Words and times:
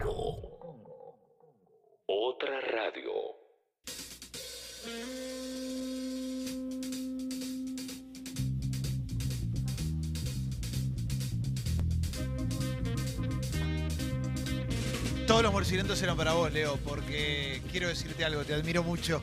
Congo. 0.00 0.58
Congo. 0.58 1.18
Otra 2.06 2.60
radio. 2.60 3.38
Todos 15.28 15.42
los 15.42 15.52
morcilentos 15.52 16.02
eran 16.02 16.16
para 16.16 16.32
vos, 16.32 16.50
Leo, 16.52 16.76
porque 16.78 17.62
quiero 17.70 17.86
decirte 17.86 18.24
algo, 18.24 18.42
te 18.44 18.54
admiro 18.54 18.82
mucho. 18.82 19.22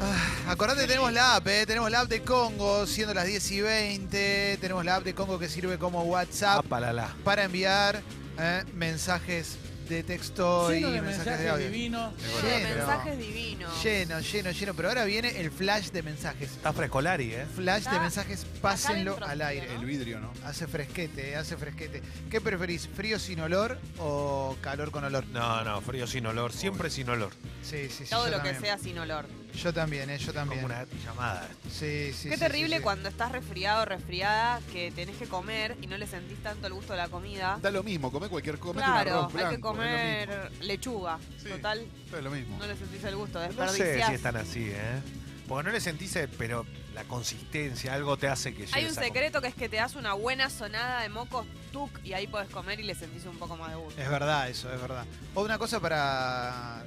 Ah, 0.00 0.31
acordate, 0.48 0.86
tenemos 0.86 1.12
la 1.12 1.36
app, 1.36 1.46
eh, 1.48 1.64
tenemos 1.66 1.90
la 1.90 2.00
app 2.00 2.08
de 2.08 2.22
Congo, 2.22 2.86
siendo 2.86 3.14
las 3.14 3.26
10 3.26 3.50
y 3.52 3.60
20. 3.60 4.58
Tenemos 4.60 4.84
la 4.84 4.96
app 4.96 5.04
de 5.04 5.14
Congo 5.14 5.38
que 5.38 5.48
sirve 5.48 5.78
como 5.78 6.02
WhatsApp 6.02 6.64
Apalala. 6.64 7.14
para 7.24 7.44
enviar 7.44 8.02
eh, 8.38 8.64
mensajes 8.74 9.56
de 9.88 10.02
texto 10.04 10.70
Lleno 10.70 10.88
y 10.88 10.92
de 10.92 11.02
mensajes 11.02 11.38
de 11.40 11.48
audio. 11.50 11.66
divinos. 11.66 12.14
Lleno 12.42 12.68
de 12.68 12.74
mensajes 12.76 13.18
divinos. 13.18 13.82
Lleno, 13.84 14.20
lleno, 14.20 14.50
lleno. 14.52 14.74
Pero 14.74 14.88
ahora 14.88 15.04
viene 15.04 15.40
el 15.40 15.50
flash 15.50 15.90
de 15.90 16.02
mensajes. 16.02 16.50
Está 16.52 16.72
frescolari, 16.72 17.34
¿eh? 17.34 17.46
Flash 17.56 17.82
de 17.84 17.88
Está 17.90 18.00
mensajes, 18.00 18.46
pásenlo 18.62 19.18
al 19.26 19.42
aire. 19.42 19.68
¿no? 19.74 19.80
El 19.80 19.86
vidrio, 19.86 20.20
¿no? 20.20 20.32
Hace 20.46 20.66
fresquete, 20.66 21.36
hace 21.36 21.56
fresquete. 21.56 22.00
¿Qué 22.30 22.40
preferís, 22.40 22.88
frío 22.88 23.18
sin 23.18 23.40
olor 23.40 23.78
o 23.98 24.56
calor 24.62 24.90
con 24.92 25.04
olor? 25.04 25.26
No, 25.26 25.62
no, 25.64 25.80
frío 25.82 26.06
sin 26.06 26.26
olor, 26.26 26.52
siempre 26.52 26.88
sin 26.88 27.10
olor. 27.10 27.32
Sí, 27.62 27.88
sí, 27.90 28.04
sí. 28.04 28.10
Todo 28.10 28.26
yo 28.26 28.36
lo 28.36 28.42
que 28.42 28.52
también. 28.52 28.62
sea 28.62 28.78
sin 28.78 28.98
olor. 28.98 29.26
Yo 29.54 29.72
también, 29.72 30.08
eh, 30.10 30.18
yo 30.18 30.32
también. 30.32 30.62
Como 30.62 30.74
una 30.74 30.86
llamada. 31.04 31.48
Sí, 31.70 32.12
sí. 32.12 32.28
Qué 32.30 32.34
sí, 32.34 32.40
terrible 32.40 32.76
sí, 32.76 32.78
sí. 32.78 32.82
cuando 32.82 33.08
estás 33.08 33.32
resfriado 33.32 33.82
o 33.82 33.84
resfriada 33.84 34.60
que 34.72 34.90
tenés 34.92 35.16
que 35.16 35.26
comer 35.26 35.76
y 35.82 35.86
no 35.86 35.96
le 35.98 36.06
sentís 36.06 36.42
tanto 36.42 36.66
el 36.66 36.72
gusto 36.72 36.92
de 36.94 36.98
la 36.98 37.08
comida. 37.08 37.58
Da 37.60 37.70
lo 37.70 37.82
mismo, 37.82 38.10
come 38.10 38.28
cualquier 38.28 38.58
cosa. 38.58 38.80
comete 38.80 38.88
un 39.14 39.28
Claro, 39.28 39.30
hay 39.48 39.54
que 39.56 39.60
comer 39.60 40.52
lechuga. 40.60 41.18
Sí. 41.42 41.48
Total, 41.50 41.86
Es 42.16 42.22
lo 42.24 42.30
mismo. 42.30 42.58
no 42.58 42.66
le 42.66 42.76
sentís 42.76 43.04
el 43.04 43.16
gusto, 43.16 43.38
No 43.40 43.46
sé 43.46 43.54
desperdiciás. 43.84 44.08
si 44.08 44.14
están 44.14 44.36
así, 44.36 44.70
¿eh? 44.70 45.00
Porque 45.48 45.66
no 45.66 45.72
le 45.72 45.80
sentís, 45.80 46.16
eh, 46.16 46.28
pero 46.38 46.64
la 46.94 47.04
consistencia, 47.04 47.92
algo 47.94 48.16
te 48.16 48.28
hace 48.28 48.54
que 48.54 48.66
Hay 48.72 48.84
un 48.86 48.94
secreto 48.94 49.40
que 49.42 49.48
es 49.48 49.54
que 49.54 49.68
te 49.68 49.76
das 49.76 49.96
una 49.96 50.14
buena 50.14 50.48
sonada 50.50 51.02
de 51.02 51.08
mocos 51.08 51.46
tuc 51.72 51.90
y 52.04 52.14
ahí 52.14 52.26
podés 52.26 52.48
comer 52.48 52.80
y 52.80 52.84
le 52.84 52.94
sentís 52.94 53.24
un 53.26 53.38
poco 53.38 53.56
más 53.56 53.70
de 53.70 53.76
gusto. 53.76 54.00
Es 54.00 54.08
verdad 54.08 54.48
eso, 54.48 54.72
es 54.72 54.80
verdad. 54.80 55.04
O 55.34 55.42
una 55.42 55.58
cosa 55.58 55.78
para 55.80 56.82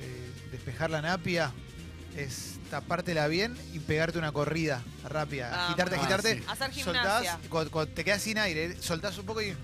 eh, 0.00 0.30
despejar 0.50 0.90
la 0.90 1.02
napia 1.02 1.52
es 2.16 2.58
tapártela 2.70 3.26
bien 3.28 3.56
y 3.72 3.78
pegarte 3.80 4.18
una 4.18 4.32
corrida 4.32 4.82
rápida. 5.08 5.50
Ah, 5.52 5.66
agitarte, 5.68 5.96
ah, 5.96 5.98
agitarte. 6.00 6.36
sí. 6.38 6.44
Hacer 6.46 6.74
Soltás, 6.74 7.22
gimnasia. 7.22 7.38
cuando, 7.48 7.70
cuando 7.70 7.92
te 7.92 8.04
quedas 8.04 8.22
sin 8.22 8.38
aire, 8.38 8.76
soltás 8.80 9.18
un 9.18 9.26
poco 9.26 9.42
y 9.42 9.54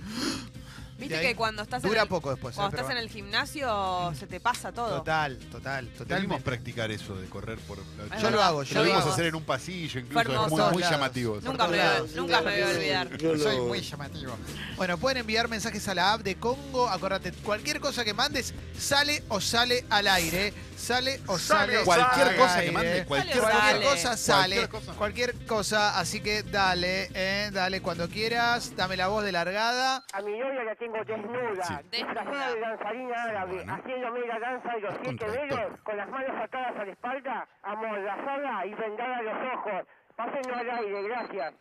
Viste 0.99 1.21
que 1.21 1.37
cuando 1.37 1.63
estás 1.63 1.85
en 1.85 1.95
el, 1.95 2.09
poco 2.09 2.31
después. 2.31 2.55
eh, 2.55 2.57
cuando 2.57 2.71
pero 2.71 2.83
estás 2.83 2.97
en 2.97 3.03
el 3.03 3.11
gimnasio 3.11 4.13
se 4.19 4.27
te 4.27 4.41
pasa 4.41 4.73
todo. 4.73 4.99
Total, 4.99 5.37
total, 5.51 5.85
Debimos 5.85 5.99
totalmente. 5.99 6.43
practicar 6.45 6.91
eso 6.91 7.17
de 7.17 7.29
correr 7.29 7.59
por 7.61 7.79
la 7.79 8.17
Yo 8.19 8.31
lo 8.31 8.43
hago, 8.43 8.59
Lo 8.61 8.65
yo 8.65 8.75
lo 8.77 8.81
debimos 8.83 9.03
hago. 9.05 9.13
hacer 9.13 9.27
en 9.27 9.35
un 9.35 9.45
pasillo, 9.45 10.01
incluso 10.01 10.47
es 10.47 10.51
muy, 10.53 10.63
muy 10.73 10.83
llamativo. 10.83 11.39
Nunca 11.43 11.67
me, 11.69 11.77
todos 11.79 11.93
lados. 11.93 12.11
nunca 12.15 12.41
me 12.41 12.53
voy 12.53 12.61
a 12.63 12.75
olvidar. 12.77 13.09
Soy 13.21 13.57
muy 13.61 13.81
llamativo. 13.81 14.37
Bueno, 14.77 14.99
pueden 14.99 15.19
enviar 15.19 15.49
mensajes 15.49 15.87
a 15.89 15.95
la 15.95 16.13
app 16.15 16.23
de 16.23 16.37
Congo. 16.37 16.89
Acordate, 16.89 17.33
cualquier 17.33 17.81
cosa 17.81 18.05
que 18.05 18.15
mandes 18.15 18.55
sale 18.79 19.23
o 19.29 19.41
sale 19.41 19.85
al 19.91 20.07
aire. 20.09 20.53
Sale 20.77 21.21
o 21.27 21.39
sale. 21.39 21.83
Cualquier 21.85 22.29
al 22.29 22.37
cosa 22.37 22.55
que 22.55 22.61
aire. 22.61 22.73
mande, 22.73 23.05
cualquier 23.07 23.41
cosa 23.83 24.17
sale. 24.17 24.57
Cualquier 24.57 24.69
cosa. 24.69 24.93
Cualquier 24.99 25.47
cosa. 25.47 25.99
Así 25.99 26.21
que 26.21 26.43
dale, 26.43 27.11
eh, 27.15 27.51
dale 27.53 27.81
cuando 27.81 28.09
quieras. 28.09 28.75
Dame 28.77 28.97
la 28.97 29.09
voz 29.09 29.25
de 29.25 29.33
largada. 29.33 30.05
A 30.13 30.21
mi 30.21 30.33
novia 30.39 30.63
la 30.65 30.77
tengo 30.87 31.05
desnuda, 31.05 31.65
Sí. 31.65 31.75
disfrazada 31.91 32.55
de 32.55 32.61
danzarina 32.61 33.23
árabe, 33.25 33.55
Bueno. 33.57 33.75
haciéndome 33.75 34.21
la 34.27 34.39
danza 34.39 34.73
de 34.73 34.81
los 34.81 34.95
siete 35.03 35.31
dedos, 35.31 35.81
con 35.83 35.97
las 35.97 36.09
manos 36.09 36.37
atadas 36.41 36.77
a 36.79 36.85
la 36.85 36.93
espalda, 36.93 37.49
amordazada 37.63 38.67
y 38.67 38.75
vendada 38.75 39.17
a 39.19 39.23
los 39.23 39.53
ojos. 39.55 39.87
Pásenlo 40.15 40.57
al 40.57 40.71
aire, 40.71 41.03
gracias. 41.03 41.55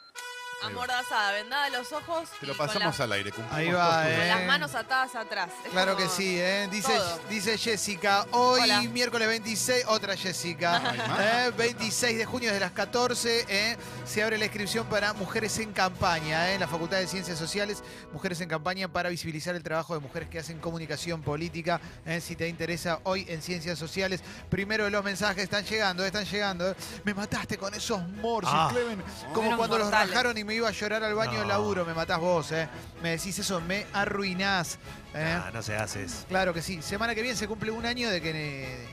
Amordazada, 0.64 1.32
vendada 1.34 1.70
los 1.70 1.92
ojos 1.92 2.30
Te 2.40 2.48
lo 2.48 2.54
y 2.54 2.58
con, 2.58 2.68
pasamos 2.68 2.98
la- 2.98 3.06
al 3.06 3.12
aire. 3.12 3.32
cumplimos 3.32 3.58
Ahí 3.58 3.72
va, 3.72 3.90
todos. 4.04 4.06
eh. 4.08 4.18
con 4.18 4.28
las 4.28 4.44
manos 4.48 4.76
atadas 4.76 5.16
atrás. 5.16 5.50
Es 5.64 5.72
Claro 5.72 5.96
que 5.98 6.08
sí, 6.08 6.40
¿eh? 6.40 6.68
Dice, 6.72 6.96
todo. 6.96 7.20
dice 7.30 7.58
Jessica, 7.58 8.26
hoy 8.32 8.62
Hola. 8.62 8.82
miércoles 8.84 9.28
26, 9.28 9.86
otra 9.88 10.16
Jessica, 10.18 10.78
Hay 10.90 10.98
más. 10.98 11.20
¿eh? 11.20 11.52
26 11.58 12.18
de 12.18 12.26
junio 12.26 12.50
desde 12.50 12.62
las 12.62 12.72
14, 12.72 13.46
¿eh? 13.48 13.78
se 14.06 14.24
abre 14.24 14.38
la 14.38 14.46
inscripción 14.46 14.88
para 14.88 15.14
Mujeres 15.14 15.58
en 15.60 15.72
Campaña, 15.74 16.50
¿eh? 16.50 16.54
en 16.56 16.62
la 16.62 16.68
Facultad 16.68 16.98
de 16.98 17.08
Ciencias 17.08 17.38
Sociales, 17.38 17.84
Mujeres 18.14 18.40
en 18.42 18.50
Campaña 18.50 18.88
para 18.88 19.10
visibilizar 19.10 19.56
el 19.56 19.62
trabajo 19.64 19.94
de 19.94 20.00
mujeres 20.00 20.30
que 20.30 20.40
hacen 20.40 20.60
comunicación 20.60 21.22
política, 21.22 21.80
¿eh? 22.06 22.22
si 22.22 22.36
te 22.36 22.48
interesa 22.48 23.00
hoy 23.04 23.26
en 23.30 23.42
Ciencias 23.42 23.78
Sociales. 23.78 24.22
Primero 24.50 24.90
los 24.90 25.04
mensajes 25.04 25.44
están 25.44 25.64
llegando, 25.66 26.04
están 26.06 26.26
llegando. 26.26 26.72
¿eh? 26.72 26.76
Me 27.04 27.14
mataste 27.14 27.58
con 27.58 27.74
esos 27.74 28.02
morsis, 28.08 28.52
Ah. 28.56 28.70
Clemen, 28.72 29.04
como 29.34 29.44
Menos 29.44 29.58
cuando 29.58 29.78
los 29.78 29.88
mortales. 29.88 30.10
rajaron 30.12 30.38
y 30.38 30.45
me 30.46 30.56
iba 30.56 30.68
a 30.70 30.72
llorar 30.72 31.04
al 31.04 31.14
baño 31.16 31.34
No. 31.34 31.40
del 31.40 31.48
laburo, 31.50 31.86
me 31.86 31.94
matás 31.94 32.20
vos, 32.20 32.52
¿eh? 32.52 32.68
me 33.04 33.12
decís 33.12 33.38
eso, 33.40 33.60
me 33.62 33.86
arruinás. 33.94 34.78
¿eh? 35.14 35.38
Ah, 35.44 35.52
no 35.54 35.62
se 35.62 35.76
hace 35.76 36.04
eso. 36.04 36.26
Claro 36.28 36.54
que 36.54 36.62
sí. 36.62 36.82
Semana 36.82 37.14
que 37.16 37.22
viene 37.22 37.36
se 37.38 37.48
cumple 37.48 37.72
un 37.72 37.86
año 37.86 38.10
de 38.10 38.22
que, 38.22 38.88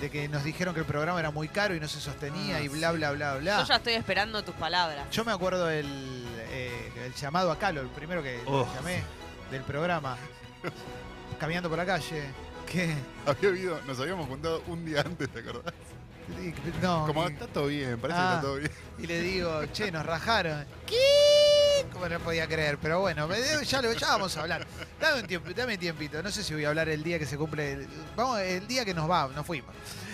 de 0.00 0.10
que 0.10 0.28
nos 0.28 0.44
dijeron 0.44 0.72
que 0.74 0.80
el 0.80 0.86
programa 0.86 1.20
era 1.20 1.30
muy 1.30 1.48
caro 1.48 1.74
y 1.74 1.80
no 1.80 1.88
se 1.88 2.00
sostenía 2.00 2.56
Ah, 2.56 2.60
y 2.62 2.68
bla, 2.68 2.92
bla, 2.92 3.10
bla, 3.12 3.34
bla. 3.36 3.60
Yo 3.60 3.66
ya 3.68 3.76
estoy 3.76 3.94
esperando 3.94 4.42
tus 4.44 4.54
palabras. 4.54 5.06
Yo 5.10 5.24
me 5.24 5.32
acuerdo 5.32 5.66
del 5.66 6.24
eh, 6.50 6.92
el 7.06 7.14
llamado 7.14 7.50
a 7.50 7.58
Calo, 7.58 7.80
el 7.80 7.88
primero 7.88 8.22
que 8.22 8.40
Oh. 8.46 8.66
llamé 8.74 9.02
del 9.50 9.62
programa. 9.62 10.16
Caminando 11.38 11.68
por 11.68 11.78
la 11.78 11.84
calle. 11.86 12.24
¿Qué? 12.70 12.94
Había 13.26 13.48
habido, 13.50 13.80
nos 13.86 14.00
habíamos 14.00 14.26
juntado 14.28 14.62
un 14.68 14.84
día 14.84 15.00
antes, 15.02 15.28
¿te 15.28 15.40
acordás? 15.40 15.74
No. 16.82 17.06
Como 17.06 17.26
está 17.28 17.46
todo 17.46 17.66
bien, 17.66 17.98
parece 18.00 18.18
que 18.18 18.24
Ah. 18.24 18.30
está 18.36 18.40
todo 18.40 18.56
bien. 18.56 18.70
y 18.98 19.06
le 19.06 19.20
digo, 19.20 19.66
che, 19.72 19.90
nos 19.90 20.04
rajaron. 20.06 20.64
¿Qué? 20.86 21.84
Como 21.92 22.08
no 22.08 22.18
podía 22.20 22.46
creer, 22.46 22.78
pero 22.80 23.00
bueno, 23.00 23.28
ya, 23.62 23.82
lo- 23.82 23.92
ya 23.92 24.08
vamos 24.08 24.36
a 24.36 24.40
hablar. 24.42 24.66
Dame 25.00 25.20
un 25.20 25.26
tiempo, 25.26 25.50
dame 25.54 25.76
tiempito. 25.78 26.22
No 26.22 26.30
sé 26.30 26.42
si 26.42 26.54
voy 26.54 26.64
a 26.64 26.68
hablar 26.70 26.88
el 26.88 27.02
día 27.02 27.18
que 27.18 27.26
se 27.26 27.36
cumple. 27.36 27.72
el- 27.72 27.88
vamos, 28.16 28.40
el 28.40 28.66
día 28.66 28.84
que 28.84 28.94
nos 28.94 29.08
va, 29.10 29.28
nos 29.28 29.44
fuimos. 29.46 29.72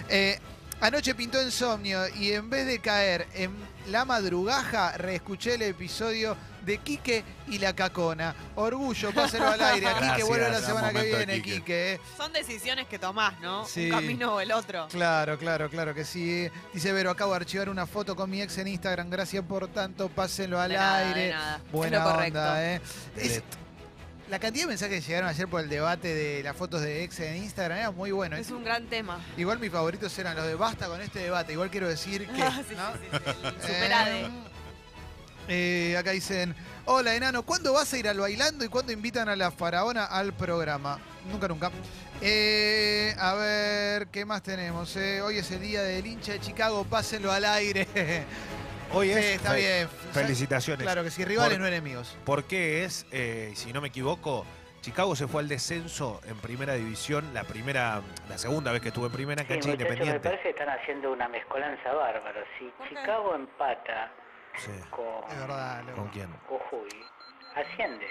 Eh, 0.08 0.38
anoche 0.80 1.14
pintó 1.14 1.42
insomnio 1.42 2.00
y 2.16 2.32
en 2.32 2.48
vez 2.50 2.66
de 2.66 2.78
caer 2.80 3.26
en 3.34 3.52
la 3.88 4.04
madrugaja, 4.04 4.96
reescuché 4.96 5.54
el 5.54 5.62
episodio 5.62 6.36
de 6.64 6.76
Quique 6.78 7.24
y 7.48 7.58
la 7.58 7.74
Cacona. 7.74 8.34
Orgullo, 8.54 9.12
páselo 9.12 9.48
al 9.48 9.60
aire. 9.62 9.88
A 9.88 9.98
Quique 9.98 10.22
vuelve 10.24 10.50
la 10.50 10.60
semana 10.60 10.92
que 10.92 11.02
viene, 11.02 11.34
Quique. 11.42 11.54
Quique. 11.56 11.92
eh. 11.94 12.00
Son 12.16 12.32
decisiones 12.32 12.86
que 12.86 12.98
tomás, 12.98 13.40
¿no? 13.40 13.64
Sí. 13.64 13.86
Un 13.90 13.96
camino 13.98 14.34
o 14.34 14.40
el 14.40 14.52
otro. 14.52 14.86
Claro, 14.88 15.38
claro, 15.38 15.70
claro 15.70 15.94
que 15.94 16.04
sí. 16.04 16.48
Dice 16.74 16.92
Vero, 16.92 17.10
acabo 17.10 17.30
de 17.32 17.36
archivar 17.38 17.68
una 17.70 17.86
foto 17.86 18.14
con 18.14 18.28
mi 18.30 18.42
ex 18.42 18.58
en 18.58 18.68
Instagram. 18.68 19.08
Gracias 19.08 19.42
por 19.44 19.66
tanto, 19.68 20.08
pásenlo 20.10 20.60
al 20.60 20.68
De 20.70 20.76
nada, 20.76 21.08
aire. 21.08 21.20
de 21.22 21.30
nada. 21.32 21.60
Buena 21.72 21.96
es 21.98 22.04
lo 22.04 22.10
correcto. 22.10 22.38
onda, 22.38 22.64
¿eh? 22.74 22.80
Es-. 23.16 23.42
La 24.30 24.38
cantidad 24.38 24.64
de 24.64 24.68
mensajes 24.68 25.00
que 25.02 25.08
llegaron 25.08 25.28
ayer 25.28 25.48
por 25.48 25.60
el 25.60 25.68
debate 25.68 26.14
de 26.14 26.42
las 26.42 26.56
fotos 26.56 26.80
de 26.82 27.02
ex 27.02 27.18
en 27.20 27.36
Instagram 27.42 27.78
era 27.78 27.90
muy 27.90 28.12
bueno. 28.12 28.36
Es 28.36 28.50
un 28.50 28.62
gran 28.64 28.86
tema. 28.86 29.18
Igual 29.36 29.58
mis 29.58 29.70
favoritos 29.72 30.16
eran 30.18 30.36
los 30.36 30.46
de 30.46 30.54
basta 30.54 30.86
con 30.86 31.00
este 31.00 31.18
debate. 31.18 31.52
Igual 31.52 31.70
quiero 31.70 31.88
decir 31.88 32.26
que. 32.28 32.42
Ah, 32.50 32.62
sí, 32.68 32.74
¿no? 32.76 32.92
sí, 32.92 32.98
sí, 33.12 33.32
sí. 33.42 33.46
Eh, 33.46 33.74
Superade. 33.74 34.30
eh, 35.48 35.96
acá 35.98 36.12
dicen, 36.12 36.54
hola 36.84 37.14
enano, 37.14 37.42
¿cuándo 37.44 37.72
vas 37.72 37.92
a 37.92 37.98
ir 37.98 38.08
al 38.08 38.18
bailando 38.18 38.64
y 38.64 38.68
cuándo 38.68 38.92
invitan 38.92 39.28
a 39.28 39.34
la 39.36 39.50
faraona 39.50 40.04
al 40.04 40.32
programa? 40.32 40.98
Nunca, 41.30 41.48
nunca. 41.48 41.70
Eh, 42.20 43.14
a 43.18 43.34
ver, 43.34 44.06
¿qué 44.08 44.24
más 44.24 44.42
tenemos? 44.42 44.94
eh? 44.96 45.20
Hoy 45.22 45.38
es 45.38 45.50
el 45.50 45.60
día 45.60 45.82
del 45.82 46.06
hincha 46.06 46.32
de 46.32 46.40
Chicago, 46.40 46.84
pásenlo 46.84 47.32
al 47.32 47.44
aire. 47.44 47.86
Hoy 48.92 49.08
Sí, 49.08 49.18
es. 49.18 49.24
está 49.36 49.50
fe- 49.52 49.56
bien. 49.56 49.88
Felicitaciones. 50.12 50.82
Claro 50.84 51.02
que 51.04 51.10
sí, 51.10 51.24
rivales 51.24 51.52
Por- 51.54 51.60
no 51.60 51.66
enemigos. 51.66 52.16
¿Por 52.24 52.44
qué 52.44 52.84
es, 52.84 53.06
eh, 53.12 53.52
si 53.54 53.72
no 53.72 53.80
me 53.80 53.88
equivoco, 53.88 54.44
Chicago 54.80 55.14
se 55.14 55.28
fue 55.28 55.42
al 55.42 55.48
descenso 55.48 56.20
en 56.26 56.36
primera 56.38 56.74
división, 56.74 57.32
la 57.34 57.44
primera, 57.44 58.00
la 58.28 58.38
segunda 58.38 58.72
vez 58.72 58.80
que 58.80 58.88
estuvo 58.88 59.06
en 59.06 59.12
primera 59.12 59.42
en 59.42 59.46
Sí, 59.46 59.52
cancha 59.54 59.68
muchachos, 59.68 59.88
me 59.88 59.94
independiente. 59.94 60.28
parece 60.28 60.42
que 60.42 60.50
están 60.50 60.70
haciendo 60.70 61.12
una 61.12 61.28
mezcolanza 61.28 61.92
bárbara. 61.92 62.42
Si. 62.58 62.72
Chicago 62.88 63.34
empata 63.34 64.10
Sí. 64.56 64.72
con 64.90 65.30
Es 65.30 65.38
verdad, 65.38 65.82
loco. 65.84 65.96
¿Con 65.96 66.08
quién? 66.08 66.28
Jujuy, 66.48 66.88
asciende. 67.54 68.06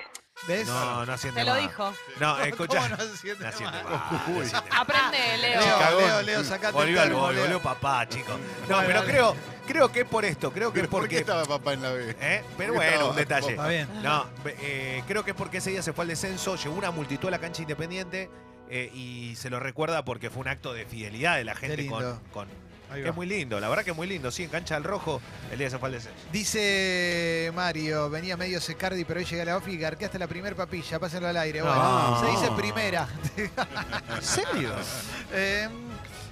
¿Ves? 0.47 0.67
No, 0.67 1.05
no 1.05 1.13
asciende 1.13 1.41
Te 1.41 1.45
lo 1.45 1.53
más. 1.53 1.61
dijo. 1.61 1.93
No, 2.19 2.39
escucha. 2.39 2.77
¿Cómo 2.81 2.89
no 2.89 2.95
asciende 2.95 3.43
No 3.43 3.49
asciende 3.49 3.83
más? 3.83 3.91
más, 3.91 4.11
no 4.11 4.41
asciende 4.41 4.61
más. 4.69 4.79
Aprende, 4.79 5.37
Leo. 5.37 5.61
Leo. 5.61 5.99
Leo, 5.99 6.21
Leo, 6.23 6.43
sacate 6.43 6.73
Volvió 6.73 6.93
el 6.93 6.99
al 6.99 7.07
termo, 7.07 7.19
gol, 7.21 7.33
Leo. 7.35 7.43
volvió 7.43 7.61
papá, 7.61 8.07
chicos. 8.09 8.35
No, 8.67 8.79
pero 8.85 9.03
creo, 9.03 9.35
creo 9.67 9.91
que 9.91 9.99
es 10.01 10.05
por 10.07 10.25
esto, 10.25 10.51
creo 10.51 10.71
que 10.73 10.79
es 10.79 10.87
¿Pero 10.87 10.89
¿Por 10.91 11.01
qué 11.07 11.17
porque. 11.17 11.17
estaba 11.19 11.45
papá 11.45 11.73
en 11.73 11.81
la 11.83 11.91
B? 11.91 12.15
¿Eh? 12.19 12.43
Pero 12.57 12.73
¿Por 12.73 12.81
qué 12.83 12.89
bueno, 12.89 12.91
estaba 12.91 13.09
un 13.11 13.15
detalle. 13.15 13.49
Está 13.51 13.67
bien. 13.67 13.87
No, 14.01 14.25
eh, 14.45 15.03
creo 15.07 15.23
que 15.23 15.31
es 15.31 15.37
porque 15.37 15.57
ese 15.57 15.71
día 15.71 15.81
se 15.83 15.93
fue 15.93 16.03
al 16.03 16.09
descenso, 16.09 16.55
llegó 16.55 16.75
una 16.75 16.91
multitud 16.91 17.27
a 17.27 17.31
la 17.31 17.39
cancha 17.39 17.61
independiente 17.61 18.29
eh, 18.69 18.89
y 18.93 19.35
se 19.35 19.49
lo 19.49 19.59
recuerda 19.59 20.05
porque 20.05 20.29
fue 20.29 20.41
un 20.41 20.47
acto 20.47 20.73
de 20.73 20.85
fidelidad 20.85 21.35
de 21.37 21.43
la 21.43 21.55
gente 21.55 21.77
lindo. 21.77 22.19
con, 22.33 22.47
con 22.47 22.68
Ahí 22.91 22.97
Que 22.97 23.03
va. 23.03 23.09
es 23.09 23.15
muy 23.15 23.27
lindo, 23.27 23.59
la 23.59 23.69
verdad 23.69 23.83
que 23.83 23.91
es 23.91 23.95
muy 23.97 24.07
lindo. 24.07 24.31
Sí, 24.31 24.43
en 24.43 24.49
cancha 24.49 24.75
del 24.75 24.83
rojo, 24.83 25.21
el 25.51 25.57
día 25.59 25.69
al 25.87 25.91
descenso. 25.91 26.17
Dice 26.31 27.51
Mario, 27.55 28.09
venía 28.09 28.35
medio 28.37 28.59
secardi, 28.59 29.05
pero 29.05 29.19
hoy 29.19 29.25
llegué 29.25 29.41
a 29.43 29.45
la 29.45 29.57
ofi 29.57 29.71
y 29.71 29.77
garqué 29.77 30.05
hasta 30.05 30.17
la 30.17 30.27
primer 30.27 30.55
papilla, 30.55 30.97
pásenlo 30.99 31.27
al 31.27 31.37
aire. 31.37 31.61
Bueno, 31.61 31.75
No. 32.11 32.19
se 32.19 32.31
dice 32.31 32.51
primera. 32.57 33.07
¿En 33.37 34.21
serio? 34.21 34.71
Eh, 35.31 35.67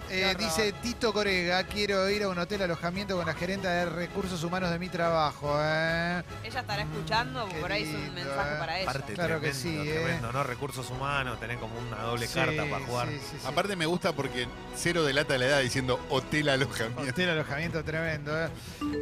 eh, 0.09 0.35
dice 0.37 0.73
Tito 0.81 1.11
Corega, 1.13 1.63
quiero 1.63 2.09
ir 2.09 2.23
a 2.23 2.29
un 2.29 2.37
hotel 2.37 2.61
alojamiento 2.61 3.15
con 3.17 3.25
la 3.25 3.33
gerente 3.33 3.67
de 3.67 3.85
recursos 3.85 4.43
humanos 4.43 4.69
de 4.71 4.79
mi 4.79 4.89
trabajo. 4.89 5.53
eh. 5.61 6.23
Ella 6.43 6.59
estará 6.61 6.81
escuchando, 6.83 7.47
Qué 7.49 7.55
por 7.55 7.71
ahí 7.71 7.83
es 7.83 7.89
un 7.89 7.95
lindo, 8.01 8.13
mensaje 8.13 8.53
eh. 8.53 8.59
para 8.59 8.79
ella. 8.79 8.91
Parte 8.91 9.13
Claro 9.13 9.41
que 9.41 9.51
tremendo, 9.51 9.83
sí, 9.83 9.89
¿eh? 9.89 9.93
tremendo, 10.03 10.31
¿no? 10.31 10.43
Recursos 10.43 10.89
humanos, 10.89 11.39
tener 11.39 11.57
como 11.57 11.73
una 11.79 12.01
doble 12.03 12.27
Sí, 12.27 12.35
carta 12.35 12.63
para 12.69 12.85
jugar. 12.85 13.07
sí, 13.09 13.19
sí, 13.19 13.37
sí. 13.41 13.47
Aparte 13.47 13.75
me 13.75 13.85
gusta 13.85 14.13
porque 14.13 14.47
cero 14.75 15.03
delata 15.03 15.37
la 15.37 15.45
edad 15.45 15.59
diciendo 15.61 15.99
hotel 16.09 16.49
alojamiento. 16.49 17.01
Hotel 17.01 17.29
alojamiento 17.29 17.83
tremendo. 17.83 18.31
eh. 18.45 18.49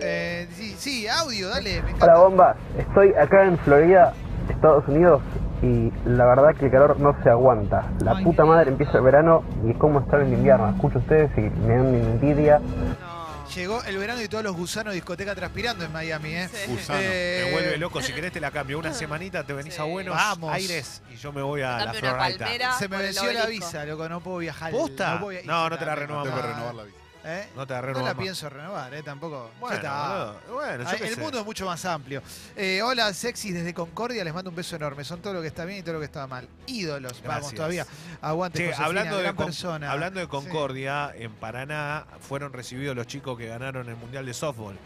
Eh, 0.01 0.47
sí, 0.55 0.75
sí, 0.77 1.07
audio, 1.07 1.49
dale. 1.49 1.81
Me 1.81 1.89
Hola 1.93 1.95
encanta. 1.95 2.15
bomba, 2.17 2.55
estoy 2.77 3.13
acá 3.13 3.45
en 3.45 3.57
Florida, 3.59 4.13
Estados 4.49 4.83
Unidos 4.87 5.21
y 5.61 5.91
la 6.05 6.25
verdad 6.25 6.55
que 6.55 6.65
el 6.65 6.71
calor 6.71 6.99
no 6.99 7.15
se 7.23 7.29
aguanta. 7.29 7.91
La 7.99 8.15
puta 8.23 8.45
madre 8.45 8.69
empieza 8.71 8.97
el 8.97 9.03
verano 9.03 9.43
y 9.67 9.73
cómo 9.73 9.99
está 9.99 10.21
en 10.21 10.33
invierno. 10.33 10.69
Escucho 10.69 10.99
ustedes 10.99 11.31
y 11.37 11.41
me 11.41 11.75
dan 11.75 11.95
envidia. 11.95 12.59
No. 12.59 13.15
Llegó 13.53 13.81
el 13.83 13.97
verano 13.97 14.21
y 14.21 14.27
todos 14.27 14.43
los 14.43 14.55
gusanos 14.55 14.91
de 14.91 14.95
discoteca 14.95 15.33
transpirando 15.35 15.85
en 15.85 15.91
Miami, 15.93 16.33
¿eh? 16.33 16.49
Sí. 16.51 16.71
Gusano. 16.71 16.99
Eh, 17.01 17.43
Me 17.45 17.51
vuelve 17.53 17.77
loco, 17.77 18.01
si 18.01 18.11
querés 18.11 18.33
te 18.33 18.39
la 18.41 18.51
cambio. 18.51 18.79
Una 18.79 18.91
semanita 18.93 19.43
te 19.43 19.53
venís 19.53 19.75
Sí. 19.75 19.81
a 19.81 19.85
Buenos 19.85 20.15
Vamos. 20.15 20.51
Aires 20.51 21.01
y 21.13 21.15
yo 21.15 21.31
me 21.31 21.41
voy 21.41 21.61
a 21.61 21.77
la 21.77 21.85
Dame 21.85 22.01
palmera 22.01 22.73
Se 22.73 22.89
me 22.89 22.97
el 22.97 23.01
venció 23.03 23.31
la 23.31 23.45
visa, 23.45 23.85
loco, 23.85 24.09
no 24.09 24.19
puedo 24.19 24.39
viajar. 24.39 24.71
¿Posta? 24.71 25.19
No, 25.45 25.69
no 25.69 25.77
te 25.77 25.85
la 25.85 25.95
que 25.95 26.07
no. 26.07 26.23
renovar 26.25 26.75
la 26.75 26.83
vida. 26.83 26.95
¿Eh? 27.27 27.47
No 27.55 27.65
te 27.65 27.73
la 27.73 27.81
No 27.81 27.93
la 27.93 28.13
más. 28.13 28.15
pienso 28.15 28.47
renovar, 28.49 28.93
¿eh? 28.93 29.01
Tampoco. 29.01 29.49
Ya 29.53 29.59
Bueno, 29.59 29.75
está. 29.77 30.07
boludo. 30.45 30.53
bueno, 30.53 30.83
yo 30.83 30.89
Ah, 30.89 30.95
qué 30.95 31.07
el 31.07 31.15
sé. 31.15 31.21
mundo 31.21 31.39
es 31.39 31.45
mucho 31.45 31.65
más 31.65 31.83
amplio. 31.85 32.21
Eh, 32.55 32.81
hola, 32.83 33.11
sexys 33.13 33.53
desde 33.55 33.73
Concordia, 33.73 34.23
les 34.23 34.31
mando 34.33 34.51
un 34.51 34.55
beso 34.55 34.75
enorme. 34.75 35.03
Son 35.03 35.19
todo 35.21 35.33
lo 35.33 35.41
que 35.41 35.47
está 35.47 35.65
bien 35.65 35.79
y 35.79 35.81
todo 35.81 35.93
lo 35.95 35.99
que 35.99 36.05
está 36.05 36.27
mal. 36.27 36.47
Ídolos, 36.67 37.23
vamos 37.25 37.51
todavía. 37.53 37.85
Aguante, 38.21 38.59
Che, 38.59 38.65
Josefina, 38.65 38.85
hablando, 38.85 39.17
de 39.17 39.23
gran 39.23 39.35
Con- 39.35 39.45
persona. 39.47 39.91
hablando 39.91 40.19
de 40.19 40.25
Sí. 40.27 40.29
Concordia, 40.31 41.11
en 41.15 41.31
Paraná 41.33 42.05
fueron 42.19 42.53
recibidos 42.53 42.95
los 42.95 43.07
chicos 43.07 43.37
que 43.39 43.47
ganaron 43.47 43.89
el 43.89 43.95
Mundial 43.95 44.25
de 44.25 44.33
Softball. 44.35 44.77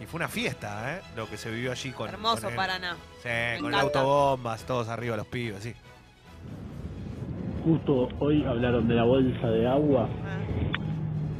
Y 0.00 0.06
fue 0.06 0.16
una 0.18 0.28
fiesta, 0.28 0.94
¿eh? 0.96 1.02
Lo 1.14 1.28
que 1.28 1.36
se 1.36 1.50
vivió 1.50 1.72
allí 1.72 1.90
con. 1.92 2.08
Hermoso 2.08 2.42
con 2.44 2.50
el- 2.52 2.56
Paraná. 2.56 2.96
Sí, 3.22 3.28
con 3.28 3.30
el 3.30 3.56
encanta. 3.66 3.80
autobombas, 3.80 4.62
todos 4.62 4.88
arriba 4.88 5.16
los 5.16 5.26
pibes, 5.26 5.62
sí. 5.62 5.74
Justo 7.64 8.08
hoy 8.18 8.44
hablaron 8.44 8.88
de 8.88 8.94
la 8.94 9.04
bolsa 9.04 9.46
de 9.46 9.68
agua 9.68 10.08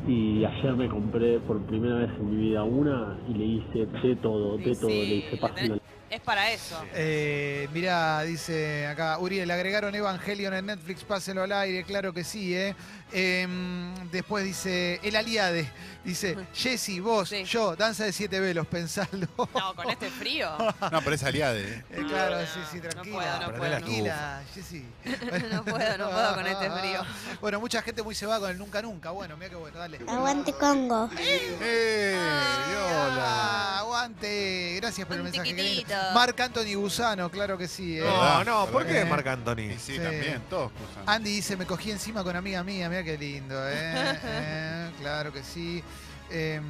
y 0.07 0.45
ayer 0.45 0.75
me 0.75 0.89
compré 0.89 1.39
por 1.41 1.61
primera 1.67 1.97
vez 1.97 2.11
en 2.19 2.31
mi 2.31 2.49
vida 2.49 2.65
una 2.65 3.19
y 3.29 3.35
le 3.35 3.45
hice 3.45 3.87
de 3.87 4.17
todo, 4.17 4.57
de 4.59 4.75
todo, 4.75 4.89
le 4.89 5.15
hice 5.17 5.37
página. 5.37 5.79
Es 6.11 6.21
para 6.21 6.53
eso. 6.53 6.77
Eh, 6.95 7.69
mirá, 7.73 8.23
dice 8.23 8.87
acá, 8.87 9.19
Uriel, 9.19 9.51
agregaron 9.51 9.95
Evangelion 9.95 10.53
en 10.53 10.67
Netflix, 10.67 11.05
páselo 11.05 11.43
al 11.43 11.53
aire, 11.53 11.85
claro 11.85 12.13
que 12.13 12.23
sí, 12.23 12.55
¿eh? 12.55 12.75
Em, 13.13 13.95
después 14.11 14.45
dice, 14.45 14.99
el 15.03 15.17
aliade, 15.17 15.71
dice, 16.05 16.37
Jessy, 16.55 16.99
vos, 17.01 17.29
Sí. 17.29 17.45
yo, 17.45 17.77
danza 17.77 18.05
de 18.05 18.13
siete 18.13 18.41
velos, 18.41 18.67
pensalo. 18.67 19.29
No, 19.55 19.75
con 19.75 19.91
este 19.91 20.11
frío. 20.11 20.51
No, 20.91 21.01
pero 21.03 21.15
es 21.15 21.23
aliade. 21.23 21.63
¿eh? 21.63 21.85
Eh, 21.91 22.05
claro, 22.09 22.41
No, 22.41 22.47
sí, 22.47 22.61
sí, 22.71 22.77
no 22.83 22.89
tranquila. 22.89 23.17
puedo, 23.17 23.41
no 23.41 23.59
puedo. 23.59 23.71
la 23.71 23.79
Tranquila, 23.79 24.43
Jessy. 24.55 24.85
No 25.53 25.65
puedo, 25.65 25.99
no 25.99 26.11
puedo 26.11 26.35
con 26.35 26.47
este 26.47 26.71
frío. 26.71 27.03
Bueno, 27.41 27.61
mucha 27.61 27.83
gente 27.83 28.03
muy 28.03 28.15
se 28.15 28.27
va 28.27 28.39
con 28.41 28.51
el 28.51 28.59
nunca 28.59 28.81
nunca. 28.83 29.11
Bueno, 29.11 29.37
mira 29.37 29.51
qué 29.51 29.57
bueno, 29.57 29.79
dale. 29.79 29.99
Aguante 30.09 30.53
Congo. 30.55 31.11
¡Eh! 31.19 32.17
Ah, 32.19 33.07
¡Hola! 33.13 33.79
aguante. 33.81 34.77
Gracias 34.81 35.07
por 35.07 35.17
el 35.17 35.23
mensaje. 35.23 35.85
Marc 36.15 36.41
Anthony 36.41 36.75
Gusano, 36.77 37.31
claro 37.31 37.57
que 37.59 37.69
sí. 37.69 37.99
eh. 37.99 38.03
No, 38.05 38.43
no, 38.45 38.67
¿por 38.67 38.85
¿Verdad 38.85 39.03
qué 39.05 39.09
Marc 39.11 39.27
Anthony? 39.27 39.77
Sí, 39.79 39.93
Sí. 39.93 39.99
también, 39.99 40.41
todos. 40.49 40.73
Andy 41.07 41.31
dice, 41.31 41.57
me 41.57 41.67
cogí 41.67 41.91
encima 41.91 42.23
con 42.25 42.35
amiga 42.37 42.63
mía, 42.65 42.89
mira 42.89 43.02
qué 43.05 43.17
lindo, 43.19 43.55
¿eh? 43.69 44.19
Eh, 44.25 44.91
claro 45.01 45.33
que 45.33 45.43
sí. 45.43 45.83
Em, 46.31 46.63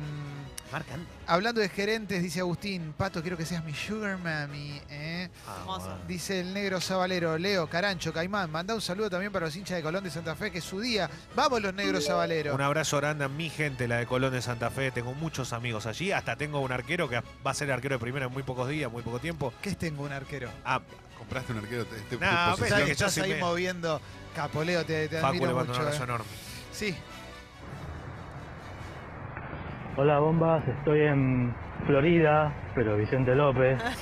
Marc 0.73 0.91
Anthony. 0.91 1.07
hablando 1.27 1.61
de 1.61 1.69
gerentes, 1.69 2.23
dice 2.23 2.41
Agustín, 2.41 2.95
Pato, 2.97 3.21
quiero 3.21 3.37
que 3.37 3.45
seas 3.45 3.63
mi 3.63 3.75
sugar 3.75 4.17
mami, 4.19 4.81
¿eh? 4.89 5.29
Ah. 5.47 5.99
Dice 6.09 6.41
el 6.41 6.55
negro 6.55 6.81
Zabalero, 6.81 7.37
Leo, 7.37 7.67
Carancho, 7.69 8.11
Caimán, 8.13 8.51
manda 8.51 8.75
un 8.75 8.81
saludo 8.81 9.11
también 9.11 9.31
para 9.31 9.45
los 9.47 9.55
hinchas 9.55 9.77
de 9.77 9.83
Colón 9.83 10.03
de 10.03 10.11
Santa 10.11 10.35
Fe, 10.35 10.51
que 10.51 10.59
es 10.59 10.65
su 10.65 10.81
día. 10.81 11.11
Vamos 11.37 11.61
los 11.61 11.75
negros 11.75 12.07
Zabalero. 12.07 12.55
Un 12.55 12.63
abrazo 12.63 12.97
grande 12.97 13.25
a 13.25 13.29
mi 13.29 13.51
gente, 13.51 13.87
la 13.87 13.99
de 13.99 14.07
Colón 14.07 14.33
de 14.33 14.41
Santa 14.41 14.71
Fe. 14.71 14.91
Tengo 14.91 15.13
muchos 15.15 15.53
amigos 15.53 15.85
allí. 15.87 16.11
Hasta 16.11 16.37
tengo 16.37 16.61
un 16.61 16.73
arquero 16.73 17.07
que 17.09 17.23
va 17.47 17.51
a 17.51 17.55
ser 17.55 17.71
arquero 17.71 17.97
de 17.97 17.99
primera 18.01 18.27
en 18.27 18.33
muy 18.33 18.43
pocos 18.43 18.67
días, 18.69 18.91
muy 18.91 19.03
poco 19.03 19.19
tiempo. 19.19 19.53
¿Qué 19.61 19.71
es 19.71 19.77
tengo 19.79 20.03
un 20.05 20.13
arquero? 20.13 20.51
Ah, 20.65 20.81
¿Compraste 21.19 21.53
un 21.53 21.59
arquero? 21.59 21.85
Te, 21.85 21.97
te- 22.01 22.17
Nah, 22.17 22.55
tu 22.57 22.63
ves 22.63 22.71
Sabes 22.71 22.73
posición? 22.73 22.81
que 22.81 22.87
yo 22.87 22.93
estás 23.07 23.19
ahí 23.19 23.33
me- 23.35 23.41
moviendo. 23.41 24.01
Capoleo, 24.35 24.85
te, 24.85 25.09
te 25.09 25.17
Facu 25.17 25.27
admiro 25.29 25.47
le 25.47 25.55
mando 25.55 25.61
un 25.63 25.69
mucho. 25.69 25.81
abrazo 25.81 26.03
eh. 26.03 26.05
enorme. 26.05 26.27
Sí, 26.73 26.97
Hola 29.95 30.19
bombas, 30.21 30.67
estoy 30.67 31.03
en 31.03 31.55
Florida, 31.87 32.51
pero 32.75 32.97
Vicente 32.97 33.35
López. 33.35 33.79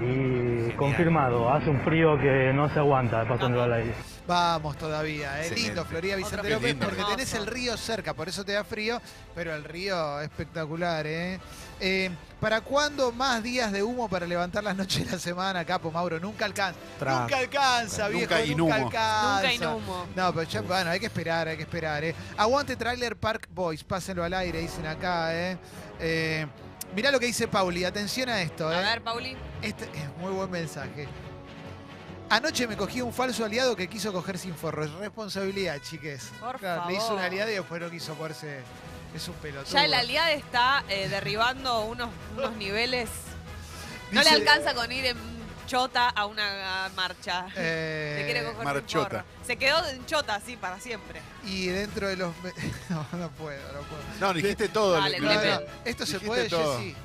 Y 0.00 0.72
confirmado, 0.72 1.52
hace 1.52 1.70
un 1.70 1.78
frío 1.82 2.18
que 2.18 2.52
no 2.52 2.68
se 2.70 2.80
aguanta 2.80 3.24
pasando 3.28 3.62
al 3.62 3.74
aire. 3.74 3.94
Vamos 4.26 4.76
todavía. 4.78 5.36
Eh. 5.38 5.46
Excelente. 5.46 5.66
Lindo, 5.68 5.84
Florida 5.84 6.16
Vicente 6.16 6.50
López, 6.50 6.68
lindo. 6.70 6.84
porque 6.86 7.00
Hermoso. 7.00 7.16
tenés 7.16 7.34
el 7.34 7.46
río 7.46 7.76
cerca, 7.76 8.14
por 8.14 8.28
eso 8.28 8.44
te 8.44 8.52
da 8.52 8.64
frío, 8.64 9.00
pero 9.34 9.54
el 9.54 9.64
río 9.64 10.20
espectacular. 10.20 11.06
¿eh? 11.06 11.38
Eh, 11.80 12.10
¿Para 12.40 12.60
cuándo 12.60 13.10
más 13.12 13.42
días 13.42 13.72
de 13.72 13.82
humo 13.82 14.08
para 14.08 14.26
levantar 14.26 14.62
las 14.64 14.76
noches 14.76 15.04
de 15.06 15.12
la 15.12 15.18
semana, 15.18 15.64
Capo 15.64 15.90
Mauro? 15.90 16.20
Nunca 16.20 16.44
alcanza. 16.44 16.78
Tra- 17.00 17.20
Nunca 17.22 17.38
alcanza, 17.38 18.08
viejo. 18.08 18.34
Nunca 18.34 18.38
Nunca, 18.38 18.52
inhumo. 18.52 18.74
alcanza. 18.74 19.34
Nunca 19.42 19.52
inhumo. 19.54 20.06
No, 20.14 20.32
pero 20.34 20.42
ya, 20.48 20.60
bueno, 20.60 20.90
hay 20.90 21.00
que 21.00 21.06
esperar, 21.06 21.48
hay 21.48 21.56
que 21.56 21.62
esperar, 21.62 22.04
¿eh? 22.04 22.14
Aguante 22.36 22.76
Trailer 22.76 23.16
Park 23.16 23.48
Boys, 23.50 23.82
pásenlo 23.84 24.24
al 24.24 24.34
aire, 24.34 24.60
dicen 24.60 24.86
acá, 24.86 25.34
¿eh? 25.34 25.56
eh 26.00 26.46
mirá 26.94 27.10
lo 27.10 27.18
que 27.18 27.26
dice 27.26 27.48
Pauli, 27.48 27.84
atención 27.84 28.28
a 28.28 28.40
esto, 28.42 28.70
¿eh? 28.70 28.76
A 28.76 28.80
ver, 28.80 29.02
Pauli. 29.02 29.36
Este 29.62 29.84
es 29.84 30.16
muy 30.20 30.32
buen 30.32 30.50
mensaje. 30.50 31.08
Anoche 32.30 32.66
me 32.66 32.76
cogí 32.76 33.00
un 33.02 33.12
falso 33.12 33.44
aliado 33.44 33.76
que 33.76 33.88
quiso 33.88 34.12
coger 34.12 34.38
sin 34.38 34.54
forro. 34.54 34.84
Es 34.84 34.92
responsabilidad, 34.92 35.78
chiques. 35.82 36.30
Por 36.40 36.58
Claro, 36.58 36.86
Le 36.88 36.94
hizo 36.94 37.02
favor. 37.02 37.18
un 37.18 37.24
aliado 37.24 37.50
y 37.50 37.54
después 37.54 37.80
no 37.80 37.90
quiso 37.90 38.14
ponerse. 38.14 38.60
Es 39.14 39.28
un 39.28 39.34
pelotudo. 39.34 39.72
Ya 39.72 39.84
el 39.84 39.94
aliado 39.94 40.30
está 40.30 40.84
eh, 40.88 41.08
derribando 41.08 41.82
unos, 41.82 42.08
unos 42.36 42.56
niveles. 42.56 43.08
No 44.10 44.22
le 44.22 44.30
alcanza 44.30 44.74
con 44.74 44.90
ir 44.90 45.04
en 45.06 45.16
chota 45.68 46.08
a 46.08 46.26
una 46.26 46.90
marcha. 46.96 47.46
Eh, 47.56 48.16
Se 48.18 48.24
quiere 48.24 48.40
coger 48.40 48.56
sin 48.56 48.64
marchota. 48.64 49.08
forro. 49.10 49.24
Se 49.46 49.56
quedó 49.56 49.86
en 49.88 50.06
chota 50.06 50.34
así 50.34 50.56
para 50.56 50.80
siempre. 50.80 51.20
y 51.44 51.66
dentro 51.66 52.08
de 52.08 52.16
los. 52.16 52.34
me- 52.42 52.52
No, 52.90 53.06
no 53.12 53.28
puedo, 53.30 53.62
no 53.72 53.80
puedo. 53.82 54.02
No, 54.18 54.32
dijiste 54.32 54.68
todo. 54.68 54.92
Dale, 54.94 55.20
No, 55.20 55.30
Esto 55.84 56.04
se 56.06 56.14
Dijiste 56.14 56.26
puede, 56.26 56.48
todo. 56.48 56.78
Jessy. 56.78 56.96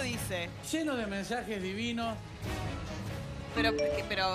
Lo 0.00 0.04
dice? 0.06 0.48
Lleno 0.72 0.96
de 0.96 1.06
mensajes 1.06 1.62
divinos. 1.62 2.16
Pero, 3.54 3.72
pero. 4.08 4.26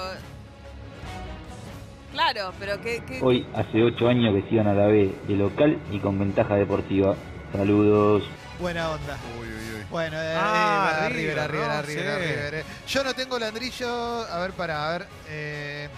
Claro, 2.12 2.54
pero 2.60 2.80
que. 2.82 3.04
que- 3.04 3.20
Hoy 3.22 3.46
hace 3.56 3.84
ocho 3.84 4.08
años 4.08 4.34
que 4.36 4.50
sigan 4.50 4.68
a 4.68 4.74
la 4.74 4.86
B 4.88 5.14
de 5.28 5.36
local 5.36 5.78
y 5.92 6.00
con 6.00 6.20
ventaja 6.20 6.56
deportiva. 6.56 7.16
Saludos. 7.52 8.24
Buena 8.60 8.92
onda. 8.92 9.18
Uy, 9.40 9.48
uy, 9.48 9.76
uy. 9.80 9.86
Bueno, 9.90 10.18
eh, 10.20 10.36
Ah, 10.38 11.02
eh, 11.06 11.10
River, 11.10 11.36
River, 11.36 11.52
River, 11.52 11.68
¿no? 11.68 11.82
River, 11.82 12.22
Sí. 12.22 12.28
River, 12.28 12.54
eh. 12.56 12.64
Yo 12.88 13.04
no 13.04 13.14
tengo 13.14 13.40
landrillo. 13.40 14.26
A 14.32 14.40
ver, 14.40 14.52
para, 14.52 14.88
a 14.88 14.98
ver. 14.98 15.08
eh. 15.30 15.90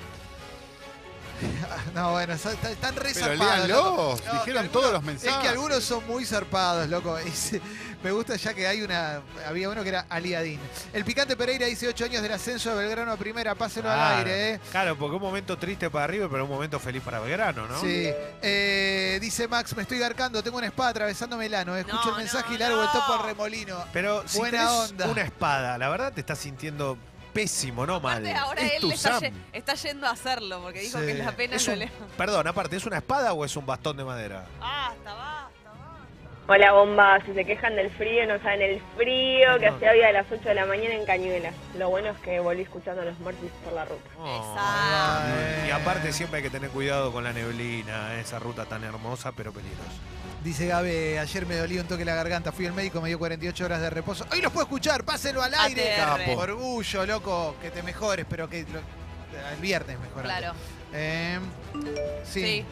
No, 1.94 2.12
bueno, 2.12 2.34
están, 2.34 2.54
están 2.54 2.96
re 2.96 3.12
Pero 3.14 3.26
zarpados, 3.28 3.68
léanlos. 3.68 4.26
No, 4.26 4.34
Dijeron 4.34 4.58
algunos- 4.64 4.72
todos 4.72 4.92
los 4.92 5.02
Es 5.02 5.06
mensajes. 5.08 5.40
que 5.42 5.48
algunos 5.48 5.84
son 5.84 6.06
muy 6.08 6.26
zarpados, 6.26 6.88
loco. 6.90 7.18
Me 8.04 8.12
gusta 8.12 8.36
ya 8.36 8.54
que 8.54 8.68
hay 8.68 8.84
una. 8.84 9.22
Había 9.48 9.70
uno 9.70 9.82
que 9.82 9.90
era 9.90 10.06
Aliadín. 10.10 10.60
El 10.94 11.04
Picante 11.04 11.36
Pereira 11.36 11.66
dice 11.66 11.88
8 11.88 12.06
años 12.06 12.22
del 12.22 12.32
ascenso 12.32 12.70
de 12.76 12.84
Belgrano 12.84 13.12
a 13.12 13.18
primera. 13.18 13.56
Pásenlo 13.56 13.90
al 13.90 13.98
Claro, 13.98 14.18
aire, 14.20 14.54
¿eh? 14.54 14.60
Claro, 14.70 14.96
porque 14.98 15.16
un 15.16 15.22
momento 15.22 15.58
triste 15.58 15.90
para 15.90 16.06
River, 16.06 16.30
pero 16.30 16.44
un 16.46 16.50
momento 16.52 16.80
feliz 16.80 17.02
para 17.02 17.20
Belgrano, 17.20 17.68
¿no? 17.68 17.82
Sí. 17.82 18.08
Eh, 18.42 19.18
dice 19.20 19.48
Max, 19.48 19.76
me 19.76 19.82
estoy 19.82 19.98
garcando, 19.98 20.44
tengo 20.44 20.58
una 20.60 20.68
espada 20.68 20.90
atravesándome 20.92 21.48
el 21.48 21.56
ano. 21.56 21.76
Escucho 21.76 22.06
No, 22.06 22.12
el 22.12 22.18
mensaje 22.18 22.50
no, 22.50 22.56
y 22.56 22.58
largo 22.60 22.84
el 22.84 22.92
topo 22.92 23.14
al 23.14 23.24
remolino. 23.26 23.84
Pero 23.92 24.24
si 24.28 24.38
Buena 24.38 24.60
tenés 24.60 24.92
onda. 24.92 25.08
una 25.08 25.22
espada, 25.24 25.78
la 25.80 25.90
verdad 25.90 26.14
te 26.14 26.20
estás 26.22 26.38
sintiendo 26.38 26.98
pésimo, 27.42 27.86
no 27.86 28.00
mal. 28.00 28.18
Aparte, 28.26 28.34
ahora 28.36 28.62
Es 28.62 28.84
él 28.84 28.92
está, 28.92 29.20
ye- 29.20 29.34
está 29.54 29.74
yendo 29.76 30.08
a 30.08 30.12
hacerlo 30.12 30.62
porque 30.62 30.80
dijo 30.82 31.00
Sí. 31.00 31.06
que 31.06 31.14
la 31.16 31.32
pena 31.34 31.56
Es 31.56 31.68
lo 31.68 31.74
un- 31.74 31.80
le. 31.80 31.92
Perdón, 32.18 32.48
aparte, 32.48 32.76
¿es 32.78 32.86
una 32.86 32.98
espada 32.98 33.34
o 33.34 33.46
es 33.46 33.56
un 33.56 33.66
bastón 33.66 33.96
de 33.98 34.04
madera? 34.04 34.46
Basta, 34.60 35.14
basta, 35.14 35.14
basta. 35.14 35.47
Hola 36.50 36.72
bomba, 36.72 37.20
si 37.26 37.34
se 37.34 37.44
quejan 37.44 37.76
del 37.76 37.90
frío, 37.92 38.26
no 38.26 38.40
saben 38.42 38.62
el 38.62 38.82
frío 38.96 39.60
que 39.60 39.68
hacía 39.68 39.92
hoy 39.92 40.02
a 40.02 40.14
las 40.14 40.26
8 40.32 40.48
de 40.48 40.56
la 40.56 40.66
mañana 40.66 40.96
en 40.96 41.06
Cañuelas. 41.06 41.54
Lo 41.78 41.90
bueno 41.90 42.10
es 42.12 42.18
que 42.20 42.40
volví 42.40 42.62
escuchando 42.62 43.02
a 43.02 43.06
los 43.06 43.20
Mortis 43.20 43.52
por 43.66 43.74
la 43.74 43.84
ruta. 43.84 44.10
Oh, 44.18 44.56
Y 45.68 45.72
aparte 45.72 46.14
siempre 46.14 46.38
hay 46.38 46.44
que 46.44 46.50
tener 46.50 46.70
cuidado 46.70 47.12
con 47.12 47.26
la 47.26 47.34
neblina, 47.34 48.18
esa 48.22 48.40
ruta 48.40 48.64
tan 48.64 48.86
hermosa 48.86 49.34
pero 49.34 49.52
peligrosa. 49.52 49.92
Dice 50.42 50.68
Gabe, 50.68 51.20
ayer 51.20 51.46
me 51.48 51.56
dolía 51.58 51.82
un 51.82 51.88
toque 51.88 52.06
la 52.06 52.16
garganta, 52.16 52.54
fui 52.54 52.66
al 52.66 52.72
médico, 52.74 53.02
me 53.02 53.10
dio 53.10 53.20
48 53.20 53.66
horas 53.66 53.82
de 53.82 53.90
reposo. 53.90 54.26
Hoy 54.32 54.40
los 54.40 54.54
puedo 54.54 54.64
escuchar, 54.66 55.04
pásenlo 55.04 55.42
al 55.44 55.54
aire. 55.54 55.96
Capo. 55.98 56.32
Orgullo, 56.40 57.06
loco, 57.06 57.56
que 57.62 57.72
te 57.72 57.84
mejores, 57.84 58.26
pero 58.30 58.50
que 58.50 58.62
lo- 58.72 58.80
el 59.52 59.60
viernes 59.60 60.00
mejor. 60.00 60.24
Claro. 60.24 60.54
Eh, 60.94 61.40
sí. 62.24 62.64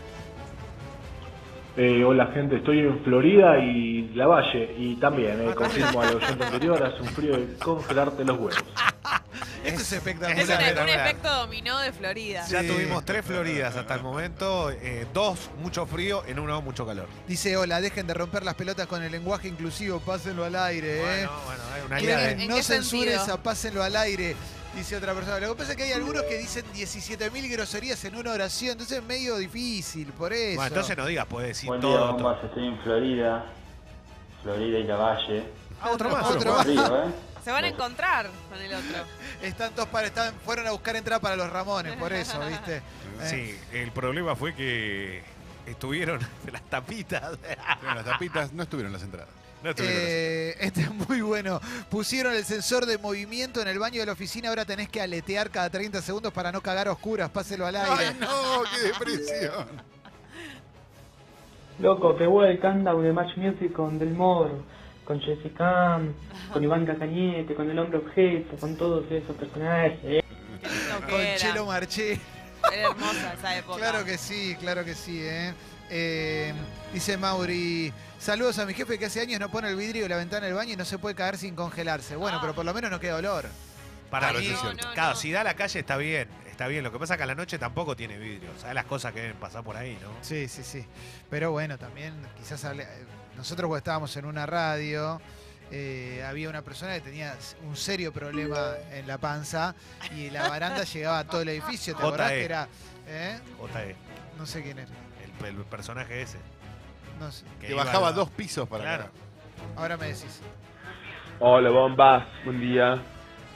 Eh, 1.77 2.05
hola 2.05 2.27
gente, 2.27 2.55
estoy 2.55 2.79
en 2.79 3.03
Florida 3.03 3.59
y 3.59 4.09
La 4.15 4.27
Valle 4.27 4.73
y 4.77 4.95
también, 4.95 5.41
eh, 5.41 5.53
confirmo 5.53 6.01
al 6.01 6.15
oyente 6.15 6.45
anterior, 6.45 6.81
hace 6.81 7.01
un 7.01 7.09
frío 7.09 7.35
de 7.35 7.57
congelarte 7.57 8.23
los 8.23 8.37
huevos. 8.37 8.55
Esto 9.65 9.81
es 9.81 9.91
espectacular. 9.91 10.39
Es 10.39 10.79
un, 10.79 10.87
efecto 10.89 11.29
dominó 11.35 11.77
de 11.79 11.91
Florida. 11.91 12.45
Ya 12.47 12.61
tuvimos 12.61 13.03
tres 13.03 13.25
Floridas 13.25 13.75
hasta 13.75 13.95
el 13.95 14.03
momento, 14.03 14.71
eh, 14.71 15.05
dos 15.13 15.49
mucho 15.59 15.85
frío, 15.85 16.23
en 16.27 16.39
uno 16.39 16.61
mucho 16.61 16.85
calor. 16.85 17.07
Dice, 17.27 17.57
hola, 17.57 17.81
dejen 17.81 18.07
de 18.07 18.13
romper 18.13 18.43
las 18.43 18.53
pelotas 18.53 18.87
con 18.87 19.03
el 19.03 19.11
lenguaje 19.11 19.49
inclusivo, 19.49 19.99
pásenlo 19.99 20.45
al 20.45 20.55
aire. 20.55 20.99
eh. 20.99 21.01
Bueno, 21.01 21.31
bueno, 21.45 21.63
hay 21.73 21.81
una 21.81 21.97
Quieren 21.97 22.17
línea 22.19 22.35
de- 22.37 22.43
¿En 22.43 22.49
no 22.49 22.63
censures 22.63 23.27
a 23.27 23.41
pásenlo 23.43 23.83
al 23.83 23.95
aire, 23.97 24.35
dice 24.75 24.95
otra 24.97 25.13
persona. 25.13 25.39
Lo 25.39 25.49
que 25.55 25.59
pasa 25.59 25.71
es 25.71 25.77
que 25.77 25.83
hay 25.83 25.91
algunos 25.93 26.23
que 26.23 26.37
dicen 26.37 26.65
17.000 26.73 27.51
groserías 27.51 28.03
en 28.05 28.15
una 28.15 28.31
oración, 28.31 28.73
entonces 28.73 28.97
es 28.99 29.03
medio 29.03 29.37
difícil, 29.37 30.07
por 30.13 30.33
eso. 30.33 30.55
Bueno, 30.55 30.67
entonces 30.67 30.97
no 30.97 31.05
digas, 31.05 31.25
puedes 31.27 31.49
decir 31.49 31.67
Buen 31.69 31.81
día, 31.81 31.89
todo. 31.91 32.13
bombas. 32.13 32.43
Estoy 32.43 32.67
en 32.67 32.79
Florida. 32.79 33.45
Florida 34.43 34.77
y 34.79 34.83
la 34.83 34.95
Valle. 34.97 35.43
Ah, 35.81 35.91
otro 35.91 36.09
más. 36.09 36.25
Otro 36.29 36.53
más. 36.53 36.67
¿eh? 36.67 37.11
Se 37.43 37.51
van 37.51 37.63
a 37.63 37.67
encontrar 37.67 38.29
con 38.49 38.59
el 38.61 38.73
otro. 38.73 39.03
Están 39.41 39.73
todos 39.73 39.87
para, 39.89 40.07
están, 40.07 40.33
fueron 40.43 40.65
a 40.67 40.71
buscar 40.71 40.95
entrada 40.95 41.19
para 41.21 41.35
los 41.35 41.49
Ramones, 41.49 41.95
por 41.97 42.11
eso, 42.13 42.39
¿viste? 42.47 42.81
Eh, 43.21 43.29
Sí, 43.29 43.57
el 43.71 43.91
problema 43.93 44.35
fue 44.35 44.53
que 44.53 45.23
estuvieron 45.65 46.19
las 46.51 46.61
tapitas. 46.63 47.37
Las 47.81 48.03
tapitas 48.03 48.51
no 48.51 48.63
estuvieron 48.63 48.91
las 48.91 49.03
entradas. 49.03 49.29
No 49.63 49.71
Eh, 49.77 50.55
este 50.59 50.81
es 50.81 50.93
muy 51.09 51.21
bueno. 51.21 51.59
Pusieron 51.89 52.33
el 52.33 52.45
sensor 52.45 52.85
de 52.85 52.97
movimiento 52.97 53.61
en 53.61 53.67
el 53.67 53.79
baño 53.79 53.99
de 53.99 54.05
la 54.05 54.11
oficina. 54.11 54.49
Ahora 54.49 54.65
tenés 54.65 54.89
que 54.89 55.01
aletear 55.01 55.49
cada 55.49 55.69
30 55.69 56.01
segundos 56.01 56.31
para 56.31 56.51
no 56.51 56.61
cagar 56.61 56.87
a 56.87 56.91
oscuras. 56.91 57.29
Páselo 57.29 57.65
al 57.65 57.75
aire. 57.75 57.91
¡Ay, 57.97 58.17
no! 58.19 58.63
¡Qué 58.63 58.87
depresión! 58.87 59.67
Loco, 61.79 62.15
que 62.15 62.25
vuelve 62.25 62.53
el 62.53 62.59
countdown 62.59 63.03
de 63.03 63.11
Match 63.11 63.35
Music 63.35 63.73
con 63.73 63.99
Del 63.99 64.11
Moro, 64.11 64.63
con 65.03 65.19
Jessica, 65.19 65.99
con 66.53 66.63
Iván 66.63 66.85
Cañete, 66.85 67.53
con 67.53 67.69
el 67.69 67.77
hombre 67.77 67.97
objeto, 67.97 68.55
con 68.57 68.77
todos 68.77 69.03
esos 69.11 69.35
personajes. 69.35 69.99
Que 69.99 70.23
Con 71.09 71.19
era. 71.19 71.35
Chelo 71.37 71.65
Marché. 71.65 72.19
Era 72.71 72.89
hermosa 72.89 73.33
esa 73.33 73.57
época. 73.57 73.77
Claro 73.77 74.05
que 74.05 74.17
sí, 74.17 74.55
claro 74.59 74.85
que 74.85 74.95
sí, 74.95 75.19
¿eh? 75.21 75.53
Eh, 75.89 76.53
dice 76.93 77.17
Mauri, 77.17 77.93
saludos 78.19 78.59
a 78.59 78.65
mi 78.65 78.73
jefe 78.73 78.97
que 78.97 79.05
hace 79.05 79.21
años 79.21 79.39
no 79.39 79.49
pone 79.49 79.69
el 79.69 79.75
vidrio 79.75 80.03
de 80.03 80.09
la 80.09 80.17
ventana 80.17 80.45
del 80.45 80.55
baño 80.55 80.73
y 80.73 80.75
no 80.77 80.85
se 80.85 80.97
puede 80.97 81.15
caer 81.15 81.37
sin 81.37 81.55
congelarse. 81.55 82.15
Bueno, 82.15 82.37
Ah. 82.37 82.41
pero 82.41 82.53
por 82.55 82.65
lo 82.65 82.73
menos 82.73 82.89
no 82.91 82.99
queda 82.99 83.17
olor. 83.17 83.45
Para 84.09 84.27
Claro, 84.29 84.39
mí, 84.39 84.45
eso 84.47 84.55
es 84.55 84.61
cierto. 84.61 84.81
No, 84.83 84.87
no, 84.89 84.93
claro, 84.93 85.09
no. 85.11 85.15
si 85.15 85.31
da 85.31 85.41
a 85.41 85.43
la 85.43 85.55
calle 85.55 85.79
está 85.79 85.97
bien, 85.97 86.29
está 86.49 86.67
bien. 86.67 86.83
Lo 86.83 86.91
que 86.91 86.99
pasa 86.99 87.15
es 87.15 87.17
que 87.17 87.23
a 87.23 87.27
la 87.27 87.35
noche 87.35 87.57
tampoco 87.57 87.95
tiene 87.95 88.17
vidrio. 88.17 88.49
¿Sabes 88.59 88.75
las 88.75 88.85
cosas 88.85 89.13
que 89.13 89.21
deben 89.21 89.37
pasar 89.37 89.63
por 89.63 89.75
ahí, 89.75 89.97
no? 90.01 90.09
Sí, 90.21 90.47
sí, 90.47 90.63
sí. 90.63 90.85
Pero 91.29 91.51
bueno, 91.51 91.77
también 91.77 92.13
quizás 92.37 92.63
hable- 92.63 92.87
nosotros 93.35 93.67
cuando 93.67 93.77
estábamos 93.79 94.15
en 94.15 94.25
una 94.25 94.45
radio, 94.45 95.19
eh, 95.71 96.23
había 96.25 96.47
una 96.49 96.61
persona 96.61 96.93
que 96.93 97.01
tenía 97.01 97.35
un 97.67 97.75
serio 97.75 98.13
problema 98.13 98.75
en 98.91 99.07
la 99.07 99.17
panza 99.17 99.75
y 100.15 100.29
la 100.29 100.47
baranda 100.47 100.83
llegaba 100.93 101.19
a 101.19 101.23
todo 101.25 101.41
el 101.41 101.49
edificio. 101.49 101.95
¿Te 101.95 101.99
acordás 102.01 102.29
JE. 102.29 102.37
que 102.39 102.45
era? 102.45 102.67
¿eh? 103.07 103.39
JE, 103.73 103.95
No 104.37 104.45
sé 104.45 104.61
quién 104.61 104.77
era. 104.79 104.91
el, 105.41 105.45
el 105.47 105.65
personaje 105.65 106.21
ese. 106.21 106.37
No 107.19 107.31
sé. 107.31 107.45
Que 107.61 107.73
bajaba 107.73 108.11
dos 108.11 108.29
pisos 108.29 108.67
para 108.67 108.83
Claro. 108.83 109.03
acá. 109.05 109.11
Ahora 109.77 109.97
me 109.97 110.07
decís. 110.07 110.41
Hola 111.39 111.69
bombas, 111.69 112.25
buen 112.43 112.59
día. 112.59 112.99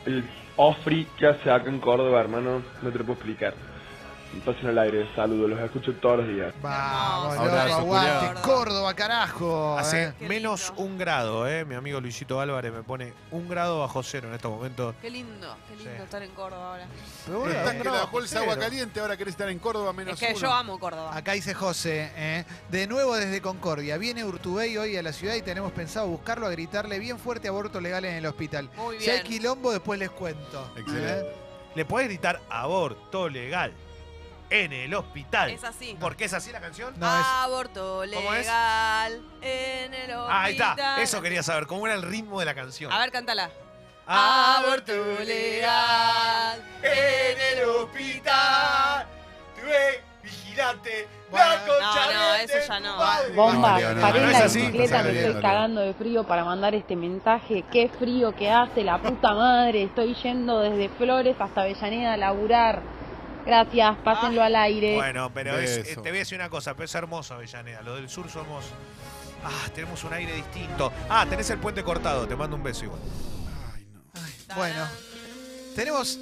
El 0.06 0.24
Ofri 0.58 1.06
que 1.18 1.28
hace 1.28 1.50
acá 1.52 1.70
en 1.70 1.80
Córdoba, 1.80 2.20
hermano, 2.20 2.62
no 2.82 2.90
te 2.90 2.98
lo 3.00 3.06
puedo 3.06 3.14
explicar. 3.14 3.54
Pasen 4.46 4.68
al 4.68 4.78
aire, 4.78 5.08
saludos, 5.16 5.50
los 5.50 5.60
escucho 5.60 5.92
todos 5.96 6.20
los 6.20 6.28
días. 6.28 6.54
Vamos, 6.62 7.36
Abrazo, 7.38 7.76
aguante. 7.78 8.42
Córdoba, 8.42 8.94
carajo. 8.94 9.78
Hace 9.78 10.04
¿eh? 10.04 10.14
Menos 10.22 10.68
lindo. 10.70 10.84
un 10.84 10.98
grado, 11.00 11.48
¿eh? 11.48 11.66
Mi 11.66 11.74
amigo 11.76 12.00
Luisito 12.00 12.40
Álvarez 12.40 12.72
me 12.72 12.84
pone 12.84 13.14
un 13.32 13.50
grado 13.50 13.80
bajo 13.80 14.04
cero 14.04 14.28
en 14.30 14.36
estos 14.36 14.52
momentos. 14.52 14.94
Qué 15.02 15.10
lindo, 15.10 15.56
qué 15.68 15.76
lindo 15.78 15.92
Sí. 15.98 16.04
estar 16.04 16.22
en 16.22 16.30
Córdoba 16.32 16.72
ahora. 16.74 16.88
Pero 17.26 17.50
estás 17.50 17.74
que 17.76 17.84
la 17.84 18.06
bolsa 18.06 18.40
agua 18.40 18.58
caliente, 18.58 19.00
ahora 19.00 19.18
querés 19.18 19.34
estar 19.34 19.50
en 19.50 19.58
Córdoba 19.60 19.94
menos 19.94 20.14
Es 20.14 20.20
que 20.20 20.34
uno. 20.34 20.42
yo 20.42 20.54
amo 20.54 20.80
Córdoba. 20.80 21.18
Acá 21.18 21.32
dice 21.34 21.54
José, 21.56 22.12
¿eh? 22.16 22.46
de 22.70 22.86
nuevo 22.88 23.16
desde 23.16 23.42
Concordia. 23.42 23.98
Viene 23.98 24.24
Urtubey 24.24 24.78
hoy 24.78 24.96
a 24.96 25.02
la 25.02 25.12
ciudad 25.12 25.34
y 25.36 25.42
tenemos 25.42 25.72
pensado 25.72 26.08
buscarlo 26.08 26.46
a 26.46 26.52
gritarle 26.52 27.00
bien 27.00 27.18
fuerte 27.18 27.48
aborto 27.48 27.82
legal 27.82 28.06
en 28.06 28.16
el 28.16 28.26
hospital. 28.28 28.70
Muy 28.78 29.00
Si 29.00 29.10
hay 29.10 29.18
bien. 29.24 29.28
quilombo, 29.28 29.72
después 29.72 30.00
les 30.00 30.12
cuento. 30.12 30.72
Excelente. 30.78 31.20
¿eh? 31.20 31.34
Le 31.76 31.86
podés 31.86 32.08
gritar 32.08 32.40
aborto 32.50 33.28
legal 33.28 33.74
en 34.50 34.74
el 34.74 34.94
hospital. 34.96 35.50
Es 35.52 35.64
así. 35.64 35.96
¿Por 36.00 36.16
qué 36.16 36.26
es 36.26 36.34
así 36.34 36.52
la 36.52 36.60
canción? 36.60 36.94
No, 36.98 37.06
es- 37.20 37.26
Aborto 37.26 38.04
¿Cómo 38.14 38.34
es? 38.34 38.40
legal 38.46 39.22
en 39.42 39.94
el 39.94 40.12
hospital. 40.12 40.28
Ah, 40.30 40.44
ahí 40.44 40.54
está. 40.54 41.02
Eso 41.02 41.22
quería 41.22 41.44
saber. 41.44 41.68
¿Cómo 41.68 41.86
era 41.86 41.96
el 41.96 42.02
ritmo 42.04 42.40
de 42.40 42.46
la 42.46 42.56
canción? 42.56 42.92
A 42.92 43.00
ver, 43.00 43.12
cántala. 43.12 43.50
Aborto 44.08 44.92
legal 45.24 46.64
en 46.82 47.58
el 47.60 47.66
hospital. 47.70 49.06
Tuve 49.60 50.04
vigilante. 50.24 51.08
Bueno, 51.30 51.46
la 51.46 51.60
concha 51.60 52.06
no, 52.12 52.20
no, 52.20 52.34
de 52.34 52.44
eso 52.44 52.58
ya 52.68 52.78
tu 52.78 52.84
no. 52.86 52.98
madre. 52.98 53.34
Bomba, 53.36 53.80
no, 53.80 54.02
paré 54.02 54.20
no, 54.20 54.26
en 54.26 54.26
no 54.26 54.32
la 54.32 54.38
es 54.40 54.44
así, 54.46 54.60
bicicleta, 54.62 54.98
no 55.04 55.04
me 55.12 55.20
estoy 55.28 55.42
cagando 55.44 55.82
de 55.82 55.94
frío 55.94 56.24
para 56.24 56.44
mandar 56.44 56.74
este 56.74 56.96
mensaje. 56.96 57.64
Qué 57.72 57.88
frío 58.00 58.34
que 58.36 58.50
hace, 58.50 58.84
la 58.84 58.98
puta 59.00 59.34
madre. 59.36 59.84
Estoy 59.84 60.16
yendo 60.16 60.60
desde 60.62 60.90
Flores 60.90 61.36
hasta 61.40 61.62
Avellaneda 61.62 62.14
a 62.14 62.18
laburar. 62.18 62.82
Gracias, 63.46 63.98
pásenlo 64.04 64.44
al 64.44 64.56
aire. 64.56 64.96
Bueno, 64.96 65.32
pero 65.34 65.58
es- 65.58 65.78
eh, 65.78 65.84
te 65.96 66.00
voy 66.10 66.10
a 66.10 66.14
decir 66.14 66.38
una 66.38 66.50
cosa, 66.50 66.74
pero 66.74 66.86
es 66.86 66.96
hermoso 66.96 67.34
Avellaneda. 67.34 67.82
Lo 67.82 67.96
del 67.96 68.10
sur 68.10 68.30
somos. 68.30 68.66
Ah, 69.44 69.70
tenemos 69.74 70.04
un 70.04 70.14
aire 70.14 70.34
distinto. 70.34 70.92
Ah, 71.10 71.26
tenés 71.30 71.50
el 71.50 71.60
puente 71.60 71.84
cortado, 71.84 72.28
te 72.28 72.36
mando 72.36 72.56
un 72.56 72.64
beso 72.64 72.86
igual. 72.86 73.00
Ay, 73.74 73.86
no. 74.50 74.56
Bueno, 74.56 74.86
tenemos 75.76 76.20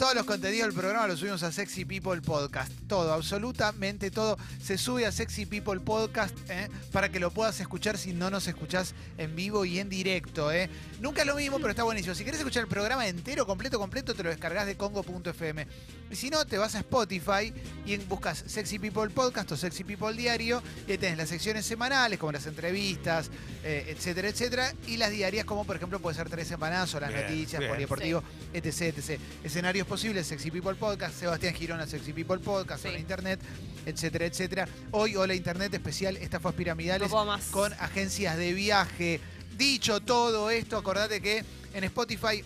todos 0.00 0.14
los 0.14 0.24
contenidos 0.24 0.68
del 0.68 0.74
programa, 0.74 1.06
los 1.08 1.18
subimos 1.18 1.42
a 1.42 1.52
Sexy 1.52 1.84
People 1.84 2.22
Podcast. 2.22 2.72
Todo, 2.88 3.12
absolutamente 3.12 4.10
todo. 4.10 4.38
Se 4.58 4.78
sube 4.78 5.04
a 5.04 5.12
Sexy 5.12 5.44
People 5.44 5.78
Podcast 5.80 6.34
¿eh? 6.48 6.70
para 6.90 7.10
que 7.10 7.20
lo 7.20 7.30
puedas 7.30 7.60
escuchar 7.60 7.98
si 7.98 8.14
no 8.14 8.30
nos 8.30 8.48
escuchás 8.48 8.94
en 9.18 9.36
vivo 9.36 9.66
y 9.66 9.78
en 9.78 9.90
directo. 9.90 10.50
¿eh? 10.52 10.70
Nunca 11.00 11.20
es 11.20 11.26
lo 11.26 11.34
mismo, 11.34 11.58
pero 11.58 11.68
está 11.68 11.82
buenísimo. 11.82 12.14
Si 12.14 12.24
querés 12.24 12.40
escuchar 12.40 12.62
el 12.62 12.68
programa 12.70 13.06
entero, 13.08 13.44
completo, 13.44 13.78
completo, 13.78 14.14
te 14.14 14.22
lo 14.22 14.30
descargas 14.30 14.64
de 14.64 14.74
congo.fm. 14.74 15.66
Y 16.10 16.16
si 16.16 16.30
no, 16.30 16.46
te 16.46 16.56
vas 16.56 16.74
a 16.76 16.78
Spotify 16.78 17.52
y 17.84 17.98
buscas 17.98 18.42
Sexy 18.46 18.78
People 18.78 19.10
Podcast 19.10 19.52
o 19.52 19.56
Sexy 19.58 19.84
People 19.84 20.14
Diario. 20.14 20.62
Y 20.88 20.92
ahí 20.92 20.98
tenés 20.98 21.18
las 21.18 21.28
secciones 21.28 21.66
semanales, 21.66 22.18
como 22.18 22.32
las 22.32 22.46
entrevistas, 22.46 23.30
eh, 23.62 23.84
etcétera, 23.88 24.30
etcétera. 24.30 24.72
Y 24.86 24.96
las 24.96 25.10
diarias, 25.10 25.44
como 25.44 25.66
por 25.66 25.76
ejemplo 25.76 26.00
puede 26.00 26.16
ser 26.16 26.30
Tres 26.30 26.48
Semanas 26.48 26.94
o 26.94 27.00
las 27.00 27.10
Bien, 27.12 27.22
noticias, 27.22 27.60
bien. 27.60 27.70
polideportivo, 27.70 28.22
etc, 28.54 28.96
etc. 28.96 29.20
Escenarios 29.44 29.86
posibles, 29.90 30.24
Sexy 30.28 30.52
People 30.52 30.76
Podcast, 30.76 31.18
Sebastián 31.18 31.52
Girona, 31.52 31.84
Sexy 31.84 32.12
People 32.12 32.38
Podcast, 32.38 32.84
Hola 32.84 32.96
Internet, 32.96 33.40
etcétera, 33.84 34.24
etcétera. 34.24 34.68
Hoy, 34.92 35.16
Hola 35.16 35.34
Internet 35.34 35.74
especial, 35.74 36.16
estafas 36.16 36.54
piramidales 36.54 37.08
No 37.08 37.10
puedo 37.10 37.24
más. 37.26 37.46
con 37.46 37.72
agencias 37.72 38.36
de 38.36 38.52
viaje. 38.52 39.20
Dicho 39.58 39.98
todo 39.98 40.48
esto, 40.50 40.76
acordate 40.78 41.20
que 41.20 41.44
en 41.74 41.82
Spotify 41.82 42.44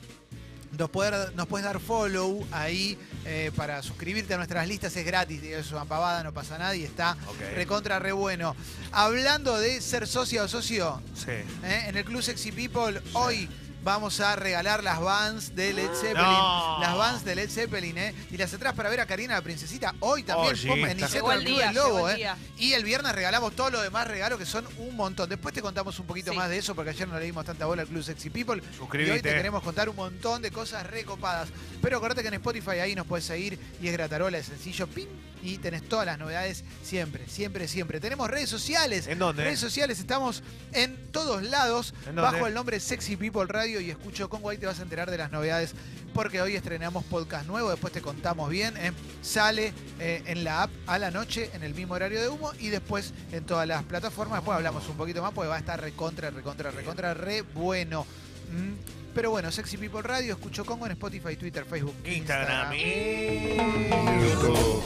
nos, 0.78 0.88
poder- 0.88 1.34
nos 1.36 1.46
puedes 1.46 1.66
dar 1.66 1.80
follow 1.80 2.46
ahí 2.50 2.96
eh, 3.26 3.52
para 3.54 3.82
suscribirte 3.82 4.32
a 4.32 4.38
nuestras 4.38 4.66
listas. 4.66 4.96
Es 4.96 5.04
gratis, 5.04 5.42
es 5.42 5.70
una 5.70 5.84
pavada, 5.84 6.24
no 6.24 6.32
pasa 6.32 6.56
nada 6.56 6.74
y 6.74 6.82
está 6.82 7.14
recontra 7.54 7.98
re 7.98 8.12
bueno. 8.12 8.56
Hablando 8.90 9.58
de 9.58 9.82
ser 9.82 10.06
socia 10.06 10.44
o 10.44 10.48
socio, 10.48 11.02
Sí. 11.14 11.30
¿eh? 11.30 11.84
en 11.88 11.96
el 11.98 12.06
Club 12.06 12.22
Sexy 12.22 12.52
People 12.52 13.02
hoy 13.12 13.50
vamos 13.84 14.18
a 14.20 14.34
regalar 14.34 14.82
las 14.82 14.98
vans 15.00 15.54
de 15.54 15.72
Led 15.74 15.90
Zeppelin. 15.94 16.14
No. 16.22 16.78
Las 16.80 16.96
vans 16.96 17.24
de 17.24 17.34
Led 17.36 17.50
Zeppelin, 17.50 17.98
¿eh? 17.98 18.14
Y 18.30 18.36
las 18.38 18.52
atrás 18.54 18.72
para 18.74 18.88
ver 18.88 19.00
a 19.00 19.06
Karina 19.06 19.34
la 19.34 19.42
Princesita. 19.42 19.94
Hoy 20.00 20.22
también, 20.22 20.56
pum, 20.66 20.78
en 20.86 20.96
Niceto, 20.96 21.12
Llegó 21.14 21.32
el 21.32 21.38
el 21.40 21.44
Club 21.44 21.56
día, 21.56 21.66
del 21.66 21.74
Lobo, 21.76 22.08
¿eh? 22.10 22.14
día. 22.16 22.36
Y 22.56 22.72
el 22.72 22.82
viernes 22.82 23.12
regalamos 23.14 23.54
todos 23.54 23.70
los 23.70 23.82
demás 23.82 24.08
regalos 24.08 24.38
que 24.38 24.46
son 24.46 24.66
un 24.78 24.96
montón. 24.96 25.28
Después 25.28 25.54
te 25.54 25.60
contamos 25.62 25.98
un 26.00 26.06
poquito 26.06 26.32
Sí. 26.32 26.36
más 26.36 26.48
de 26.48 26.58
eso 26.58 26.74
porque 26.74 26.90
ayer 26.90 27.06
no 27.06 27.18
le 27.18 27.24
dimos 27.26 27.44
tanta 27.44 27.66
bola 27.66 27.82
al 27.82 27.88
Club 27.88 28.02
Sexy 28.02 28.30
People. 28.30 28.56
Y 28.56 28.66
hoy 28.66 28.76
Suscríbete. 28.78 29.20
te 29.28 29.34
queremos 29.36 29.62
contar 29.62 29.88
un 29.88 29.96
montón 29.96 30.40
de 30.40 30.50
cosas 30.50 30.86
recopadas. 30.86 31.50
Pero 31.82 31.98
acordate 31.98 32.22
que 32.22 32.28
en 32.28 32.34
Spotify 32.34 32.78
ahí 32.80 32.94
nos 32.94 33.06
puedes 33.06 33.26
seguir 33.26 33.58
y 33.82 33.86
es 33.88 33.92
gratarola, 33.92 34.38
es 34.38 34.46
sencillo. 34.46 34.86
Pin, 34.86 35.08
y 35.44 35.58
tenés 35.58 35.86
todas 35.86 36.06
las 36.06 36.18
novedades 36.18 36.64
siempre, 36.82 37.28
siempre, 37.28 37.68
siempre. 37.68 38.00
Tenemos 38.00 38.28
redes 38.30 38.48
sociales. 38.48 39.06
¿En 39.06 39.18
dónde? 39.18 39.44
Redes 39.44 39.60
sociales, 39.60 40.00
estamos 40.00 40.42
en 40.72 40.96
todos 41.12 41.42
lados, 41.42 41.94
bajo 42.14 42.46
el 42.46 42.54
nombre 42.54 42.80
Sexy 42.80 43.16
People 43.16 43.44
Radio 43.46 43.80
y 43.80 43.90
escucho 43.90 44.28
con 44.30 44.40
Guay 44.40 44.58
te 44.58 44.66
vas 44.66 44.80
a 44.80 44.82
enterar 44.82 45.10
de 45.10 45.18
las 45.18 45.30
novedades 45.30 45.74
porque 46.14 46.40
hoy 46.40 46.54
estrenamos 46.54 47.04
podcast 47.04 47.46
nuevo, 47.46 47.70
después 47.70 47.92
te 47.92 48.00
contamos 48.00 48.48
bien. 48.48 48.74
¿eh? 48.78 48.92
Sale 49.20 49.74
eh, 50.00 50.22
en 50.26 50.44
la 50.44 50.62
app 50.62 50.70
a 50.86 50.98
la 50.98 51.10
noche, 51.10 51.50
en 51.52 51.62
el 51.62 51.74
mismo 51.74 51.94
horario 51.94 52.20
de 52.20 52.28
humo 52.28 52.52
y 52.58 52.68
después 52.68 53.12
en 53.32 53.44
todas 53.44 53.68
las 53.68 53.82
plataformas. 53.82 54.38
Después 54.38 54.56
hablamos 54.56 54.88
un 54.88 54.96
poquito 54.96 55.20
más 55.20 55.32
porque 55.32 55.48
va 55.48 55.56
a 55.56 55.58
estar 55.58 55.80
recontra, 55.80 56.30
recontra, 56.30 56.70
recontra, 56.70 57.12
re 57.12 57.42
bueno. 57.42 58.06
Mm. 58.50 59.03
Pero 59.14 59.30
bueno, 59.30 59.52
Sexy 59.52 59.76
People 59.76 60.02
Radio, 60.02 60.34
escucho 60.34 60.64
Congo 60.64 60.86
en 60.86 60.92
Spotify, 60.92 61.36
Twitter, 61.36 61.64
Facebook, 61.64 61.94
Instagram, 62.04 62.72
Instagram. 62.72 64.20
YouTube, 64.20 64.82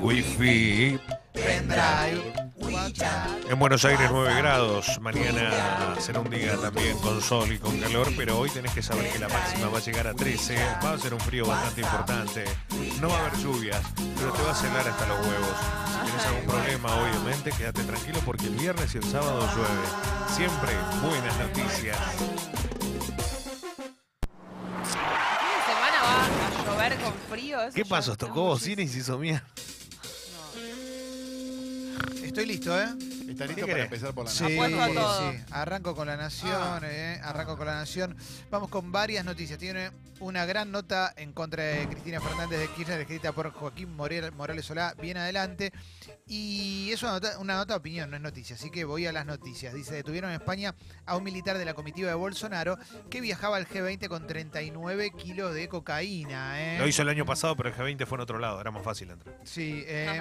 Wi-Fi. 0.00 0.98
Pendrive. 1.32 2.48
En 3.48 3.58
Buenos 3.58 3.84
Aires 3.84 4.08
9 4.10 4.34
grados, 4.38 5.00
mañana 5.00 5.94
será 6.00 6.20
un 6.20 6.30
día 6.30 6.56
también 6.56 6.98
con 6.98 7.20
sol 7.22 7.52
y 7.52 7.58
con 7.58 7.78
calor, 7.78 8.08
pero 8.16 8.38
hoy 8.38 8.50
tenés 8.50 8.72
que 8.72 8.82
saber 8.82 9.10
que 9.12 9.18
la 9.18 9.28
máxima 9.28 9.68
va 9.68 9.78
a 9.78 9.80
llegar 9.80 10.06
a 10.08 10.14
13, 10.14 10.56
va 10.84 10.92
a 10.92 10.98
ser 10.98 11.14
un 11.14 11.20
frío 11.20 11.46
bastante 11.46 11.82
importante, 11.82 12.44
no 13.00 13.08
va 13.08 13.16
a 13.16 13.26
haber 13.26 13.38
lluvias, 13.38 13.82
pero 14.18 14.32
te 14.32 14.42
va 14.42 14.50
a 14.50 14.54
celar 14.54 14.88
hasta 14.88 15.06
los 15.06 15.18
huevos. 15.20 15.56
Si 15.92 16.04
tienes 16.04 16.26
algún 16.26 16.46
problema, 16.46 16.94
obviamente, 16.96 17.52
quédate 17.52 17.84
tranquilo 17.84 18.18
porque 18.24 18.46
el 18.46 18.54
viernes 18.54 18.94
y 18.94 18.98
el 18.98 19.04
sábado 19.04 19.40
llueve. 19.54 19.86
Siempre 20.34 20.72
buenas 21.02 21.38
noticias. 21.38 21.96
Frío? 27.30 27.60
Eso 27.62 27.74
¿Qué 27.74 27.84
pasó? 27.84 28.16
¿Tocó 28.16 28.42
bocina 28.44 28.82
y 28.82 28.88
se 28.88 28.98
hizo 28.98 29.18
mierda? 29.18 29.44
Estoy 32.22 32.46
listo, 32.46 32.78
¿eh? 32.78 32.86
¿Está 33.28 33.46
listo 33.46 33.66
¿Qué 33.66 33.72
para 33.72 33.74
querés? 33.74 33.84
empezar 33.84 34.14
por 34.14 34.24
la 34.26 34.30
Sí, 34.30 34.58
a 34.58 34.94
todo. 34.94 35.32
sí. 35.32 35.38
Arranco 35.50 35.94
con 35.94 36.06
la 36.06 36.16
nación, 36.16 36.82
eh, 36.84 37.20
arranco 37.22 37.56
con 37.56 37.66
la 37.66 37.74
nación. 37.74 38.16
Vamos 38.50 38.68
con 38.70 38.92
varias 38.92 39.24
noticias. 39.24 39.58
Tiene 39.58 39.90
una 40.20 40.44
gran 40.46 40.70
nota 40.72 41.12
en 41.16 41.32
contra 41.32 41.62
de 41.62 41.86
Cristina 41.88 42.20
Fernández 42.20 42.58
de 42.58 42.68
Kirchner, 42.68 43.00
escrita 43.00 43.32
por 43.32 43.50
Joaquín 43.52 43.96
Morel- 43.96 44.32
Morales 44.32 44.64
Solá, 44.66 44.94
bien 45.00 45.16
adelante. 45.16 45.72
Y 46.26 46.90
es 46.92 47.02
una 47.02 47.12
nota, 47.12 47.38
una 47.38 47.56
nota 47.56 47.74
de 47.74 47.78
opinión, 47.78 48.10
no 48.10 48.16
es 48.16 48.22
noticia, 48.22 48.56
así 48.56 48.70
que 48.70 48.84
voy 48.84 49.06
a 49.06 49.12
las 49.12 49.26
noticias. 49.26 49.72
Dice, 49.74 49.94
detuvieron 49.94 50.30
en 50.30 50.36
España 50.40 50.74
a 51.06 51.16
un 51.16 51.24
militar 51.24 51.56
de 51.56 51.64
la 51.64 51.74
comitiva 51.74 52.08
de 52.08 52.14
Bolsonaro 52.14 52.76
que 53.10 53.20
viajaba 53.20 53.56
al 53.56 53.66
G20 53.68 54.08
con 54.08 54.26
39 54.26 55.10
kilos 55.16 55.54
de 55.54 55.68
cocaína. 55.68 56.60
¿eh? 56.60 56.78
Lo 56.78 56.86
hizo 56.88 57.02
el 57.02 57.08
año 57.08 57.24
pasado, 57.24 57.56
pero 57.56 57.68
el 57.68 57.74
G20 57.74 58.04
fue 58.06 58.16
en 58.16 58.22
otro 58.22 58.38
lado, 58.38 58.60
era 58.60 58.70
más 58.70 58.82
fácil 58.82 59.10
entrar. 59.10 59.36
Sí, 59.44 59.84
eh, 59.86 60.20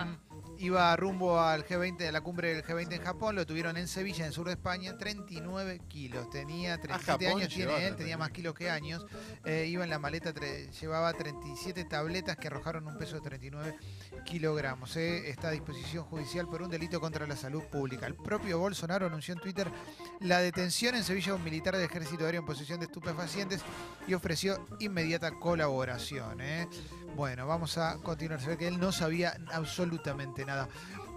iba 0.59 0.95
rumbo 0.95 1.39
al 1.39 1.65
G20, 1.65 2.07
a 2.07 2.11
la 2.11 2.21
cumbre 2.21 2.53
del 2.53 2.63
G20 2.63 2.93
en 2.93 3.01
Japón, 3.01 3.35
lo 3.35 3.45
tuvieron 3.45 3.77
en 3.77 3.87
Sevilla, 3.87 4.19
en 4.19 4.27
el 4.27 4.33
sur 4.33 4.47
de 4.47 4.53
España, 4.53 4.97
39 4.97 5.81
kilos. 5.87 6.29
Tenía 6.29 6.79
37 6.79 7.25
Japón 7.25 7.41
años, 7.41 7.53
tiene 7.53 7.87
él, 7.87 7.95
tenía 7.95 8.17
más 8.17 8.31
kilos 8.31 8.53
que 8.53 8.69
años. 8.69 9.05
Eh, 9.45 9.65
iba 9.67 9.83
en 9.83 9.89
la 9.89 9.99
maleta, 9.99 10.33
llevaba 10.81 11.13
37 11.13 11.85
tabletas 11.85 12.37
que 12.37 12.47
arrojaron 12.47 12.87
un 12.87 12.97
peso 12.97 13.15
de 13.15 13.21
39 13.21 13.75
kilogramos. 14.25 14.95
eh. 14.97 15.29
Está 15.29 15.49
a 15.49 15.51
disposición 15.51 16.03
judicial 16.05 16.47
por 16.47 16.61
un 16.61 16.69
delito 16.69 16.99
contra 16.99 17.27
la 17.27 17.35
salud 17.35 17.63
pública. 17.63 18.07
El 18.07 18.15
propio 18.15 18.59
Bolsonaro 18.59 19.05
anunció 19.07 19.33
en 19.33 19.39
Twitter 19.39 19.71
la 20.21 20.39
detención 20.39 20.95
en 20.95 21.03
Sevilla 21.03 21.27
de 21.33 21.37
un 21.37 21.43
militar 21.43 21.75
del 21.75 21.85
ejército 21.85 22.25
aéreo 22.25 22.41
en 22.41 22.45
posesión 22.45 22.79
de 22.79 22.85
estupefacientes 22.85 23.61
y 24.07 24.13
ofreció 24.13 24.65
inmediata 24.79 25.31
colaboración. 25.31 26.41
eh. 26.41 26.67
Bueno, 27.17 27.47
vamos 27.47 27.79
a 27.79 27.97
continuar. 28.03 28.39
Se 28.39 28.47
ve 28.47 28.57
que 28.59 28.67
él 28.67 28.79
no 28.79 28.91
sabía 28.91 29.35
absolutamente 29.51 30.45
nada. 30.45 30.69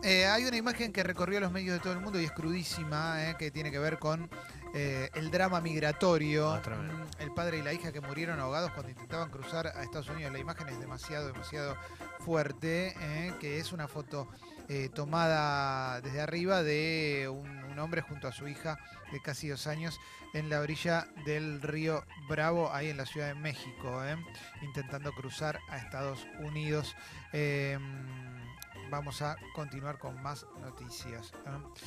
Eh, 0.03 0.25
hay 0.25 0.47
una 0.47 0.57
imagen 0.57 0.95
que 0.95 1.03
recorrió 1.03 1.41
los 1.41 1.53
medios 1.53 1.75
de 1.75 1.81
todo 1.81 1.93
el 1.93 2.01
mundo 2.01 2.19
y 2.19 2.25
es 2.25 2.33
crudísima, 2.33 3.29
eh, 3.29 3.37
que 3.39 3.51
tiene 3.51 3.71
que 3.71 3.79
ver 3.79 3.99
con 3.99 4.31
eh, 4.73 5.11
el 5.13 5.31
drama 5.31 5.61
migratorio. 5.61 6.53
Ah. 6.53 6.63
Mm, 6.65 7.23
el 7.23 7.33
padre 7.33 7.59
y 7.59 7.63
la 7.63 7.75
hija 7.75 7.93
que 7.93 8.01
murieron 8.01 8.41
ahogados 8.41 8.71
cuando 8.71 8.89
intentaban 8.89 9.29
cruzar 9.29 9.67
a 9.67 9.83
Estados 9.83 10.09
Unidos. 10.09 10.33
La 10.33 10.39
imagen 10.39 10.71
es 10.71 10.81
demasiado, 10.81 11.27
demasiado 11.27 11.77
fuerte, 12.21 12.95
que 13.39 13.59
es 13.59 13.71
una 13.71 13.87
foto 13.87 14.27
tomada 14.95 16.01
desde 16.01 16.23
arriba 16.23 16.63
de 16.63 17.29
un, 17.31 17.60
un 17.71 17.79
hombre 17.79 18.03
junto 18.03 18.29
a 18.29 18.33
su 18.33 18.49
hija 18.49 18.79
de 19.13 19.21
casi 19.21 19.49
dos 19.49 19.67
años 19.67 20.01
en 20.35 20.51
la 20.51 20.61
orilla 20.61 21.07
del 21.25 21.63
río 21.63 22.05
Bravo, 22.29 22.73
ahí 22.73 22.89
en 22.89 22.97
la 22.97 23.07
Ciudad 23.07 23.29
de 23.29 23.35
México, 23.35 24.05
eh, 24.05 24.17
intentando 24.63 25.13
cruzar 25.13 25.59
a 25.69 25.79
Estados 25.79 26.27
Unidos. 26.41 26.95
Eh, 27.33 27.79
vamos 28.91 29.23
a 29.23 29.37
continuar 29.55 29.99
con 29.99 30.21
más 30.23 30.47
noticias. 30.61 31.33
¿eh? 31.47 31.81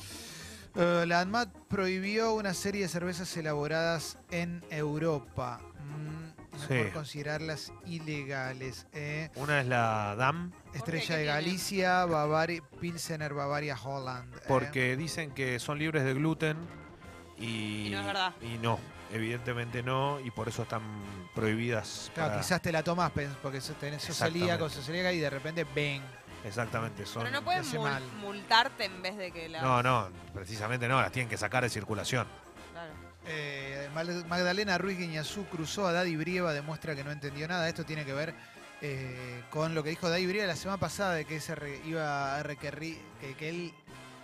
Eh, 0.76 1.04
la 1.06 1.20
ANMAT 1.20 1.50
prohibió 1.68 2.34
una 2.34 2.52
serie 2.52 2.82
de 2.82 2.88
cervezas 2.88 3.36
elaboradas 3.36 4.18
en 4.30 4.64
Europa. 4.70 5.60
Mm, 5.60 6.33
mejor 6.54 6.86
Sí. 6.86 6.90
considerarlas 6.92 7.72
ilegales. 7.86 8.86
eh. 8.92 9.30
Una 9.36 9.60
es 9.60 9.66
la 9.66 10.14
DAM, 10.16 10.52
Estrella 10.72 11.16
de 11.16 11.24
Galicia, 11.26 12.04
Bavaria, 12.06 12.62
Pilsener, 12.80 13.34
Bavaria, 13.34 13.76
Holland. 13.82 14.34
eh. 14.36 14.40
porque 14.48 14.96
dicen 14.96 15.30
que 15.32 15.58
son 15.58 15.78
libres 15.78 16.04
de 16.04 16.14
gluten 16.14 16.56
y, 17.38 17.88
Y 17.88 17.90
no 17.90 18.00
es 18.00 18.06
verdad. 18.06 18.32
y 18.42 18.58
no, 18.58 18.78
evidentemente 19.12 19.82
no, 19.82 20.20
y 20.20 20.30
por 20.30 20.48
eso 20.48 20.62
están 20.62 20.82
prohibidas. 21.34 22.10
Claro, 22.14 22.30
para- 22.30 22.40
quizás 22.42 22.62
te 22.62 22.70
la 22.72 22.82
tomás 22.82 23.12
pens- 23.12 23.34
porque 23.42 23.60
tenés 23.80 24.02
sos 24.02 24.16
celíaco, 24.16 24.68
sos 24.68 24.84
celíaca 24.86 25.12
y 25.12 25.18
de 25.18 25.30
repente 25.30 25.64
ven. 25.74 26.02
Exactamente, 26.44 27.06
son. 27.06 27.22
Pero 27.24 27.34
no 27.34 27.42
pueden 27.44 27.62
hace 27.62 27.78
mul- 27.78 27.82
mal. 27.84 28.02
multarte 28.20 28.84
en 28.84 29.00
vez 29.00 29.16
de 29.16 29.32
que 29.32 29.48
la... 29.48 29.62
No, 29.62 29.82
no, 29.82 30.10
precisamente 30.34 30.86
no, 30.88 31.00
las 31.00 31.10
tienen 31.10 31.28
que 31.30 31.38
sacar 31.38 31.62
de 31.62 31.70
circulación. 31.70 32.26
Eh, 33.26 33.88
Magdalena 33.94 34.76
Ruiz 34.76 34.98
Guiñazú 34.98 35.46
cruzó 35.46 35.86
a 35.86 35.92
Daddy 35.92 36.16
Brieva, 36.16 36.52
demuestra 36.52 36.94
que 36.94 37.04
no 37.04 37.10
entendió 37.10 37.48
nada. 37.48 37.68
Esto 37.68 37.84
tiene 37.84 38.04
que 38.04 38.12
ver 38.12 38.34
eh, 38.80 39.42
con 39.50 39.74
lo 39.74 39.82
que 39.82 39.90
dijo 39.90 40.08
Daddy 40.08 40.26
Brieva 40.26 40.46
la 40.46 40.56
semana 40.56 40.78
pasada 40.78 41.14
de 41.14 41.24
que 41.24 41.40
se 41.40 41.54
iba 41.86 42.36
a 42.36 42.42
requerir, 42.42 42.98
que, 43.38 43.48
él 43.48 43.74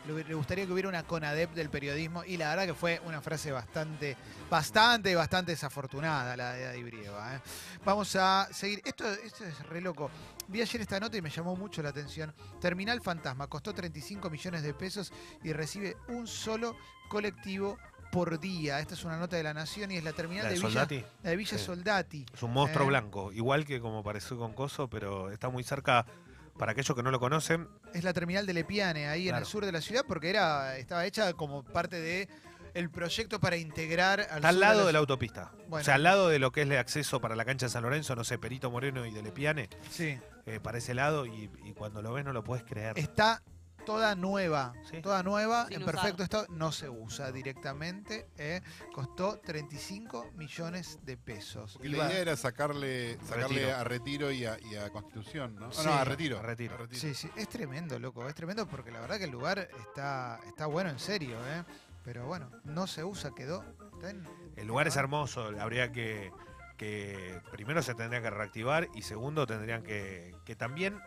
le 0.06 0.34
gustaría 0.34 0.66
que 0.66 0.72
hubiera 0.72 0.88
una 0.88 1.02
CONADEP 1.04 1.52
del 1.52 1.70
periodismo 1.70 2.24
y 2.24 2.36
la 2.36 2.50
verdad 2.50 2.66
que 2.66 2.74
fue 2.74 3.00
una 3.06 3.20
frase 3.20 3.52
bastante, 3.52 4.16
bastante, 4.50 5.14
bastante 5.14 5.52
desafortunada 5.52 6.36
la 6.36 6.52
de 6.52 6.64
Daddy 6.64 6.82
Brieva. 6.82 7.36
¿eh? 7.36 7.40
Vamos 7.84 8.14
a 8.16 8.48
seguir. 8.52 8.82
Esto, 8.84 9.08
esto 9.10 9.44
es 9.44 9.58
re 9.66 9.80
loco. 9.80 10.10
Vi 10.48 10.60
ayer 10.60 10.80
esta 10.80 10.98
nota 10.98 11.16
y 11.16 11.22
me 11.22 11.30
llamó 11.30 11.54
mucho 11.56 11.82
la 11.82 11.90
atención. 11.90 12.34
Terminal 12.60 13.00
Fantasma 13.00 13.46
costó 13.46 13.72
35 13.72 14.28
millones 14.28 14.62
de 14.62 14.74
pesos 14.74 15.12
y 15.42 15.52
recibe 15.52 15.96
un 16.08 16.26
solo 16.26 16.76
colectivo 17.08 17.78
por 18.10 18.38
día. 18.40 18.80
Esta 18.80 18.94
es 18.94 19.04
una 19.04 19.16
nota 19.18 19.36
de 19.36 19.42
la 19.42 19.54
Nación 19.54 19.90
y 19.90 19.96
es 19.96 20.04
la 20.04 20.12
terminal 20.12 20.44
¿La 20.44 20.50
de 20.50 20.54
de, 20.56 20.60
Villa, 20.60 20.70
Soldati? 20.72 21.04
la 21.22 21.30
de 21.30 21.36
Villa 21.36 21.58
Sí. 21.58 21.64
Soldati. 21.64 22.26
Es 22.34 22.42
un 22.42 22.52
monstruo 22.52 22.84
Eh, 22.84 22.88
blanco, 22.88 23.32
igual 23.32 23.64
que 23.64 23.80
como 23.80 24.02
pareció 24.02 24.36
con 24.38 24.52
Coso, 24.52 24.88
pero 24.88 25.30
está 25.30 25.48
muy 25.48 25.62
cerca. 25.64 26.06
Para 26.58 26.72
aquellos 26.72 26.94
que 26.94 27.02
no 27.02 27.10
lo 27.10 27.18
conocen, 27.20 27.68
Es 27.94 28.04
la 28.04 28.12
terminal 28.12 28.44
de 28.46 28.52
Lepiane, 28.52 29.08
ahí 29.08 29.30
en 29.30 29.34
el 29.36 29.46
sur 29.46 29.64
de 29.64 29.72
la 29.72 29.80
ciudad, 29.80 30.04
porque 30.06 30.28
era 30.28 30.76
estaba 30.76 31.06
hecha 31.06 31.32
como 31.32 31.64
parte 31.64 31.98
de 31.98 32.28
el 32.74 32.90
proyecto 32.90 33.40
para 33.40 33.56
integrar 33.56 34.20
al 34.20 34.36
está 34.36 34.48
al 34.50 34.60
lado 34.60 34.86
de 34.86 34.92
la 34.92 34.98
autopista. 34.98 35.52
Bueno. 35.68 35.80
O 35.80 35.84
sea, 35.84 35.94
al 35.94 36.02
lado 36.02 36.28
de 36.28 36.38
lo 36.38 36.52
que 36.52 36.60
es 36.62 36.66
el 36.68 36.76
acceso 36.76 37.18
para 37.20 37.34
la 37.34 37.44
cancha 37.46 37.64
de 37.66 37.70
San 37.70 37.82
Lorenzo, 37.82 38.14
no 38.14 38.24
sé, 38.24 38.36
Perito 38.38 38.70
Moreno 38.70 39.06
y 39.06 39.10
de 39.10 39.22
Lepiane, 39.22 39.70
Sí. 39.90 40.18
eh, 40.44 40.60
para 40.62 40.76
ese 40.78 40.92
lado, 40.92 41.24
y, 41.24 41.50
y 41.64 41.72
cuando 41.72 42.02
lo 42.02 42.12
ves 42.12 42.24
no 42.26 42.32
lo 42.34 42.44
puedes 42.44 42.62
creer. 42.64 42.98
Está 42.98 43.42
toda 43.84 44.14
nueva, 44.14 44.72
Sí. 44.90 45.00
toda 45.02 45.22
nueva, 45.22 45.64
Sin 45.66 45.76
en 45.76 45.82
usar. 45.82 45.94
perfecto 45.96 46.22
estado, 46.22 46.46
no 46.50 46.72
se 46.72 46.88
usa 46.88 47.32
directamente, 47.32 48.28
eh, 48.38 48.60
costó 48.94 49.38
35 49.38 50.30
millones 50.34 50.98
de 51.02 51.16
pesos. 51.16 51.72
Porque 51.74 51.88
Iba- 51.88 52.04
la 52.04 52.10
idea 52.12 52.22
era 52.22 52.36
sacarle, 52.36 53.18
sacarle 53.26 53.60
Retiro. 53.60 53.76
a 53.76 53.84
retiro 53.84 54.30
y 54.30 54.44
a, 54.44 54.58
y 54.60 54.76
a 54.76 54.90
constitución, 54.90 55.56
¿no? 55.56 55.72
Sí. 55.72 55.82
no, 55.84 55.92
a 55.94 56.04
retiro. 56.04 56.38
A 56.38 56.42
retiro. 56.42 56.76
Sí, 56.92 57.14
sí, 57.14 57.30
es 57.36 57.48
tremendo, 57.48 57.98
loco, 57.98 58.28
es 58.28 58.34
tremendo 58.34 58.66
porque 58.66 58.90
la 58.90 59.00
verdad 59.00 59.18
que 59.18 59.24
el 59.24 59.30
lugar 59.30 59.68
está, 59.88 60.40
está 60.46 60.66
bueno 60.66 60.90
en 60.90 60.98
serio, 60.98 61.36
¿eh? 61.48 61.64
Pero 62.04 62.26
bueno, 62.26 62.50
no 62.64 62.86
se 62.86 63.04
usa, 63.04 63.32
quedó. 63.34 63.64
en- 64.02 64.26
El 64.56 64.66
lugar 64.66 64.88
es 64.88 64.96
hermoso, 64.96 65.50
habría 65.60 65.92
que, 65.92 66.32
que 66.78 67.40
primero 67.52 67.82
se 67.82 67.94
tendría 67.94 68.22
que 68.22 68.30
reactivar 68.30 68.88
y 68.94 69.02
segundo 69.02 69.46
tendrían 69.46 69.82
que, 69.82 70.34
que 70.46 70.56
también, 70.56 70.98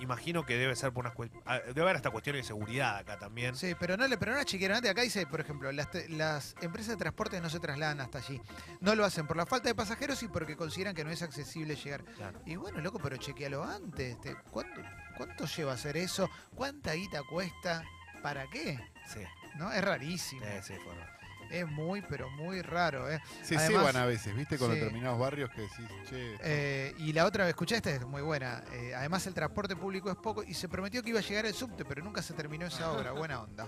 imagino 0.00 0.44
que 0.46 0.56
debe 0.56 0.74
ser 0.76 0.92
por 0.92 1.04
unas 1.06 1.14
ah, 1.46 1.58
debe 1.66 1.82
haber 1.82 1.96
hasta 1.96 2.10
cuestiones 2.10 2.42
de 2.42 2.46
seguridad 2.48 2.96
acá 2.96 3.18
también. 3.18 3.54
Sí, 3.56 3.74
pero 3.78 3.96
no 3.96 4.06
le, 4.08 4.16
pero 4.18 4.34
no 4.34 4.42
chiquero. 4.44 4.74
Antes 4.74 4.90
acá 4.90 5.02
dice, 5.02 5.26
por 5.26 5.40
ejemplo, 5.40 5.70
las, 5.72 5.88
las 6.08 6.54
empresas 6.60 6.90
de 6.90 6.96
transporte 6.96 7.40
no 7.40 7.50
se 7.50 7.60
trasladan 7.60 8.00
hasta 8.00 8.18
allí. 8.18 8.40
No 8.80 8.94
lo 8.94 9.04
hacen 9.04 9.26
por 9.26 9.36
la 9.36 9.46
falta 9.46 9.68
de 9.68 9.74
pasajeros 9.74 10.22
y 10.22 10.28
porque 10.28 10.56
consideran 10.56 10.94
que 10.94 11.04
no 11.04 11.10
es 11.10 11.22
accesible 11.22 11.76
llegar. 11.76 12.04
Claro. 12.04 12.40
Y 12.46 12.56
bueno, 12.56 12.80
loco, 12.80 12.98
pero 13.02 13.16
chequealo 13.16 13.64
antes. 13.64 14.20
te- 14.20 14.36
¿cuánto, 14.50 14.80
¿Cuánto 15.16 15.44
lleva 15.46 15.72
hacer 15.74 15.96
eso? 15.96 16.30
¿Cuánta 16.54 16.92
guita 16.94 17.22
cuesta? 17.28 17.82
¿Para 18.22 18.46
qué? 18.48 18.78
Sí, 19.06 19.20
¿No? 19.56 19.72
Es 19.72 19.82
rarísimo. 19.84 20.42
sí, 20.62 20.74
sí, 20.74 20.74
fue- 20.84 21.19
Es 21.50 21.66
muy, 21.68 22.02
pero 22.02 22.30
muy 22.30 22.62
raro. 22.62 23.10
¿eh? 23.10 23.20
Se 23.42 23.56
Además, 23.56 23.80
ceban 23.80 23.96
a 23.96 24.06
veces, 24.06 24.34
¿viste? 24.36 24.56
Con 24.56 24.70
sí. 24.72 24.78
determinados 24.78 25.18
barrios 25.18 25.50
que 25.50 25.62
decís, 25.62 25.86
che. 26.08 26.36
Eh, 26.42 26.94
y 26.98 27.12
la 27.12 27.24
otra, 27.26 27.48
escuché 27.48 27.76
esta, 27.76 27.90
es 27.90 28.06
muy 28.06 28.22
buena. 28.22 28.62
Eh, 28.72 28.94
además, 28.94 29.26
el 29.26 29.34
transporte 29.34 29.74
público 29.76 30.10
es 30.10 30.16
poco 30.16 30.42
y 30.42 30.54
se 30.54 30.68
prometió 30.68 31.02
que 31.02 31.10
iba 31.10 31.18
a 31.18 31.22
llegar 31.22 31.46
el 31.46 31.54
subte, 31.54 31.84
pero 31.84 32.02
nunca 32.02 32.22
se 32.22 32.34
terminó 32.34 32.66
esa 32.66 32.92
obra. 32.92 33.12
Buena 33.12 33.42
onda. 33.42 33.66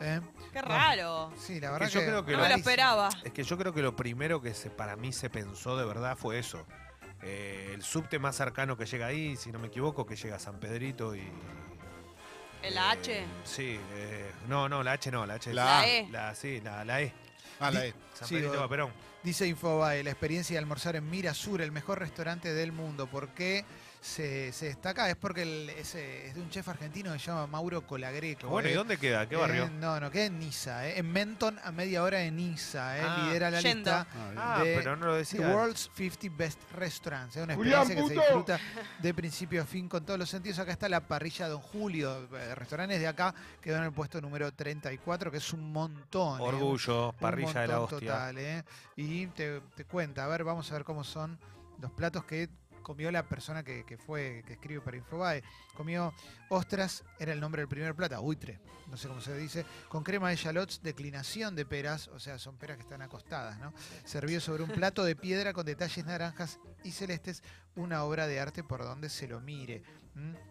Eh, 0.00 0.20
Qué 0.52 0.62
raro. 0.62 1.32
Sí, 1.38 1.60
la 1.60 1.70
verdad 1.70 1.86
Que 1.86 1.92
yo 1.92 2.00
que. 2.00 2.06
creo 2.06 2.24
que 2.24 2.32
No 2.32 2.42
me 2.42 2.48
lo 2.48 2.54
esperaba. 2.56 3.08
Es 3.24 3.32
que 3.32 3.44
yo 3.44 3.58
creo 3.58 3.72
que 3.74 3.82
lo 3.82 3.94
primero 3.94 4.40
que 4.40 4.54
se, 4.54 4.70
para 4.70 4.96
mí 4.96 5.12
se 5.12 5.28
pensó 5.30 5.76
de 5.76 5.84
verdad 5.84 6.16
fue 6.16 6.38
eso. 6.38 6.66
Eh, 7.22 7.72
el 7.74 7.82
subte 7.82 8.18
más 8.18 8.36
cercano 8.36 8.76
que 8.76 8.86
llega 8.86 9.06
ahí, 9.06 9.36
si 9.36 9.50
no 9.50 9.58
me 9.58 9.66
equivoco, 9.66 10.06
que 10.06 10.16
llega 10.16 10.36
a 10.36 10.38
San 10.38 10.58
Pedrito 10.60 11.14
y. 11.16 11.22
¿El 12.62 12.74
eh, 12.74 12.78
H? 12.78 13.24
Sí, 13.44 13.78
eh, 13.94 14.30
no, 14.48 14.68
no, 14.68 14.82
la 14.82 14.92
H 14.92 15.10
no, 15.10 15.24
la 15.26 15.34
H. 15.34 15.52
La 15.52 15.64
La. 15.64 15.88
E. 15.88 16.08
La, 16.10 16.34
sí, 16.34 16.60
la, 16.62 16.84
la 16.84 17.02
E. 17.02 17.12
Ah, 17.60 17.70
la 17.70 17.86
E. 17.86 17.94
San 18.14 18.28
Sí, 18.28 18.34
Pedrito 18.36 18.54
o- 18.58 18.60
va 18.60 18.68
Perón. 18.68 18.92
Dice 19.22 19.46
Infobae, 19.46 20.02
la 20.04 20.10
experiencia 20.10 20.54
de 20.54 20.58
almorzar 20.58 20.96
en 20.96 21.08
Mirasur, 21.10 21.60
el 21.60 21.72
mejor 21.72 21.98
restaurante 21.98 22.52
del 22.54 22.72
mundo. 22.72 23.06
¿Por 23.08 23.28
qué 23.30 23.64
se, 24.00 24.52
se 24.52 24.66
destaca? 24.66 25.08
Es 25.10 25.16
porque 25.16 25.42
el- 25.42 25.70
es, 25.70 25.94
es 25.94 26.34
de 26.34 26.40
un 26.40 26.48
chef 26.50 26.68
argentino 26.68 27.12
que 27.12 27.18
se 27.18 27.26
llama 27.26 27.46
Mauro 27.46 27.86
Colagreco. 27.86 28.48
Bueno, 28.48 28.68
¿y 28.68 28.72
eh. 28.72 28.74
dónde 28.76 28.96
queda? 28.96 29.28
¿Qué 29.28 29.34
Eh, 29.34 29.38
barrio? 29.38 29.68
no, 29.70 29.98
no, 30.00 30.10
queda 30.10 30.26
en 30.26 30.38
Niza, 30.38 30.86
eh, 30.88 30.98
en 30.98 31.10
Menton, 31.12 31.58
a 31.64 31.72
media 31.72 32.02
hora 32.02 32.18
de 32.18 32.30
Niza. 32.30 32.98
eh, 32.98 33.02
Ah, 33.04 33.24
lidera 33.26 33.50
la 33.50 33.60
yendo. 33.60 33.90
lista 33.90 34.06
Ah, 34.36 34.62
de 34.62 34.74
pero 34.76 34.96
no 34.96 35.06
lo 35.06 35.12
The 35.14 35.18
decía. 35.18 35.48
World's 35.48 35.90
50 35.94 36.28
Best 36.36 36.60
Restaurants. 36.72 37.36
Es 37.36 37.42
una 37.44 37.54
Julián, 37.54 37.82
experiencia 37.82 38.14
que 38.14 38.20
se 38.20 38.26
disfruta 38.26 38.60
de 39.00 39.14
principio 39.14 39.62
a 39.62 39.64
fin 39.64 39.88
con 39.88 40.04
todos 40.06 40.18
los 40.18 40.28
sentidos. 40.30 40.58
Acá 40.60 40.72
está 40.72 40.88
la 40.88 41.00
parrilla 41.00 41.48
Don 41.48 41.60
Julio. 41.60 42.28
eh, 42.36 42.54
Restaurantes 42.54 43.00
de 43.00 43.06
acá 43.08 43.34
quedó 43.60 43.78
en 43.78 43.84
el 43.84 43.92
puesto 43.92 44.20
número 44.20 44.52
34, 44.52 45.30
que 45.30 45.38
es 45.38 45.52
un 45.52 45.72
montón. 45.72 46.40
eh, 46.40 46.44
Orgullo, 46.44 47.10
un 47.10 47.16
parrilla 47.16 47.60
de 47.62 47.68
la 47.68 47.80
hostia. 47.80 47.98
total, 47.98 48.38
¿eh? 48.38 48.64
Y 48.96 49.26
te, 49.28 49.60
te 49.74 49.84
cuenta, 49.84 50.24
a 50.24 50.28
ver, 50.28 50.44
vamos 50.44 50.70
a 50.70 50.74
ver 50.74 50.84
cómo 50.84 51.04
son 51.04 51.38
los 51.80 51.90
platos 51.92 52.24
que 52.24 52.48
comió 52.88 53.10
la 53.10 53.22
persona 53.22 53.62
que, 53.62 53.84
que 53.84 53.98
fue, 53.98 54.42
que 54.46 54.54
escribe 54.54 54.80
para 54.80 54.96
Infobae. 54.96 55.42
Comió 55.76 56.14
ostras, 56.48 57.04
era 57.18 57.34
el 57.34 57.38
nombre 57.38 57.60
del 57.60 57.68
primer 57.68 57.94
plato, 57.94 58.18
buitre, 58.22 58.60
no 58.86 58.96
sé 58.96 59.08
cómo 59.08 59.20
se 59.20 59.36
dice, 59.36 59.66
con 59.90 60.02
crema 60.02 60.30
de 60.30 60.36
shallots, 60.36 60.80
declinación 60.82 61.54
de 61.54 61.66
peras, 61.66 62.08
o 62.08 62.18
sea, 62.18 62.38
son 62.38 62.56
peras 62.56 62.78
que 62.78 62.84
están 62.84 63.02
acostadas, 63.02 63.58
¿no? 63.58 63.74
Servido 64.06 64.40
sobre 64.40 64.62
un 64.62 64.70
plato 64.70 65.04
de 65.04 65.14
piedra 65.16 65.52
con 65.52 65.66
detalles 65.66 66.06
naranjas 66.06 66.60
y 66.82 66.92
celestes, 66.92 67.42
una 67.76 68.04
obra 68.04 68.26
de 68.26 68.40
arte 68.40 68.64
por 68.64 68.82
donde 68.82 69.10
se 69.10 69.28
lo 69.28 69.38
mire. 69.38 69.82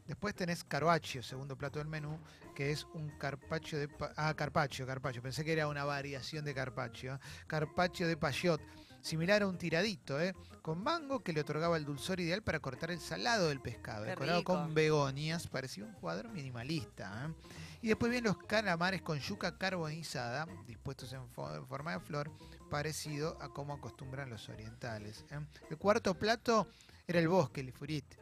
Después 0.05 0.35
tenés 0.35 0.63
carpaccio, 0.63 1.23
segundo 1.23 1.57
plato 1.57 1.79
del 1.79 1.87
menú, 1.87 2.19
que 2.55 2.71
es 2.71 2.85
un 2.93 3.09
carpaccio 3.17 3.79
de... 3.79 3.89
Ah, 4.15 4.33
carpaccio, 4.35 4.85
carpaccio. 4.85 5.23
Pensé 5.23 5.43
que 5.43 5.53
era 5.53 5.67
una 5.67 5.83
variación 5.85 6.45
de 6.45 6.53
carpaccio. 6.53 7.15
¿eh? 7.15 7.19
Carpaccio 7.47 8.07
de 8.07 8.15
payot, 8.15 8.61
similar 9.01 9.41
a 9.43 9.47
un 9.47 9.57
tiradito, 9.57 10.19
¿eh? 10.21 10.33
Con 10.61 10.83
mango 10.83 11.23
que 11.23 11.31
le 11.33 11.41
otorgaba 11.41 11.77
el 11.77 11.85
dulzor 11.85 12.19
ideal 12.19 12.43
para 12.43 12.59
cortar 12.59 12.91
el 12.91 12.99
salado 12.99 13.47
del 13.47 13.61
pescado, 13.61 14.03
Qué 14.03 14.09
decorado 14.11 14.39
rico. 14.39 14.53
con 14.53 14.73
begonias, 14.73 15.47
parecía 15.47 15.85
un 15.85 15.93
cuadro 15.93 16.29
minimalista. 16.29 17.25
¿eh? 17.27 17.33
Y 17.81 17.87
después 17.87 18.09
vienen 18.11 18.27
los 18.33 18.37
calamares 18.43 19.01
con 19.01 19.19
yuca 19.19 19.57
carbonizada, 19.57 20.45
dispuestos 20.65 21.13
en, 21.13 21.21
fo- 21.31 21.55
en 21.55 21.65
forma 21.67 21.93
de 21.93 21.99
flor, 22.01 22.31
parecido 22.69 23.37
a 23.41 23.49
como 23.49 23.73
acostumbran 23.75 24.29
los 24.29 24.49
orientales. 24.49 25.23
¿eh? 25.31 25.39
El 25.69 25.77
cuarto 25.77 26.13
plato 26.15 26.67
era 27.07 27.19
el 27.19 27.29
bosque, 27.29 27.61
el 27.61 27.71
furit, 27.71 28.15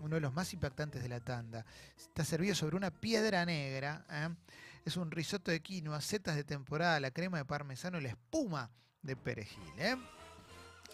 uno 0.00 0.16
de 0.16 0.20
los 0.20 0.32
más 0.34 0.52
impactantes 0.52 1.00
de 1.02 1.08
la 1.08 1.20
tanda. 1.20 1.64
Está 1.96 2.24
servido 2.24 2.54
sobre 2.56 2.76
una 2.76 2.90
piedra 2.90 3.44
negra. 3.46 4.04
¿eh? 4.10 4.28
Es 4.84 4.96
un 4.96 5.10
risotto 5.12 5.50
de 5.52 5.60
quinoa, 5.60 6.00
setas 6.00 6.34
de 6.34 6.42
temporada, 6.44 6.98
la 6.98 7.12
crema 7.12 7.38
de 7.38 7.44
parmesano 7.44 7.98
y 7.98 8.02
la 8.02 8.08
espuma 8.08 8.70
de 9.04 9.14
perejil. 9.16 9.62
¿eh? 9.78 9.96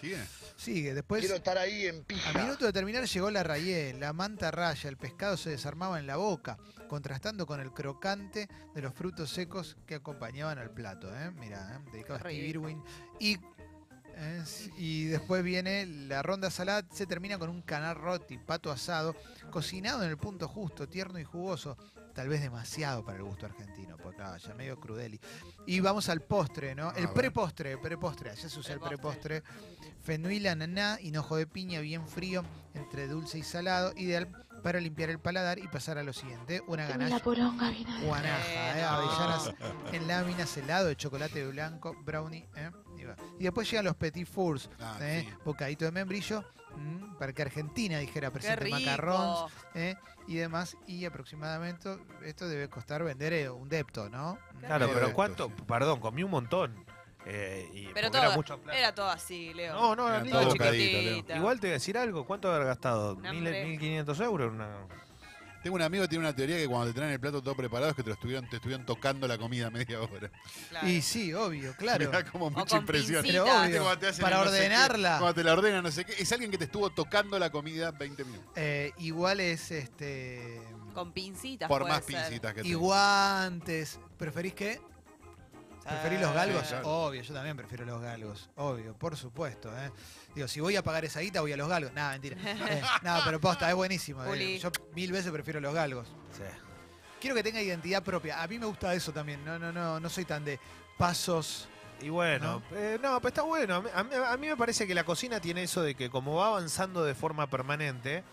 ¿Sigue? 0.00 0.18
Sigue, 0.56 0.94
después... 0.94 1.20
Quiero 1.20 1.36
estar 1.36 1.58
ahí 1.58 1.86
en 1.86 2.00
A 2.00 2.04
pija. 2.04 2.32
minuto 2.32 2.64
de 2.64 2.72
terminar 2.72 3.04
llegó 3.04 3.30
la 3.30 3.42
rayé, 3.42 3.92
la 3.94 4.12
manta 4.12 4.50
raya, 4.50 4.88
el 4.88 4.96
pescado 4.96 5.36
se 5.36 5.50
desarmaba 5.50 5.98
en 5.98 6.06
la 6.06 6.16
boca, 6.16 6.58
contrastando 6.88 7.46
con 7.46 7.60
el 7.60 7.70
crocante 7.72 8.48
de 8.74 8.82
los 8.82 8.94
frutos 8.94 9.30
secos 9.30 9.76
que 9.86 9.96
acompañaban 9.96 10.58
al 10.58 10.70
plato. 10.70 11.14
¿eh? 11.14 11.30
Mira, 11.32 11.76
¿eh? 11.76 11.90
dedicado 11.92 12.16
a 12.16 12.20
Steve. 12.20 12.46
Irwin. 12.46 12.82
Y, 13.18 13.38
eh, 14.16 14.44
y 14.78 15.04
después 15.04 15.44
viene 15.44 15.84
la 15.86 16.22
ronda 16.22 16.50
salada, 16.50 16.88
se 16.90 17.06
termina 17.06 17.38
con 17.38 17.50
un 17.50 17.60
canal 17.60 17.96
roti, 17.96 18.38
pato 18.38 18.72
asado, 18.72 19.14
cocinado 19.50 20.02
en 20.02 20.10
el 20.10 20.16
punto 20.16 20.48
justo, 20.48 20.88
tierno 20.88 21.18
y 21.18 21.24
jugoso. 21.24 21.76
Tal 22.20 22.28
vez 22.28 22.42
demasiado 22.42 23.02
para 23.02 23.16
el 23.16 23.24
gusto 23.24 23.46
argentino, 23.46 23.96
porque 23.96 24.18
claro, 24.18 24.36
ya 24.36 24.52
medio 24.52 24.78
crudeli. 24.78 25.18
Y 25.64 25.80
vamos 25.80 26.10
al 26.10 26.20
postre, 26.20 26.74
¿no? 26.74 26.92
El 26.92 27.08
prepostre, 27.08 27.78
prepostre, 27.78 28.28
allá 28.28 28.46
se 28.46 28.58
usa 28.58 28.74
el, 28.74 28.82
El 28.92 28.98
postre. 28.98 29.40
prepostre. 29.40 29.42
Fenouil, 30.02 30.46
ananá, 30.46 30.98
hinojo 31.00 31.36
de 31.36 31.46
piña 31.46 31.80
bien 31.80 32.06
frío, 32.06 32.44
entre 32.74 33.08
dulce 33.08 33.38
y 33.38 33.42
salado, 33.42 33.94
ideal 33.96 34.28
para 34.62 34.80
limpiar 34.80 35.08
el 35.08 35.18
paladar 35.18 35.58
y 35.60 35.66
pasar 35.68 35.96
a 35.96 36.02
lo 36.02 36.12
siguiente, 36.12 36.60
una 36.66 36.86
ganache 36.86 37.20
poronga 37.20 37.70
vino 37.70 37.90
guanaja, 38.04 38.78
¿eh? 38.78 38.84
Avellanas 38.84 39.54
en 39.90 40.06
láminas, 40.06 40.54
helado 40.58 40.88
de 40.88 40.96
chocolate 40.96 41.46
blanco, 41.46 41.96
brownie, 42.04 42.46
¿eh? 42.54 42.70
y, 42.98 43.04
va. 43.04 43.16
Y 43.38 43.44
después 43.44 43.70
llegan 43.70 43.86
los 43.86 43.96
petit 43.96 44.26
fours, 44.28 44.68
Ah, 44.78 44.98
¿eh? 45.00 45.24
sí. 45.26 45.34
bocadito 45.46 45.86
de 45.86 45.92
membrillo, 45.92 46.44
mm, 46.76 47.16
para 47.18 47.32
que 47.32 47.42
Argentina 47.42 47.98
dijera 47.98 48.30
presente 48.30 48.68
macarrón 48.70 49.48
¿eh? 49.74 49.96
y 50.26 50.36
demás, 50.36 50.76
y 50.86 51.04
aproximadamente 51.04 51.96
esto 52.24 52.48
debe 52.48 52.68
costar 52.68 53.02
vender 53.04 53.32
eh, 53.32 53.50
un 53.50 53.68
depto, 53.68 54.08
¿no? 54.08 54.38
Claro, 54.60 54.88
pero 54.88 55.06
esto, 55.06 55.14
¿cuánto? 55.14 55.46
sí. 55.48 55.62
Perdón, 55.66 56.00
comí 56.00 56.22
un 56.22 56.30
montón. 56.30 56.84
Eh, 57.26 57.68
y 57.74 57.86
Pero 57.88 58.08
porque 58.08 58.16
era 58.16 58.26
todo, 58.28 58.36
mucho 58.36 58.58
plata. 58.58 58.78
era 58.78 58.94
todo 58.94 59.10
así, 59.10 59.52
Leo. 59.52 59.74
No, 59.74 59.94
no, 59.94 60.08
Era 60.08 60.22
ni 60.22 60.30
todo 60.30 60.46
bocadito. 60.46 61.28
Leo. 61.28 61.36
Igual 61.36 61.60
te 61.60 61.66
voy 61.66 61.70
a 61.70 61.74
decir 61.74 61.98
algo. 61.98 62.24
¿Cuánto 62.24 62.50
haber 62.50 62.66
gastado? 62.66 63.14
Un 63.14 63.22
¿Mil, 63.22 63.30
hambre. 63.46 63.78
1.500 63.78 64.24
euros? 64.24 64.48
en 64.48 64.54
Una... 64.54 64.86
Tengo 65.62 65.76
un 65.76 65.82
amigo 65.82 66.04
que 66.04 66.08
tiene 66.08 66.24
una 66.24 66.34
teoría 66.34 66.56
que 66.56 66.66
cuando 66.66 66.86
te 66.88 66.94
traen 66.94 67.12
el 67.12 67.20
plato 67.20 67.42
todo 67.42 67.54
preparado 67.54 67.90
es 67.90 67.96
que 67.96 68.02
te 68.02 68.08
lo 68.08 68.14
estuvieron, 68.14 68.48
te 68.48 68.56
estuvieron 68.56 68.86
tocando 68.86 69.28
la 69.28 69.36
comida 69.38 69.70
media 69.70 70.00
hora. 70.00 70.30
Claro. 70.70 70.88
Y 70.88 71.02
sí, 71.02 71.34
obvio, 71.34 71.74
claro. 71.76 72.06
Me 72.10 72.16
da 72.16 72.24
como 72.24 72.50
mucha 72.50 72.78
impresión. 72.78 73.22
Pero 73.26 73.44
¿Viste 73.44 73.60
obvio, 73.68 73.82
cuando 73.82 73.98
te 74.00 74.06
hacen 74.08 74.22
para 74.22 74.36
no 74.38 74.42
qué? 74.44 74.48
ordenarla. 74.48 75.18
cuando 75.18 75.34
te 75.34 75.44
la 75.44 75.52
ordenan, 75.52 75.82
no 75.82 75.90
sé 75.90 76.04
qué. 76.04 76.14
Es 76.18 76.32
alguien 76.32 76.50
que 76.50 76.58
te 76.58 76.64
estuvo 76.64 76.88
tocando 76.90 77.38
la 77.38 77.50
comida 77.50 77.90
20 77.90 78.24
minutos. 78.24 78.50
Eh, 78.56 78.92
igual 78.98 79.40
es 79.40 79.70
este. 79.70 80.60
Con 80.94 81.12
pincitas. 81.12 81.68
Por 81.68 81.82
puede 81.82 81.94
más 81.94 82.04
ser. 82.04 82.16
pincitas 82.16 82.54
que 82.54 82.60
Y 82.60 82.64
tengas. 82.64 82.78
guantes. 82.80 84.00
¿Preferís 84.18 84.54
qué? 84.54 84.80
¿Preferís 85.84 86.20
los 86.20 86.32
galgos? 86.34 86.62
Sí, 86.62 86.68
claro. 86.68 86.88
Obvio, 86.88 87.22
yo 87.22 87.34
también 87.34 87.56
prefiero 87.56 87.84
los 87.84 88.00
galgos. 88.00 88.50
Obvio, 88.56 88.94
por 88.94 89.16
supuesto. 89.16 89.70
¿eh? 89.76 89.90
Digo, 90.34 90.46
si 90.46 90.60
voy 90.60 90.76
a 90.76 90.82
pagar 90.82 91.04
esa 91.04 91.20
guita, 91.20 91.40
voy 91.40 91.52
a 91.52 91.56
los 91.56 91.68
galgos. 91.68 91.92
Nada, 91.92 92.12
mentira. 92.12 92.36
Eh, 92.70 92.82
no, 93.02 93.18
pero 93.24 93.40
posta, 93.40 93.68
es 93.68 93.74
buenísimo. 93.74 94.22
eh. 94.34 94.58
Yo 94.58 94.70
mil 94.94 95.10
veces 95.12 95.32
prefiero 95.32 95.60
los 95.60 95.72
galgos. 95.74 96.06
Quiero 97.20 97.34
que 97.36 97.42
tenga 97.42 97.60
identidad 97.60 98.02
propia. 98.02 98.42
A 98.42 98.46
mí 98.48 98.58
me 98.58 98.66
gusta 98.66 98.94
eso 98.94 99.12
también. 99.12 99.44
No, 99.44 99.58
no, 99.58 99.72
no, 99.72 100.00
no 100.00 100.08
soy 100.08 100.24
tan 100.24 100.44
de 100.44 100.58
pasos. 100.96 101.68
Y 102.02 102.08
bueno, 102.08 102.62
eh, 102.72 102.98
no, 103.02 103.18
pero 103.20 103.28
está 103.28 103.42
bueno. 103.42 103.74
A 103.76 103.80
mí, 103.82 103.88
a 103.94 104.02
mí- 104.04 104.14
a 104.14 104.36
mí 104.38 104.46
me 104.48 104.56
parece 104.56 104.86
que 104.86 104.94
la 104.94 105.04
cocina 105.04 105.38
tiene 105.40 105.62
eso 105.64 105.82
de 105.82 105.94
que 105.94 106.08
como 106.08 106.36
va 106.36 106.46
avanzando 106.46 107.04
de 107.04 107.14
forma 107.14 107.46
permanente, 107.50 108.24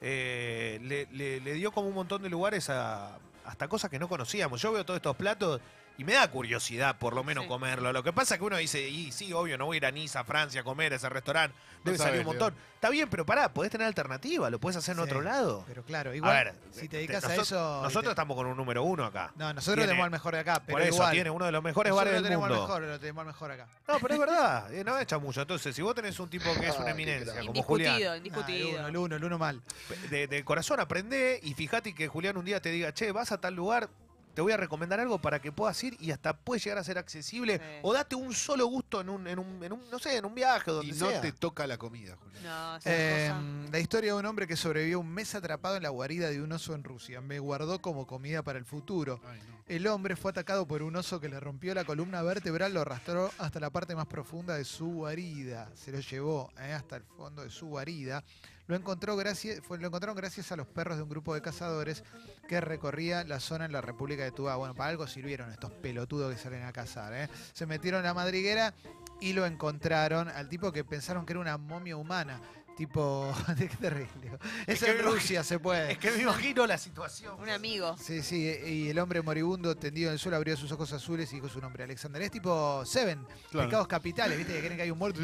eh, 0.00 0.80
le, 0.82 1.06
le- 1.12 1.40
le 1.40 1.52
dio 1.54 1.70
como 1.70 1.88
un 1.88 1.94
montón 1.94 2.22
de 2.22 2.28
lugares 2.28 2.68
a 2.70 3.18
hasta 3.44 3.68
cosas 3.68 3.90
que 3.90 3.98
no 3.98 4.08
conocíamos. 4.08 4.60
Yo 4.62 4.72
veo 4.72 4.84
todos 4.86 4.96
estos 4.98 5.14
platos 5.16 5.60
y 5.96 6.04
me 6.04 6.14
da 6.14 6.28
curiosidad 6.30 6.96
por 6.98 7.14
lo 7.14 7.22
menos 7.24 7.44
Sí. 7.44 7.48
comerlo. 7.48 7.92
Lo 7.92 8.02
que 8.02 8.12
pasa 8.12 8.34
es 8.34 8.38
que 8.40 8.44
uno 8.44 8.56
dice, 8.56 8.88
y 8.88 9.12
sí, 9.12 9.32
obvio, 9.32 9.56
no 9.58 9.66
voy 9.66 9.76
a 9.76 9.78
ir 9.78 9.86
a 9.86 9.90
Niza, 9.90 10.24
Francia, 10.24 10.62
a 10.62 10.64
comer 10.64 10.92
a 10.92 10.96
ese 10.96 11.08
restaurante. 11.08 11.56
Debe 11.84 11.98
sabes, 11.98 12.12
salir 12.12 12.20
un 12.26 12.32
montón. 12.32 12.54
Está 12.76 12.88
bien, 12.90 13.08
pero 13.10 13.26
pará, 13.26 13.52
podés 13.52 13.70
tener 13.70 13.86
alternativa, 13.86 14.48
lo 14.50 14.58
puedes 14.58 14.76
hacer 14.76 14.92
en 14.96 15.04
Sí, 15.04 15.10
otro 15.10 15.20
lado. 15.22 15.64
Pero 15.68 15.82
claro, 15.84 16.10
A 16.12 16.16
igual, 16.16 16.44
ver, 16.44 16.54
si 16.72 16.88
te 16.88 16.96
dedicas 16.96 17.22
a 17.24 17.28
nosotros- 17.28 17.46
eso. 17.48 17.80
Nosotros 17.82 18.04
te- 18.04 18.10
estamos 18.10 18.36
con 18.36 18.46
un 18.46 18.56
número 18.56 18.82
uno 18.82 19.04
acá. 19.04 19.32
No, 19.36 19.52
nosotros 19.52 19.74
Tiene- 19.76 19.88
tenemos 19.88 20.04
al 20.04 20.10
mejor 20.10 20.34
de 20.34 20.40
acá. 20.40 20.62
Pero 20.64 20.72
Por 20.78 20.82
eso, 20.82 20.94
igual, 20.94 21.12
tiene 21.12 21.30
uno 21.30 21.44
de 21.44 21.52
los 21.52 21.62
mejores 21.62 21.90
nosotros 21.90 21.96
bares 21.96 22.12
lo 22.12 22.22
del 22.22 22.24
tenemos 22.24 22.48
mundo. 22.48 22.62
Al 22.62 22.68
mejor, 22.80 22.82
lo 22.94 23.00
tenemos 23.00 23.20
al 23.20 23.26
mejor 23.26 23.50
acá. 23.52 23.68
No, 23.86 23.98
pero 24.00 24.14
es 24.14 24.20
verdad, 24.20 24.74
eh, 24.74 24.84
no 24.84 24.98
echa 24.98 25.18
mucho. 25.18 25.42
Entonces, 25.42 25.76
si 25.76 25.82
vos 25.82 25.94
tenés 25.94 26.18
un 26.18 26.28
tipo 26.30 26.44
que 26.54 26.68
es 26.68 26.74
una 26.76 26.80
Ah, 26.80 26.84
qué 26.84 26.90
eminencia, 26.90 27.40
como 27.46 27.62
Julián, 27.62 27.94
Indiscutido, 27.94 28.10
Nah, 28.10 28.16
indiscutido. 28.16 28.68
el 28.68 28.74
uno, 28.74 28.88
el 28.88 28.96
uno, 28.96 29.16
el 29.16 29.24
uno 29.24 29.38
mal. 29.38 29.62
de, 30.10 30.26
de 30.26 30.44
corazón 30.44 30.80
aprende 30.80 31.38
y 31.42 31.54
fíjate 31.54 31.94
que 31.94 32.08
Julián 32.08 32.36
un 32.38 32.44
día 32.46 32.60
te 32.62 32.70
diga, 32.70 32.92
che, 32.94 33.12
vas 33.12 33.30
a 33.32 33.38
tal 33.40 33.54
lugar, 33.54 33.88
te 34.34 34.42
voy 34.42 34.52
a 34.52 34.56
recomendar 34.56 35.00
algo 35.00 35.18
para 35.20 35.40
que 35.40 35.52
puedas 35.52 35.82
ir 35.84 35.96
y 36.00 36.10
hasta 36.10 36.36
puede 36.36 36.60
llegar 36.60 36.78
a 36.78 36.84
ser 36.84 36.98
accesible. 36.98 37.58
Sí. 37.58 37.64
O 37.82 37.92
date 37.92 38.14
un 38.16 38.32
solo 38.34 38.66
gusto 38.66 39.00
en 39.00 39.08
un, 39.08 39.26
en 39.26 39.38
un, 39.38 39.62
en 39.62 39.72
un, 39.72 39.80
no 39.90 39.98
sé, 39.98 40.16
en 40.16 40.24
un 40.24 40.34
viaje 40.34 40.70
donde 40.70 40.88
Y 40.88 40.92
no 40.98 41.08
sea. 41.10 41.20
te 41.20 41.32
toca 41.32 41.66
la 41.66 41.78
comida, 41.78 42.16
Julián. 42.16 42.42
No, 42.44 42.78
Eh, 42.84 43.32
la 43.70 43.78
historia 43.78 44.12
de 44.12 44.18
un 44.18 44.26
hombre 44.26 44.46
que 44.46 44.56
sobrevivió 44.56 45.00
un 45.00 45.08
mes 45.08 45.34
atrapado 45.34 45.76
en 45.76 45.82
la 45.84 45.88
guarida 45.90 46.28
de 46.30 46.42
un 46.42 46.52
oso 46.52 46.74
en 46.74 46.84
Rusia. 46.84 47.20
Me 47.20 47.38
guardó 47.38 47.80
como 47.80 48.06
comida 48.06 48.42
para 48.42 48.58
el 48.58 48.64
futuro. 48.64 49.20
Ay, 49.24 49.40
no. 49.48 49.54
El 49.66 49.86
hombre 49.86 50.14
fue 50.14 50.30
atacado 50.30 50.66
por 50.66 50.82
un 50.82 50.94
oso 50.94 51.20
que 51.20 51.28
le 51.30 51.40
rompió 51.40 51.72
la 51.74 51.84
columna 51.84 52.20
vertebral, 52.20 52.74
lo 52.74 52.82
arrastró 52.82 53.30
hasta 53.38 53.60
la 53.60 53.70
parte 53.70 53.94
más 53.96 54.06
profunda 54.06 54.56
de 54.56 54.64
su 54.66 54.86
guarida. 54.92 55.70
Se 55.74 55.90
lo 55.90 56.00
llevó 56.00 56.50
eh, 56.60 56.72
hasta 56.74 56.96
el 56.96 57.02
fondo 57.04 57.42
de 57.42 57.50
su 57.50 57.66
guarida. 57.68 58.22
Lo, 58.66 58.76
encontró 58.76 59.16
gracias, 59.16 59.60
fue, 59.62 59.78
lo 59.78 59.86
encontraron 59.88 60.16
gracias 60.16 60.50
a 60.52 60.56
los 60.56 60.66
perros 60.66 60.96
de 60.96 61.02
un 61.02 61.08
grupo 61.08 61.34
de 61.34 61.42
cazadores 61.42 62.02
que 62.48 62.60
recorría 62.60 63.24
la 63.24 63.40
zona 63.40 63.64
en 63.66 63.72
la 63.72 63.80
República 63.80 64.24
de 64.24 64.32
Tubá. 64.32 64.56
Bueno, 64.56 64.74
para 64.74 64.90
algo 64.90 65.06
sirvieron 65.06 65.50
estos 65.50 65.70
pelotudos 65.72 66.32
que 66.34 66.40
salen 66.40 66.64
a 66.64 66.72
cazar. 66.72 67.12
¿eh? 67.14 67.28
Se 67.52 67.66
metieron 67.66 68.00
en 68.00 68.06
la 68.06 68.14
madriguera 68.14 68.74
y 69.20 69.32
lo 69.34 69.44
encontraron 69.46 70.28
al 70.28 70.48
tipo 70.48 70.72
que 70.72 70.84
pensaron 70.84 71.26
que 71.26 71.32
era 71.34 71.40
una 71.40 71.58
momia 71.58 71.96
humana. 71.96 72.40
Tipo, 72.76 73.32
qué 73.56 73.68
terrible. 73.68 74.36
Eso 74.66 74.86
que 74.86 74.92
en 74.92 74.98
Rusia 75.04 75.44
se 75.44 75.60
puede. 75.60 75.92
Es 75.92 75.98
que 75.98 76.10
me 76.10 76.22
imagino 76.22 76.66
la 76.66 76.76
situación. 76.76 77.38
Un 77.40 77.48
amigo. 77.48 77.96
Sí, 77.98 78.20
sí, 78.22 78.50
y 78.66 78.88
el 78.88 78.98
hombre 78.98 79.22
moribundo 79.22 79.76
tendido 79.76 80.08
en 80.08 80.14
el 80.14 80.18
suelo 80.18 80.36
abrió 80.38 80.56
sus 80.56 80.72
ojos 80.72 80.92
azules 80.92 81.30
y 81.32 81.36
dijo 81.36 81.48
su 81.48 81.60
nombre, 81.60 81.84
Alexander. 81.84 82.20
Es 82.22 82.32
tipo 82.32 82.84
Seven, 82.84 83.24
Claro. 83.52 83.68
pecados 83.68 83.86
capitales, 83.86 84.36
¿viste? 84.36 84.54
Que 84.54 84.58
creen 84.58 84.76
que 84.76 84.82
hay 84.82 84.90
un 84.90 84.98
muerto. 84.98 85.20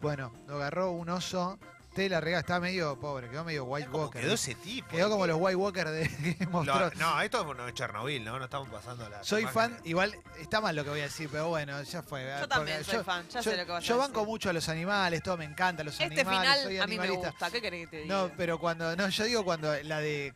Bueno, 0.00 0.32
lo 0.46 0.56
agarró 0.56 0.90
un 0.92 1.08
oso, 1.08 1.58
te 1.94 2.08
la 2.08 2.20
regala, 2.20 2.40
estaba 2.40 2.60
medio 2.60 2.98
pobre, 2.98 3.28
quedó 3.28 3.44
medio 3.44 3.64
White 3.64 3.88
Walker. 3.90 4.20
Quedó 4.22 4.34
ese 4.34 4.54
tipo. 4.54 4.88
Quedó 4.88 5.10
como 5.10 5.26
los 5.26 5.36
White 5.40 5.56
Walker 5.56 5.88
de 5.88 6.08
Game 6.38 6.56
of 6.56 6.66
Lo- 6.66 6.74
Thrones. 6.76 6.98
no, 6.98 7.20
esto 7.20 7.54
no 7.54 7.66
es 7.68 7.74
Chernobyl, 7.74 8.24
¿no? 8.24 8.38
No 8.38 8.44
estamos 8.44 8.68
pasando 8.68 9.08
la. 9.08 9.22
Soy 9.24 9.44
fan, 9.46 9.76
igual 9.84 10.16
está 10.38 10.60
mal 10.60 10.76
lo 10.76 10.84
que 10.84 10.90
voy 10.90 11.00
a 11.00 11.04
decir, 11.04 11.28
pero 11.30 11.48
bueno, 11.48 11.82
ya 11.82 12.02
fue. 12.02 12.24
Yo 12.40 12.48
también 12.48 12.84
soy 12.84 13.02
fan, 13.02 13.26
ya 13.28 13.40
yo, 13.40 13.50
sé 13.50 13.56
lo 13.56 13.66
que 13.66 13.72
vas 13.72 13.84
a 13.84 13.86
Yo 13.86 13.96
decir. 13.96 14.08
banco 14.12 14.24
mucho 14.26 14.50
a 14.50 14.52
los 14.52 14.68
animales, 14.68 15.22
todo 15.22 15.36
me 15.36 15.44
encanta, 15.44 15.82
los 15.82 15.98
Este 15.98 16.20
animales, 16.20 16.62
soy 16.62 16.72
final 16.72 16.82
a 16.82 16.86
mí 16.86 16.96
me 16.98 17.02
animalista. 17.04 17.30
gusta. 17.30 17.50
¿Qué 17.50 17.60
querés 17.62 17.80
que 17.86 17.86
te 17.96 18.02
diga? 18.04 18.14
No, 18.16 18.30
pero 18.36 18.58
cuando. 18.58 18.94
No, 18.96 19.08
yo 19.08 19.24
digo 19.24 19.44
cuando 19.44 19.72
la 19.82 20.00
de. 20.00 20.32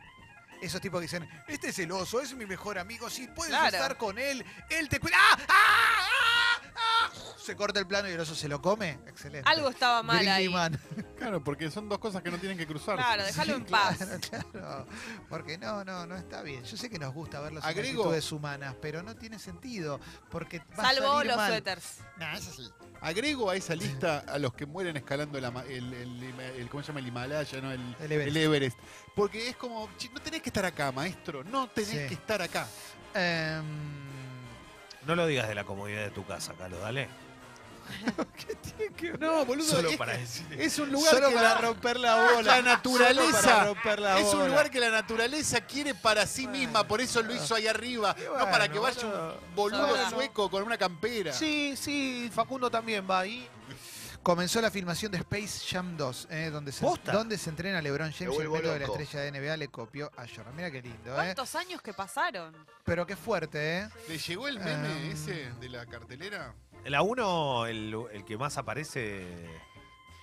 Esos 0.62 0.81
tipos 0.81 1.01
que 1.01 1.03
dicen, 1.07 1.29
este 1.48 1.68
es 1.70 1.79
el 1.81 1.90
oso, 1.92 2.20
es 2.20 2.35
mi 2.35 2.46
mejor 2.46 2.79
amigo, 2.79 3.11
sí, 3.11 3.29
puedes 3.35 3.51
Claro. 3.53 3.77
estar 3.77 3.96
con 3.98 4.16
él, 4.18 4.44
él 4.70 4.88
te 4.88 5.01
cuida. 5.01 5.16
¡Ah! 5.20 5.37
¡Ah! 5.48 5.48
¡Ah! 5.48 6.62
¡Ah! 6.77 7.11
Se 7.37 7.57
corta 7.57 7.81
el 7.81 7.87
plano 7.88 8.09
y 8.09 8.12
el 8.12 8.20
oso 8.20 8.37
se 8.37 8.46
lo 8.48 8.62
come. 8.62 8.90
Excelente. 9.09 9.48
Algo 9.51 9.68
estaba 9.68 10.03
mal 10.05 10.18
Grizzly 10.18 10.31
ahí. 10.33 10.48
Man. 10.48 10.81
Claro, 11.18 11.42
porque 11.42 11.70
son 11.72 11.88
dos 11.88 11.98
cosas 11.98 12.22
que 12.22 12.31
no 12.31 12.38
tienen 12.38 12.57
que 12.57 12.66
cruzarse. 12.68 13.03
Claro, 13.03 13.25
déjalo 13.25 13.55
en 13.57 13.64
paz. 13.66 13.98
Claro, 14.31 14.48
claro. 14.53 14.87
Porque 15.29 15.59
no, 15.59 15.85
no, 15.85 16.07
no 16.07 16.16
está 16.16 16.42
bien. 16.42 16.62
Yo 16.64 16.77
sé 16.77 16.88
que 16.88 16.98
nos 17.01 17.12
gusta 17.12 17.40
ver 17.40 17.53
las 17.53 17.64
Agrego- 17.64 18.03
actitudes 18.03 18.31
humanas, 18.31 18.77
pero 18.81 19.03
no 19.03 19.16
tiene 19.16 19.40
sentido. 19.40 19.98
Porque 20.31 20.61
va 20.79 20.85
a 20.85 20.92
Salvo 20.94 21.12
salir 21.14 21.27
los 21.27 21.37
mal. 21.37 21.51
suéteres. 21.51 21.98
No, 22.16 22.33
eso 22.33 22.53
sí. 22.53 22.70
Agrego 23.02 23.50
a 23.50 23.56
esa 23.56 23.74
lista 23.74 24.20
a 24.28 24.38
los 24.38 24.54
que 24.54 24.64
mueren 24.64 24.96
escalando 24.96 25.36
el, 25.36 25.44
ama- 25.44 25.64
el, 25.68 25.92
el- 25.92 26.22
el- 26.56 26.68
¿cómo 26.68 26.82
se 26.82 26.88
llama? 26.88 27.00
El 27.00 27.08
Himalaya, 27.08 27.60
¿no? 27.60 27.72
El, 27.72 27.80
El 28.00 28.12
Everest. 28.12 28.28
el 28.28 28.36
Everest. 28.36 28.78
Porque 29.14 29.48
es 29.48 29.56
como, 29.56 29.88
"Che, 29.98 30.08
no 30.10 30.20
tenés 30.20 30.40
que 30.40 30.48
estar 30.50 30.64
acá, 30.64 30.92
maestro. 30.92 31.42
No 31.44 31.68
tenés 31.68 31.90
Sí. 31.90 32.06
que 32.08 32.14
estar 32.14 32.40
acá. 32.40 32.66
Em, 33.14 33.64
No 35.04 35.16
lo 35.16 35.26
digas 35.26 35.48
de 35.48 35.54
la 35.56 35.64
comodidad 35.64 36.02
de 36.04 36.10
tu 36.10 36.24
casa, 36.24 36.54
Carlos, 36.56 36.80
dale. 36.80 37.08
No, 39.18 39.44
boludo. 39.44 39.66
Solo 39.68 39.90
es, 39.90 39.96
para 39.96 40.16
decir. 40.16 40.46
es 40.58 40.78
un 40.78 40.90
lugar 40.90 41.14
Solo 41.14 41.28
que 41.28 41.34
para 41.34 41.54
la, 41.54 41.60
romper 41.60 42.00
la 42.00 42.14
bola. 42.16 42.26
la 42.26 42.32
Solo 42.36 42.44
para 42.44 42.62
naturaleza. 42.62 43.64
romper 43.64 43.98
la 44.00 44.18
Es 44.20 44.34
un 44.34 44.48
lugar 44.48 44.70
que 44.70 44.80
la 44.80 44.90
naturaleza 44.90 45.60
quiere 45.60 45.94
para 45.94 46.26
sí 46.26 46.46
misma, 46.46 46.86
por 46.86 47.00
eso 47.00 47.22
lo 47.22 47.34
hizo 47.34 47.54
ahí 47.54 47.66
arriba. 47.66 48.14
no 48.38 48.44
para 48.50 48.68
que 48.68 48.78
vaya 48.78 49.02
boludo. 49.02 49.38
un 49.48 49.54
boludo 49.54 50.10
sueco 50.10 50.50
con 50.50 50.62
una 50.62 50.76
campera. 50.78 51.32
Sí, 51.32 51.74
sí, 51.76 52.30
Facundo 52.34 52.70
también 52.70 53.06
va 53.08 53.20
ahí. 53.20 53.48
Comenzó 54.22 54.60
la 54.60 54.70
filmación 54.70 55.10
de 55.10 55.18
Space 55.18 55.66
Jam 55.68 55.96
2, 55.96 56.28
eh, 56.30 56.50
donde, 56.52 56.70
se, 56.70 56.80
¿Posta? 56.84 57.10
donde 57.10 57.36
se 57.36 57.50
entrena 57.50 57.82
LeBron 57.82 58.12
James 58.12 58.36
y 58.38 58.40
el 58.40 58.48
método 58.50 58.72
de 58.74 58.78
la 58.78 58.84
estrella 58.86 59.20
de 59.20 59.32
NBA 59.32 59.56
le 59.56 59.66
copió 59.68 60.12
a 60.16 60.26
Jordan. 60.28 60.54
Mira 60.54 60.70
qué 60.70 60.80
lindo, 60.80 61.10
¿eh? 61.10 61.14
¿Cuántos 61.16 61.52
años 61.56 61.82
que 61.82 61.92
pasaron? 61.92 62.54
Pero 62.84 63.04
qué 63.04 63.16
fuerte, 63.16 63.78
¿eh? 63.80 63.88
¿Le 64.08 64.18
llegó 64.18 64.46
el 64.46 64.60
meme 64.60 64.92
Em. 65.06 65.10
ese 65.10 65.50
de 65.60 65.68
la 65.68 65.86
cartelera? 65.86 66.54
La 66.84 67.02
1, 67.02 67.66
el, 67.66 67.96
el 68.12 68.24
que 68.24 68.36
más 68.36 68.56
aparece. 68.58 69.24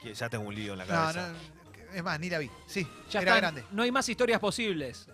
que 0.02 0.14
ya 0.14 0.30
tengo 0.30 0.46
un 0.48 0.56
lío 0.56 0.74
en 0.74 0.80
la 0.80 0.86
cabeza. 0.86 1.32
no, 1.34 1.94
es 1.96 2.04
más, 2.04 2.20
ni 2.20 2.30
la 2.30 2.38
vi. 2.40 2.50
Sí, 2.68 2.88
Ya 3.10 3.22
era 3.22 3.32
están, 3.36 3.54
grande. 3.56 3.64
No 3.72 3.84
hay 3.84 3.92
más 3.92 4.08
historias 4.10 4.40
posibles. 4.40 5.08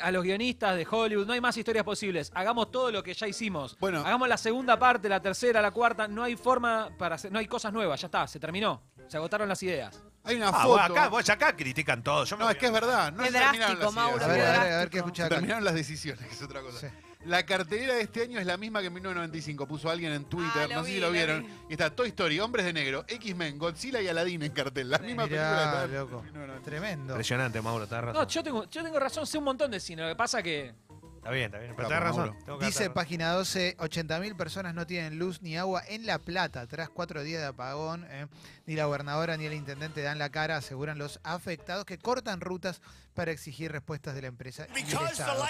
A 0.00 0.12
los 0.12 0.22
guionistas 0.22 0.76
de 0.76 0.86
Hollywood, 0.88 1.26
no 1.26 1.32
hay 1.32 1.40
más 1.40 1.56
historias 1.56 1.82
posibles. 1.84 2.30
Hagamos 2.36 2.70
todo 2.70 2.92
lo 2.92 3.02
que 3.02 3.14
ya 3.14 3.26
hicimos. 3.26 3.76
Bueno. 3.80 3.98
Hagamos 4.06 4.28
la 4.28 4.36
segunda 4.36 4.78
parte, 4.78 5.08
la 5.08 5.20
tercera, 5.20 5.60
la 5.60 5.72
cuarta. 5.72 6.06
No 6.06 6.22
hay 6.22 6.36
forma 6.36 6.90
para 6.96 7.16
hacer, 7.16 7.32
no 7.32 7.40
hay 7.40 7.48
cosas 7.48 7.72
nuevas. 7.72 8.00
Ya 8.00 8.06
está, 8.06 8.28
se 8.28 8.38
terminó. 8.38 8.80
Se 9.08 9.16
agotaron 9.16 9.48
las 9.48 9.60
ideas. 9.64 10.00
Hay 10.22 10.36
una 10.36 10.50
Ah, 10.50 10.52
foto. 10.52 10.68
vos 10.68 10.80
acá, 10.82 11.08
vos 11.08 11.28
acá 11.30 11.56
critican 11.56 12.00
todo. 12.04 12.24
Yo 12.24 12.36
me 12.36 12.42
No, 12.42 12.46
voy 12.46 12.52
es 12.52 12.58
que 12.60 12.66
es 12.66 12.72
verdad. 12.72 13.10
No 13.12 13.24
terminaron 13.24 13.58
drástico, 13.58 13.82
las 13.86 13.92
Mauro. 13.92 14.24
A 14.24 14.28
ver, 14.28 14.36
qué 14.36 14.42
a 14.46 14.62
ver, 14.62 14.72
a 14.72 14.78
ver 14.78 14.90
qué 14.90 14.96
escucha 14.98 15.22
Se 15.22 15.26
acá. 15.26 15.34
terminaron 15.34 15.64
las 15.64 15.74
decisiones, 15.74 16.28
que 16.28 16.32
es 16.34 16.42
otra 16.42 16.60
cosa. 16.60 16.78
Sí. 16.78 16.86
La 17.24 17.44
cartelera 17.46 17.94
de 17.94 18.00
este 18.02 18.22
año 18.22 18.40
es 18.40 18.46
la 18.46 18.56
misma 18.56 18.80
que 18.80 18.86
en 18.88 18.94
1995. 18.94 19.66
Puso 19.66 19.88
alguien 19.90 20.12
en 20.12 20.24
Twitter, 20.24 20.62
Ah, 20.64 20.66
lo 20.68 20.74
no 20.76 20.84
sé 20.84 20.90
si 20.90 21.00
lo 21.00 21.06
lo 21.06 21.12
vieron. 21.12 21.42
vi. 21.44 21.52
Y 21.68 21.72
está 21.72 21.90
Toy 21.94 22.08
Story, 22.08 22.40
Hombres 22.40 22.64
de 22.66 22.72
Negro, 22.72 23.04
X-Men, 23.06 23.58
Godzilla 23.58 24.00
y 24.00 24.08
Aladdin 24.08 24.42
en 24.42 24.52
cartel. 24.52 24.90
La 24.90 24.98
misma 24.98 25.26
Mirá, 25.26 25.50
película. 25.50 25.86
de- 25.86 25.98
loco. 25.98 26.24
No, 26.32 26.46
no, 26.46 26.54
no. 26.54 26.62
Tremendo. 26.62 27.12
Impresionante, 27.12 27.60
Mauro, 27.62 27.86
tenés 27.86 28.04
razón. 28.06 28.22
No, 28.22 28.28
yo 28.28 28.42
tengo, 28.42 28.68
yo 28.68 28.82
tengo 28.82 28.98
razón, 28.98 29.26
sé 29.26 29.38
un 29.38 29.44
montón 29.44 29.70
de 29.70 29.78
cine. 29.78 30.02
Lo 30.02 30.08
que 30.08 30.16
pasa 30.16 30.42
que 30.42 30.74
Está 31.22 31.30
bien, 31.30 31.44
está 31.44 31.58
bien. 31.58 31.76
Pero 31.76 31.88
Capo, 31.88 31.88
tenés 31.88 32.02
razón. 32.02 32.26
Mauro. 32.30 32.44
tengo 32.44 32.58
que 32.58 32.66
Dice 32.66 32.90
página 32.90 33.30
12, 33.30 33.76
80.000 33.78 34.34
personas 34.36 34.74
no 34.74 34.88
tienen 34.88 35.20
luz 35.20 35.40
ni 35.40 35.56
agua 35.56 35.80
en 35.86 36.04
La 36.04 36.18
Plata 36.18 36.66
tras 36.66 36.90
cuatro 36.90 37.22
días 37.22 37.40
de 37.40 37.46
apagón. 37.46 38.04
eh. 38.10 38.26
Ni 38.66 38.74
la 38.74 38.86
gobernadora 38.86 39.36
ni 39.36 39.44
el 39.46 39.52
intendente 39.52 40.02
dan 40.02 40.18
la 40.18 40.30
cara, 40.30 40.56
aseguran 40.56 40.98
los 40.98 41.20
afectados 41.22 41.84
que 41.84 41.96
cortan 41.98 42.40
rutas 42.40 42.80
para 43.12 43.30
exigir 43.32 43.70
respuestas 43.70 44.14
de 44.14 44.22
la 44.22 44.28
empresa 44.28 44.66
y 44.70 44.82
del 44.82 44.88
Estado. 45.12 45.44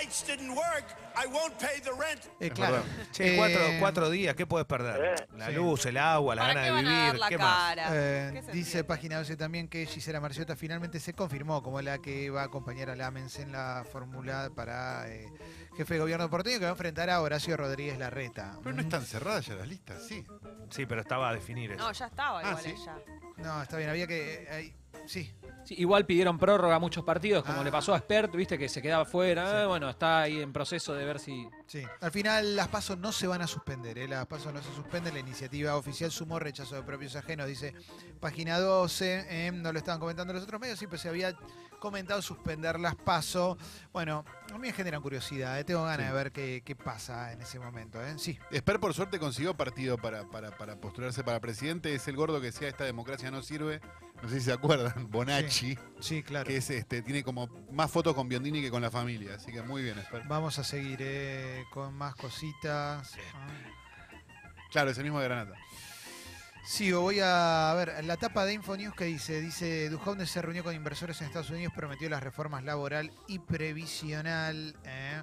Eh, 2.41 2.51
claro. 2.51 2.83
Che, 3.13 3.35
Eh, 3.35 3.37
cuatro, 3.37 3.61
cuatro 3.79 4.11
días, 4.11 4.35
¿qué 4.35 4.47
puedes 4.47 4.67
perder? 4.67 5.29
La 5.37 5.47
Sí. 5.47 5.53
luz, 5.53 5.87
el 5.87 5.97
agua, 5.97 6.35
la 6.35 6.43
¿Para 6.43 6.55
gana 6.55 6.61
qué 6.63 6.67
de 6.67 6.73
van 6.73 6.87
a 6.87 7.05
vivir. 7.07 7.21
la 7.21 7.29
¿Qué 7.29 7.39
más? 7.39 7.57
cara? 7.69 7.89
Eh, 7.93 8.31
¿Qué 8.33 8.43
se 8.43 8.53
dice 8.53 8.61
entiende? 8.79 8.85
página 8.85 9.19
12 9.19 9.37
también 9.37 9.69
que 9.69 9.87
Gisela 9.87 10.21
Marciota 10.21 10.57
finalmente 10.57 10.99
se 11.01 11.13
confirmó 11.15 11.63
como 11.63 11.81
la 11.83 11.99
que 11.99 12.31
va 12.31 12.43
a 12.43 12.45
acompañar 12.47 12.91
a 12.91 12.97
Lamens 12.97 13.39
en 13.39 13.53
la 13.53 13.85
fórmula 13.91 14.51
para 14.55 15.09
eh, 15.09 15.31
jefe 15.77 15.95
de 15.95 16.01
gobierno 16.01 16.29
porteño 16.29 16.59
que 16.59 16.65
va 16.65 16.71
a 16.71 16.73
enfrentar 16.73 17.11
a 17.11 17.21
Horacio 17.21 17.57
Rodríguez 17.57 17.99
Larreta. 17.99 18.59
Pero 18.63 18.75
no 18.75 18.83
están 18.83 19.05
cerradas 19.05 19.47
ya 19.47 19.55
las 19.55 19.69
listas, 19.69 20.03
sí. 20.07 20.25
Sí, 20.71 20.87
pero 20.87 21.01
estaba 21.03 21.29
a 21.31 21.35
definir 21.35 21.73
eso. 21.73 21.83
No, 21.85 21.93
ya 21.93 22.07
estaba 22.07 22.41
Ah, 22.41 22.49
igual 22.51 22.63
¿sí? 22.65 22.71
ella. 22.77 22.97
No, 23.39 23.63
está 23.63 23.77
bien, 23.77 23.91
había 23.91 24.07
que... 24.07 24.75
sí, 25.07 25.33
sí, 25.65 25.75
igual 25.79 26.07
pidieron 26.07 26.39
prórroga 26.39 26.77
a 26.77 26.79
muchos 26.79 27.05
partidos, 27.05 27.45
como 27.45 27.61
Ah. 27.61 27.65
le 27.65 27.71
pasó 27.73 27.95
a 27.95 27.99
Spert, 27.99 28.35
viste 28.35 28.59
que 28.59 28.69
se 28.69 28.81
quedaba 28.83 29.05
fuera. 29.05 29.67
Bueno, 29.67 29.89
está 29.91 30.23
ahí 30.23 30.41
en 30.41 30.53
proceso 30.53 30.95
de 30.95 31.05
ver 31.05 31.19
si. 31.19 31.49
Sí, 31.67 31.83
al 32.01 32.11
final 32.11 32.57
las 32.57 32.69
pasos 32.69 32.99
no 32.99 33.13
se 33.13 33.27
van 33.27 33.43
a 33.43 33.47
suspender, 33.47 33.99
¿eh? 33.99 34.09
las 34.09 34.27
pasos 34.27 34.53
no 34.53 34.63
se 34.63 34.73
suspenden, 34.75 35.15
la 35.15 35.21
iniciativa 35.21 35.77
oficial 35.77 36.11
sumó 36.11 36.39
rechazo 36.39 36.75
de 36.77 36.83
propios 36.83 37.17
ajenos, 37.17 37.47
dice 37.47 37.75
página 38.21 38.59
12, 38.59 39.27
¿eh? 39.29 39.53
no 39.53 39.73
lo 39.73 39.79
estaban 39.79 40.01
comentando 40.01 40.33
los 40.33 40.43
otros 40.45 40.61
medios, 40.61 40.79
sí, 40.79 40.87
pero 40.87 40.99
se 41.01 41.09
había 41.09 41.35
comentado 41.83 42.23
suspender 42.23 42.79
las 42.79 42.95
pasos. 42.95 43.59
Bueno, 43.93 44.25
a 44.51 44.53
mí 44.55 44.69
me 44.69 44.73
generan 44.73 45.03
curiosidad, 45.03 45.59
¿eh? 45.59 45.65
tengo 45.65 45.83
ganas 45.83 46.07
Sí. 46.07 46.13
de 46.13 46.13
ver 46.13 46.31
qué, 46.33 46.63
qué 46.65 46.77
pasa 46.77 47.33
en 47.33 47.43
ese 47.43 47.59
momento. 47.59 48.01
¿eh? 48.01 48.15
Sí, 48.19 48.39
Esper 48.53 48.79
por 48.79 48.95
suerte 48.95 49.19
consiguió 49.19 49.57
partido 49.57 49.99
para, 49.99 50.25
para, 50.31 50.57
para 50.57 50.77
postularse 50.81 51.25
para 51.25 51.41
presidente. 51.41 51.93
Es 51.95 52.07
el 52.07 52.15
gordo 52.15 52.41
que 52.41 52.47
decía 52.47 52.69
esta 52.69 52.85
democracia 52.85 53.33
no 53.33 53.43
sirve. 53.43 53.81
No 54.23 54.29
sé 54.29 54.39
si 54.39 54.45
se 54.47 54.53
acuerdan, 54.53 54.95
Bonacci, 55.11 55.77
sí, 55.99 56.23
claro. 56.23 56.47
que 56.47 56.57
es 56.59 56.71
este, 56.71 57.03
tiene 57.03 57.25
como 57.25 57.49
más 57.73 57.91
fotos 57.91 58.15
con 58.15 58.29
Biondini 58.29 58.63
que 58.63 58.71
con 58.71 58.81
la 58.81 58.91
familia. 58.91 59.35
Así 59.35 59.51
que 59.51 59.63
muy 59.63 59.83
bien, 59.83 59.99
Esper. 59.99 60.23
Vamos 60.29 60.61
a 60.61 60.65
seguir 60.65 60.99
¿eh? 61.03 61.65
con 61.73 61.93
más 61.95 62.15
cositas. 62.15 63.17
Ah. 63.35 63.49
Claro, 64.71 64.91
es 64.91 64.99
el 64.99 65.05
mismo 65.05 65.19
de 65.19 65.25
Granata. 65.27 65.59
Sigo, 66.65 67.01
voy 67.01 67.19
a, 67.21 67.73
a 67.73 67.75
ver, 67.75 68.05
la 68.05 68.17
tapa 68.17 68.45
de 68.45 68.53
Infonews 68.55 68.95
que 68.95 69.05
dice, 69.05 69.41
dice, 69.41 69.89
Duhovne 69.91 70.27
se 70.27 70.41
reunió 70.41 70.63
con 70.63 70.75
inversores 70.75 71.21
en 71.21 71.27
Estados 71.27 71.51
Unidos, 71.51 71.73
prometió 71.75 72.09
las 72.09 72.23
reformas 72.23 72.63
laboral 72.63 73.11
y 73.27 73.41
previsional. 73.41 74.77
¿eh? 74.85 75.23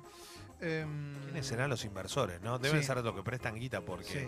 Em, 0.59 1.15
¿Quiénes 1.23 1.45
serán 1.47 1.69
los 1.69 1.85
inversores, 1.85 2.41
no? 2.41 2.59
Deben 2.59 2.81
Sí. 2.81 2.87
ser 2.87 2.97
los 2.97 3.15
que 3.15 3.23
prestan 3.23 3.55
guita 3.55 3.79
porque 3.81 4.03
Sí. 4.03 4.27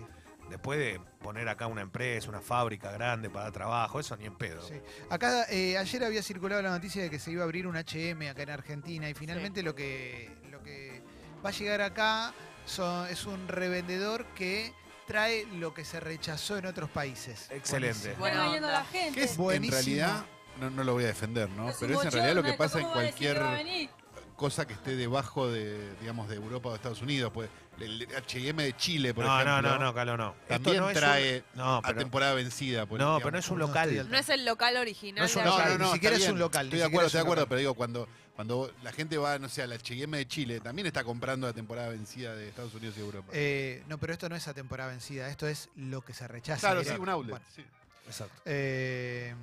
después 0.49 0.79
de 0.79 1.01
poner 1.21 1.49
acá 1.49 1.67
una 1.67 1.81
empresa, 1.81 2.29
una 2.29 2.39
fábrica 2.39 2.91
grande 2.93 3.29
para 3.29 3.43
dar 3.45 3.53
trabajo, 3.53 3.99
eso 3.99 4.15
ni 4.15 4.25
en 4.25 4.35
pedo. 4.37 4.65
Sí. 4.65 4.75
Acá 5.09 5.45
eh, 5.49 5.77
ayer 5.77 6.05
había 6.05 6.23
circulado 6.23 6.61
la 6.61 6.69
noticia 6.69 7.01
de 7.03 7.09
que 7.09 7.19
se 7.19 7.31
iba 7.31 7.41
a 7.41 7.43
abrir 7.43 7.67
un 7.67 7.75
HM 7.75 8.29
acá 8.29 8.43
en 8.43 8.49
Argentina 8.51 9.09
y 9.09 9.13
finalmente 9.13 9.61
lo 9.63 9.75
que 9.75 10.33
lo 10.49 10.63
que 10.63 11.03
va 11.45 11.49
a 11.49 11.53
llegar 11.53 11.81
acá 11.81 12.33
son- 12.65 13.07
es 13.09 13.25
un 13.25 13.49
revendedor 13.49 14.25
que 14.33 14.73
trae 15.07 15.45
lo 15.57 15.73
que 15.73 15.83
se 15.85 15.99
rechazó 15.99 16.57
en 16.57 16.65
otros 16.65 16.89
países. 16.89 17.47
Excelente. 17.51 18.13
Buena 18.19 18.45
yendo 18.51 18.67
onda. 18.67 18.79
la 18.79 18.85
gente. 18.85 19.19
Que 19.19 19.25
es 19.25 19.31
en 19.31 19.37
Buenísimo. 19.37 19.75
realidad, 19.77 20.25
no, 20.59 20.69
no 20.69 20.83
lo 20.83 20.93
voy 20.93 21.03
a 21.03 21.07
defender, 21.07 21.49
¿no? 21.49 21.69
Es 21.69 21.75
un 21.81 21.87
Pero 21.87 21.99
es 21.99 22.05
en 22.05 22.11
realidad 22.11 22.35
lo 22.35 22.43
que 22.43 22.53
pasa 22.53 22.77
en 22.79 22.83
¿cómo 22.85 22.95
va 22.95 23.01
a 23.01 23.03
decir 23.05 23.17
que 23.19 23.25
cualquier 23.33 23.43
va 23.43 23.51
a 23.53 23.57
venir? 23.57 23.89
cosa 24.35 24.65
que 24.65 24.73
esté 24.73 24.95
debajo 24.95 25.51
de, 25.51 25.93
digamos, 25.99 26.27
de 26.27 26.35
Europa 26.35 26.69
o 26.69 26.71
de 26.71 26.77
Estados 26.77 27.01
Unidos. 27.03 27.31
Pues 27.31 27.47
el 27.79 28.07
H&M 28.17 28.63
de 28.63 28.75
Chile, 28.75 29.13
por 29.13 29.23
no, 29.23 29.39
ejemplo. 29.39 29.61
no, 29.61 29.77
no, 29.77 29.85
no, 29.85 29.93
Calo, 29.93 30.17
no. 30.17 30.33
También 30.47 30.75
Esto 30.75 30.81
no 30.83 30.89
es 30.89 30.95
un- 30.95 30.99
trae 31.01 31.43
no, 31.53 31.75
a 31.77 31.81
pero, 31.83 31.99
temporada 31.99 32.33
vencida. 32.33 32.85
pues, 32.87 32.99
no, 32.99 33.05
digamos. 33.05 33.21
pero 33.23 33.31
no 33.33 33.37
es 33.39 33.49
un 33.49 33.59
No 33.59 33.67
local. 33.67 34.07
No 34.09 34.17
es 34.17 34.29
el 34.29 34.45
local 34.45 34.77
original 34.77 35.19
No 35.19 35.25
es 35.25 35.35
un 35.35 35.43
de 35.43 35.49
No, 35.49 35.57
no, 35.59 35.65
Ni 35.73 35.77
no, 35.77 35.91
siquiera 35.93 36.15
está 36.15 36.25
es 36.25 36.29
un 36.31 36.35
bien. 36.37 36.39
local, 36.39 36.65
ni 36.65 36.67
Estoy 36.69 36.79
de 36.79 36.85
siquiera 36.85 36.87
acuerdo, 36.87 37.07
es 37.07 37.13
estoy 37.13 37.17
de 37.19 37.21
un 37.21 37.27
acuerdo, 37.27 37.41
local. 37.41 37.49
pero 37.49 37.59
digo, 37.59 37.73
cuando, 37.75 38.07
cuando 38.35 38.71
la 38.83 38.91
gente 38.91 39.17
va, 39.17 39.37
no 39.39 39.49
sé, 39.49 39.61
a 39.61 39.67
la 39.67 39.75
H&M 39.75 40.17
de 40.17 40.27
Chile, 40.27 40.59
también 40.59 40.87
está 40.87 41.03
comprando 41.03 41.47
la 41.47 41.53
temporada 41.53 41.89
vencida 41.89 42.35
de 42.35 42.49
Estados 42.49 42.73
Unidos 42.73 42.95
y 42.97 43.01
Europa. 43.01 43.29
Eh, 43.33 43.83
no, 43.87 43.97
pero 43.97 44.13
esto 44.13 44.29
no 44.29 44.35
es 44.35 44.47
a 44.47 44.53
temporada 44.53 44.89
vencida, 44.91 45.29
esto 45.29 45.47
es 45.47 45.69
lo 45.75 46.01
que 46.01 46.13
se 46.13 46.27
rechaza. 46.27 46.59
claro, 46.59 46.83
sí, 46.83 46.89
un 46.99 47.09
outlet. 47.09 47.31
Bueno, 47.31 47.45
sí. 47.55 47.63
Exacto. 48.07 48.41
eh, 48.45 49.35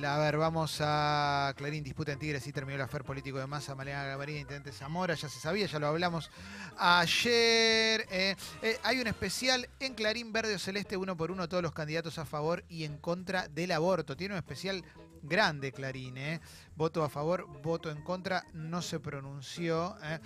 La- 0.00 0.16
a 0.16 0.18
ver, 0.18 0.38
vamos 0.38 0.78
a 0.80 1.52
Clarín, 1.56 1.84
disputa 1.84 2.12
en 2.12 2.18
Tigres, 2.18 2.42
sí 2.42 2.52
terminó 2.52 2.76
el 2.76 2.80
afer 2.82 3.04
político 3.04 3.38
de 3.38 3.46
masa, 3.46 3.74
Malena 3.74 4.04
Gamarina, 4.04 4.40
intendente 4.40 4.72
Zamora, 4.72 5.14
ya 5.14 5.28
se 5.28 5.38
sabía, 5.40 5.66
ya 5.66 5.78
lo 5.78 5.88
hablamos 5.88 6.30
ayer. 6.78 8.06
eh, 8.10 8.34
eh, 8.62 8.78
hay 8.82 9.00
un 9.00 9.06
especial 9.06 9.68
en 9.80 9.94
Clarín 9.94 10.32
Verde 10.32 10.54
o 10.54 10.58
Celeste, 10.58 10.96
uno 10.96 11.16
por 11.16 11.30
uno, 11.30 11.48
todos 11.48 11.62
los 11.62 11.72
candidatos 11.72 12.18
a 12.18 12.24
favor 12.24 12.64
y 12.68 12.84
en 12.84 12.96
contra 12.98 13.48
del 13.48 13.72
aborto. 13.72 14.16
Tiene 14.16 14.34
un 14.34 14.38
especial 14.38 14.82
grande 15.24 15.72
Clarín, 15.72 16.16
eh. 16.16 16.40
Voto 16.76 17.02
a 17.04 17.08
favor, 17.08 17.46
voto 17.62 17.90
en 17.90 18.02
contra, 18.02 18.44
no 18.52 18.82
se 18.82 19.00
pronunció. 19.00 19.96
eh. 20.02 20.20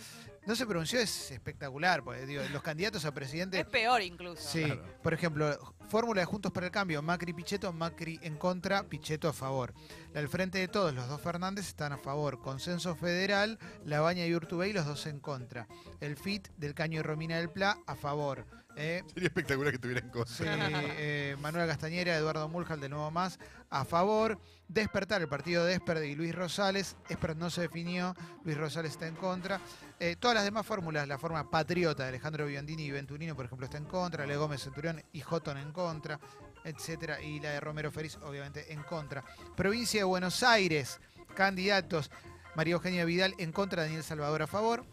No 0.47 0.57
se 0.57 0.65
pronunció, 0.65 0.99
es 0.99 1.31
espectacular, 1.31 2.03
porque 2.03 2.25
digo, 2.25 2.43
los 2.53 2.63
candidatos 2.63 3.05
a 3.05 3.13
presidente... 3.13 3.61
Es 3.61 3.67
peor 3.67 4.01
incluso. 4.01 4.41
Sí, 4.49 4.65
por 5.03 5.13
ejemplo, 5.13 5.75
fórmula 5.91 6.23
de 6.23 6.25
Juntos 6.25 6.51
para 6.53 6.65
el 6.65 6.73
Cambio, 6.73 7.03
Macri 7.03 7.35
Pichetto, 7.35 7.71
Macri 7.71 8.19
en 8.23 8.37
contra, 8.37 8.83
Pichetto 8.85 9.29
a 9.29 9.35
favor. 9.35 9.75
La 10.15 10.21
del 10.21 10.31
Frente 10.31 10.57
de 10.57 10.69
Todos, 10.69 10.95
los 10.95 11.07
dos 11.07 11.21
Fernández 11.21 11.69
están 11.69 11.93
a 11.93 11.99
favor. 11.99 12.41
Consenso 12.41 12.97
Federal, 12.97 13.59
Labaña 13.85 14.25
y 14.25 14.35
Urtubey, 14.35 14.73
los 14.73 14.87
dos 14.87 15.05
en 15.07 15.21
contra. 15.21 15.69
El 16.01 16.17
FIT 16.17 16.49
del 16.57 16.73
Caño 16.73 17.01
y 17.01 17.03
Romina 17.03 17.37
del 17.37 17.51
Pla 17.51 17.77
a 17.87 17.95
favor. 17.95 18.47
Eh, 18.81 19.03
Sería 19.13 19.27
espectacular 19.27 19.73
que 19.73 19.77
estuviera 19.77 20.01
en 20.01 20.11
contra. 20.11 20.33
Sí, 20.33 20.45
eh, 20.47 21.37
Manuel 21.41 21.67
Castañera, 21.67 22.17
Eduardo 22.17 22.49
Muljal 22.49 22.81
de 22.81 22.89
Nuevo 22.89 23.11
Más, 23.11 23.41
a 23.71 23.85
favor. 23.85 24.41
Despertar, 24.69 25.21
el 25.21 25.29
partido 25.29 25.65
de 25.65 25.75
Esper 25.75 26.05
y 26.05 26.15
Luis 26.15 26.33
Rosales. 26.33 26.97
Esper 27.09 27.37
no 27.37 27.51
se 27.51 27.63
definió, 27.63 28.15
Luis 28.45 28.57
Rosales 28.57 28.93
está 28.93 29.09
en 29.09 29.17
contra. 29.17 29.61
Eh, 29.99 30.15
todas 30.17 30.37
las 30.37 30.45
demás 30.45 30.65
fórmulas, 30.65 31.09
la 31.09 31.19
forma 31.19 31.51
patriota 31.51 32.05
de 32.05 32.11
Alejandro 32.11 32.47
Biondini 32.47 32.85
y 32.85 32.91
Venturino, 32.93 33.35
por 33.35 33.47
ejemplo, 33.47 33.65
está 33.65 33.79
en 33.79 33.87
contra. 33.87 34.25
Le 34.27 34.37
Gómez 34.37 34.63
Centurión 34.63 35.03
y 35.13 35.23
Joton 35.23 35.59
en 35.59 35.73
contra, 35.73 36.21
etcétera. 36.63 37.21
Y 37.21 37.41
la 37.41 37.51
de 37.51 37.61
Romero 37.61 37.91
Feliz, 37.91 38.17
obviamente, 38.23 38.73
en 38.73 38.85
contra. 38.85 39.25
Provincia 39.57 39.99
de 40.01 40.05
Buenos 40.05 40.45
Aires, 40.45 41.01
candidatos. 41.35 42.13
María 42.55 42.75
Eugenia 42.75 43.05
Vidal 43.05 43.35
en 43.39 43.51
contra, 43.51 43.83
Daniel 43.83 44.05
Salvador 44.05 44.43
a 44.43 44.47
favor. 44.47 44.85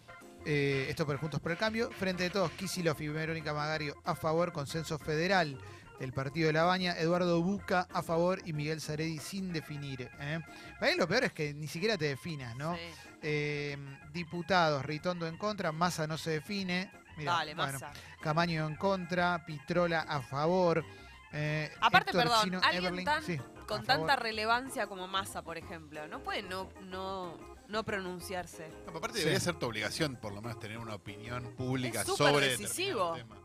Eh, 0.46 0.86
esto 0.90 1.06
por 1.06 1.18
Juntos 1.18 1.40
por 1.40 1.52
el 1.52 1.58
Cambio. 1.58 1.90
Frente 1.92 2.24
de 2.24 2.30
todos, 2.30 2.52
Kisilov 2.52 3.02
y 3.02 3.08
Verónica 3.08 3.54
Magario 3.54 3.96
a 4.04 4.16
favor. 4.16 4.52
Consenso 4.52 4.98
federal 5.00 5.58
del 6.00 6.14
Partido 6.14 6.48
de 6.48 6.54
la 6.54 6.64
Baña. 6.64 6.94
Eduardo 6.98 7.42
Buca 7.42 7.88
a 7.92 8.04
favor 8.04 8.40
y 8.46 8.54
Miguel 8.54 8.80
Zaredi 8.82 9.18
sin 9.20 9.52
definir. 9.52 10.10
¿eh? 10.20 10.40
Para 10.80 10.92
mí 10.92 10.98
lo 10.98 11.08
peor 11.08 11.24
es 11.26 11.34
que 11.34 11.54
ni 11.54 11.68
siquiera 11.68 11.98
te 11.98 12.06
definas, 12.06 12.56
¿no? 12.56 12.76
Eh, 13.22 13.78
diputados, 14.14 14.86
Ritondo 14.86 15.26
en 15.28 15.38
contra, 15.38 15.72
Massa 15.72 16.06
no 16.06 16.18
se 16.18 16.32
define. 16.32 16.92
Mirá, 17.18 17.34
Dale, 17.34 17.56
bueno, 17.56 17.74
Massa. 17.74 17.92
Camaño 18.22 18.68
en 18.68 18.76
contra, 18.76 19.44
Pitrola 19.46 20.02
a 20.02 20.22
favor. 20.22 20.86
eh, 21.32 21.72
Aparte, 21.82 22.12
Héctor 22.12 22.24
perdón, 22.26 22.44
Chino 22.44 22.62
alguien 22.64 23.04
tan, 23.06 23.24
sí, 23.24 23.38
con 23.66 23.84
tanta 23.84 24.06
favor. 24.10 24.22
relevancia 24.22 24.86
como 24.86 25.08
Massa, 25.08 25.42
por 25.42 25.58
ejemplo, 25.58 26.08
no 26.08 26.22
puede 26.22 26.44
no, 26.44 26.70
no, 26.84 27.55
no 27.68 27.84
pronunciarse. 27.84 28.68
No, 28.70 28.86
pero 28.86 28.98
aparte 29.00 29.20
debería 29.20 29.40
ser 29.40 29.56
tu 29.56 29.66
obligación, 29.66 30.16
por 30.16 30.34
lo 30.34 30.42
menos, 30.42 30.60
tener 30.60 30.78
una 30.78 30.96
opinión 30.96 31.54
pública 31.56 32.02
Es 32.02 32.08
súper 32.08 32.28
sobre 32.34 32.48
decisivo. 32.50 33.14
determinado 33.14 33.36
tema. 33.36 33.42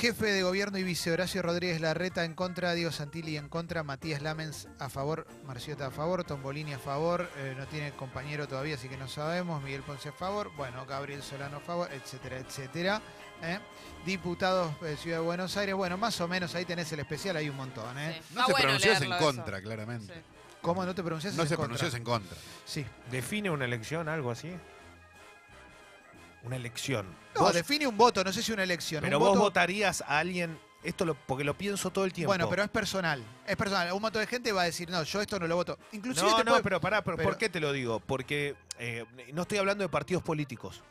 Jefe 0.00 0.26
de 0.26 0.42
gobierno 0.42 0.78
y 0.78 0.82
vice 0.82 1.12
Horacio 1.12 1.42
Rodríguez 1.42 1.80
Larreta 1.80 2.24
en 2.24 2.34
contra, 2.34 2.72
Diego 2.74 2.90
Santilli 2.90 3.36
en 3.36 3.48
contra, 3.48 3.84
Matías 3.84 4.20
Lamens 4.20 4.66
a 4.80 4.88
favor, 4.88 5.28
Marciota 5.44 5.86
a 5.86 5.90
favor, 5.92 6.24
Tombolini 6.24 6.72
a 6.74 6.78
favor, 6.80 7.30
eh, 7.36 7.54
no 7.56 7.68
tiene 7.68 7.92
compañero 7.92 8.48
todavía, 8.48 8.74
así 8.74 8.88
que 8.88 8.96
no 8.96 9.06
sabemos, 9.06 9.62
Miguel 9.62 9.82
Ponce 9.82 10.08
a 10.08 10.12
favor, 10.12 10.50
bueno, 10.56 10.84
Gabriel 10.86 11.22
Solano 11.22 11.58
a 11.58 11.60
favor, 11.60 11.88
etcétera, 11.92 12.38
etcétera. 12.38 13.00
¿eh? 13.42 13.60
Diputados 14.04 14.80
de 14.80 14.96
Ciudad 14.96 15.18
de 15.18 15.24
Buenos 15.24 15.56
Aires, 15.56 15.76
bueno, 15.76 15.96
más 15.96 16.20
o 16.20 16.26
menos 16.26 16.52
ahí 16.56 16.64
tenés 16.64 16.90
el 16.90 16.98
especial, 16.98 17.36
hay 17.36 17.48
un 17.48 17.56
montón. 17.56 17.96
¿eh? 17.96 18.20
No 18.34 18.44
se 18.46 18.54
pronunció 18.54 18.90
es 18.90 19.00
en 19.02 19.10
contra, 19.18 19.62
claramente. 19.62 20.20
¿Cómo 20.62 20.84
no 20.84 20.94
te 20.94 21.02
pronuncias? 21.02 21.34
No 21.34 21.46
se 21.46 21.54
en 21.54 21.60
contra. 21.60 21.86
es 21.86 21.94
en 21.94 22.04
contra. 22.04 22.36
Sí. 22.64 22.84
¿Define 23.10 23.50
una 23.50 23.64
elección, 23.64 24.08
algo 24.08 24.30
así? 24.30 24.50
Una 26.42 26.56
elección. 26.56 27.06
No, 27.34 27.42
Vos- 27.42 27.54
define 27.54 27.86
un 27.86 27.96
voto, 27.96 28.22
no 28.24 28.32
sé 28.32 28.42
si 28.42 28.52
una 28.52 28.62
elección. 28.62 29.02
pero 29.02 29.18
un 29.18 29.20
vos 29.22 29.30
voto- 29.30 29.40
votarías 29.42 30.02
a 30.02 30.18
alguien, 30.18 30.58
esto 30.82 31.04
lo, 31.04 31.14
porque 31.14 31.44
lo 31.44 31.56
pienso 31.58 31.90
todo 31.90 32.04
el 32.04 32.12
tiempo. 32.12 32.30
Bueno, 32.30 32.48
pero 32.48 32.62
es 32.62 32.68
personal. 32.70 33.22
Es 33.46 33.56
personal. 33.56 33.92
Un 33.92 34.00
montón 34.02 34.20
de 34.20 34.26
gente 34.26 34.52
va 34.52 34.62
a 34.62 34.64
decir, 34.66 34.88
no, 34.90 35.02
yo 35.02 35.20
esto 35.20 35.38
no 35.40 35.46
lo 35.46 35.56
voto. 35.56 35.78
Inclusive 35.92 36.30
no, 36.30 36.36
te 36.36 36.44
no, 36.44 36.50
puede- 36.52 36.62
pero 36.62 36.80
pará, 36.80 37.02
pero, 37.02 37.16
pero- 37.16 37.28
¿por 37.28 37.38
qué 37.38 37.48
te 37.48 37.60
lo 37.60 37.72
digo? 37.72 38.00
Porque 38.00 38.54
eh, 38.78 39.04
no 39.32 39.42
estoy 39.42 39.58
hablando 39.58 39.82
de 39.82 39.88
partidos 39.88 40.22
políticos. 40.22 40.82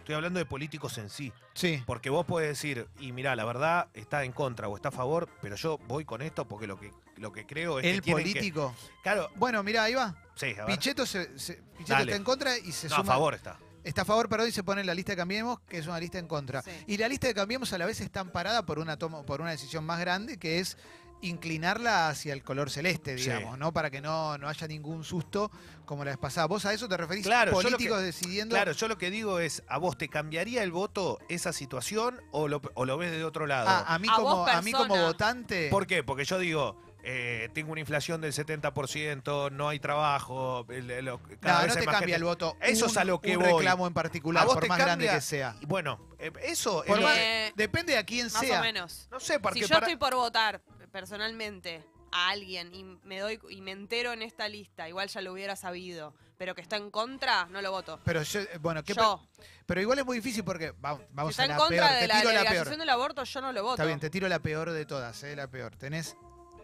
Estoy 0.00 0.14
hablando 0.16 0.38
de 0.38 0.44
políticos 0.46 0.98
en 0.98 1.08
sí. 1.08 1.32
Sí. 1.54 1.82
Porque 1.86 2.10
vos 2.10 2.26
podés 2.26 2.48
decir, 2.48 2.88
y 2.98 3.12
mirá, 3.12 3.36
la 3.36 3.44
verdad 3.44 3.88
está 3.94 4.24
en 4.24 4.32
contra 4.32 4.66
o 4.68 4.76
está 4.76 4.88
a 4.88 4.92
favor, 4.92 5.28
pero 5.40 5.56
yo 5.56 5.78
voy 5.86 6.04
con 6.04 6.20
esto 6.22 6.46
porque 6.48 6.66
lo 6.66 6.78
que, 6.78 6.92
lo 7.16 7.32
que 7.32 7.46
creo 7.46 7.78
es 7.78 7.84
que 7.84 7.90
El 7.92 8.02
que- 8.02 8.12
político. 8.12 8.74
Claro. 9.02 9.30
Bueno, 9.36 9.62
mira, 9.62 9.84
ahí 9.84 9.94
va. 9.94 10.16
Sí, 10.34 10.54
a 10.58 10.64
ver. 10.64 10.76
Pichetto, 10.76 11.06
se, 11.06 11.38
se- 11.38 11.62
Pichetto 11.78 12.00
está 12.00 12.16
en 12.16 12.24
contra 12.24 12.58
y 12.58 12.72
se 12.72 12.88
No, 12.88 12.96
suma. 12.96 13.12
a 13.12 13.14
favor 13.14 13.34
está. 13.34 13.58
Está 13.84 14.02
a 14.02 14.04
favor, 14.04 14.28
perdón, 14.28 14.48
y 14.48 14.52
se 14.52 14.62
pone 14.62 14.82
en 14.82 14.86
la 14.86 14.94
lista 14.94 15.12
de 15.12 15.16
Cambiemos, 15.16 15.60
que 15.60 15.78
es 15.78 15.86
una 15.86 15.98
lista 15.98 16.18
en 16.18 16.26
contra. 16.26 16.62
Y 16.86 16.96
la 16.98 17.08
lista 17.08 17.28
de 17.28 17.34
Cambiemos 17.34 17.72
a 17.72 17.78
la 17.78 17.86
vez 17.86 18.00
está 18.00 18.20
amparada 18.20 18.66
por 18.66 18.78
una 18.78 18.98
toma, 18.98 19.22
por 19.22 19.40
una 19.40 19.50
decisión 19.52 19.84
más 19.86 19.98
grande, 20.00 20.38
que 20.38 20.58
es 20.58 20.76
inclinarla 21.22 22.08
hacia 22.08 22.32
el 22.32 22.42
color 22.42 22.70
celeste, 22.70 23.16
Sí. 23.18 23.24
digamos, 23.24 23.58
¿no? 23.58 23.72
Para 23.72 23.90
que 23.90 24.00
no, 24.00 24.36
no 24.38 24.48
haya 24.48 24.66
ningún 24.66 25.04
susto 25.04 25.50
como 25.84 26.04
la 26.04 26.10
vez 26.12 26.18
pasada. 26.18 26.46
¿Vos 26.46 26.64
a 26.66 26.72
eso 26.72 26.88
te 26.88 26.96
referís? 26.96 27.24
Claro, 27.26 27.52
políticos 27.52 27.98
que- 27.98 28.04
decidiendo. 28.04 28.54
Claro, 28.54 28.72
yo 28.72 28.88
lo 28.88 28.96
que 28.98 29.10
digo 29.10 29.38
es, 29.40 29.62
¿a 29.68 29.78
vos 29.78 29.96
te 29.98 30.08
cambiaría 30.08 30.62
el 30.62 30.72
voto 30.72 31.18
esa 31.28 31.52
situación 31.52 32.20
o 32.30 32.48
lo, 32.48 32.60
o 32.74 32.84
lo 32.84 32.96
ves 32.96 33.10
de 33.10 33.24
otro 33.24 33.46
lado? 33.46 33.68
Ah, 33.68 33.84
a 33.86 33.98
mí 33.98 34.08
A 34.10 34.16
como, 34.16 34.46
a 34.46 34.62
mí 34.62 34.72
como 34.72 34.96
votante. 34.96 35.68
¿Por 35.70 35.86
qué? 35.86 36.02
Porque 36.02 36.24
yo 36.24 36.38
digo, 36.38 36.80
eh, 37.02 37.48
tengo 37.54 37.72
una 37.72 37.80
inflación 37.80 38.20
del 38.20 38.32
70%, 38.32 39.50
no 39.50 39.68
hay 39.70 39.80
trabajo, 39.80 40.66
el- 40.68 41.04
lo- 41.04 41.18
cada 41.40 41.60
No, 41.60 41.66
vez 41.66 41.74
no 41.74 41.80
te 41.80 41.86
cambia 41.86 41.98
gente. 42.00 42.14
el 42.14 42.24
voto. 42.24 42.56
Eso 42.60 42.84
un, 42.84 42.90
es 42.90 42.96
a 42.98 43.04
lo 43.04 43.20
que 43.20 43.36
un 43.36 43.42
voy. 43.42 43.52
reclamo 43.54 43.86
en 43.86 43.94
particular, 43.94 44.42
¿A 44.42 44.46
vos 44.46 44.54
por 44.54 44.62
te 44.64 44.68
más 44.68 44.78
grande 44.78 45.06
cambia? 45.06 45.14
que 45.18 45.20
sea. 45.24 45.56
Bueno, 45.66 45.98
eh, 46.18 46.30
eso 46.42 46.84
es 46.84 47.00
lo- 47.00 47.08
Eh, 47.10 47.52
depende 47.56 47.94
de 47.94 47.98
a 47.98 48.04
quién 48.04 48.26
Más 48.26 48.40
sea. 48.40 48.60
o 48.60 48.62
menos. 48.62 49.08
No 49.10 49.18
sé, 49.18 49.40
porque 49.40 49.60
si 49.60 49.66
yo 49.66 49.68
para- 49.74 49.86
estoy 49.86 49.96
por 49.96 50.14
votar 50.14 50.60
personalmente 50.90 51.84
a 52.12 52.30
alguien 52.30 52.74
y 52.74 52.82
me 52.84 53.20
doy 53.20 53.38
y 53.50 53.60
me 53.60 53.70
entero 53.70 54.12
en 54.12 54.22
esta 54.22 54.48
lista, 54.48 54.88
igual 54.88 55.08
ya 55.08 55.20
lo 55.20 55.32
hubiera 55.32 55.54
sabido, 55.56 56.12
pero 56.36 56.54
que 56.54 56.60
está 56.60 56.76
en 56.76 56.90
contra, 56.90 57.46
no 57.46 57.62
lo 57.62 57.70
voto. 57.70 58.00
Pero 58.04 58.22
yo, 58.22 58.40
eh, 58.40 58.58
bueno, 58.60 58.82
¿qué 58.82 58.94
Yo. 58.94 59.22
pe- 59.36 59.44
Pero 59.66 59.80
igual 59.80 59.98
es 60.00 60.04
muy 60.04 60.16
difícil 60.16 60.42
porque 60.42 60.72
vamos, 60.80 61.02
Si 61.02 61.06
vamos 61.12 61.30
está 61.30 61.42
a 61.42 61.46
en 61.46 61.50
la 61.52 61.56
contra 61.56 61.76
peor. 61.86 61.92
de 61.92 62.00
Te 62.00 62.08
la 62.08 62.14
tiro 62.14 62.24
la 62.32 62.34
peor. 62.40 62.44
legalización 62.50 62.78
del 62.80 62.88
aborto, 62.88 63.22
yo 63.24 63.40
no 63.40 63.52
lo 63.52 63.62
voto. 63.62 63.74
Está 63.74 63.84
bien, 63.84 64.00
te 64.00 64.10
tiro 64.10 64.28
la 64.28 64.40
peor 64.40 64.70
de 64.72 64.84
todas, 64.86 65.22
eh, 65.22 65.36
la 65.36 65.48
peor. 65.48 65.76
Tenés 65.76 66.16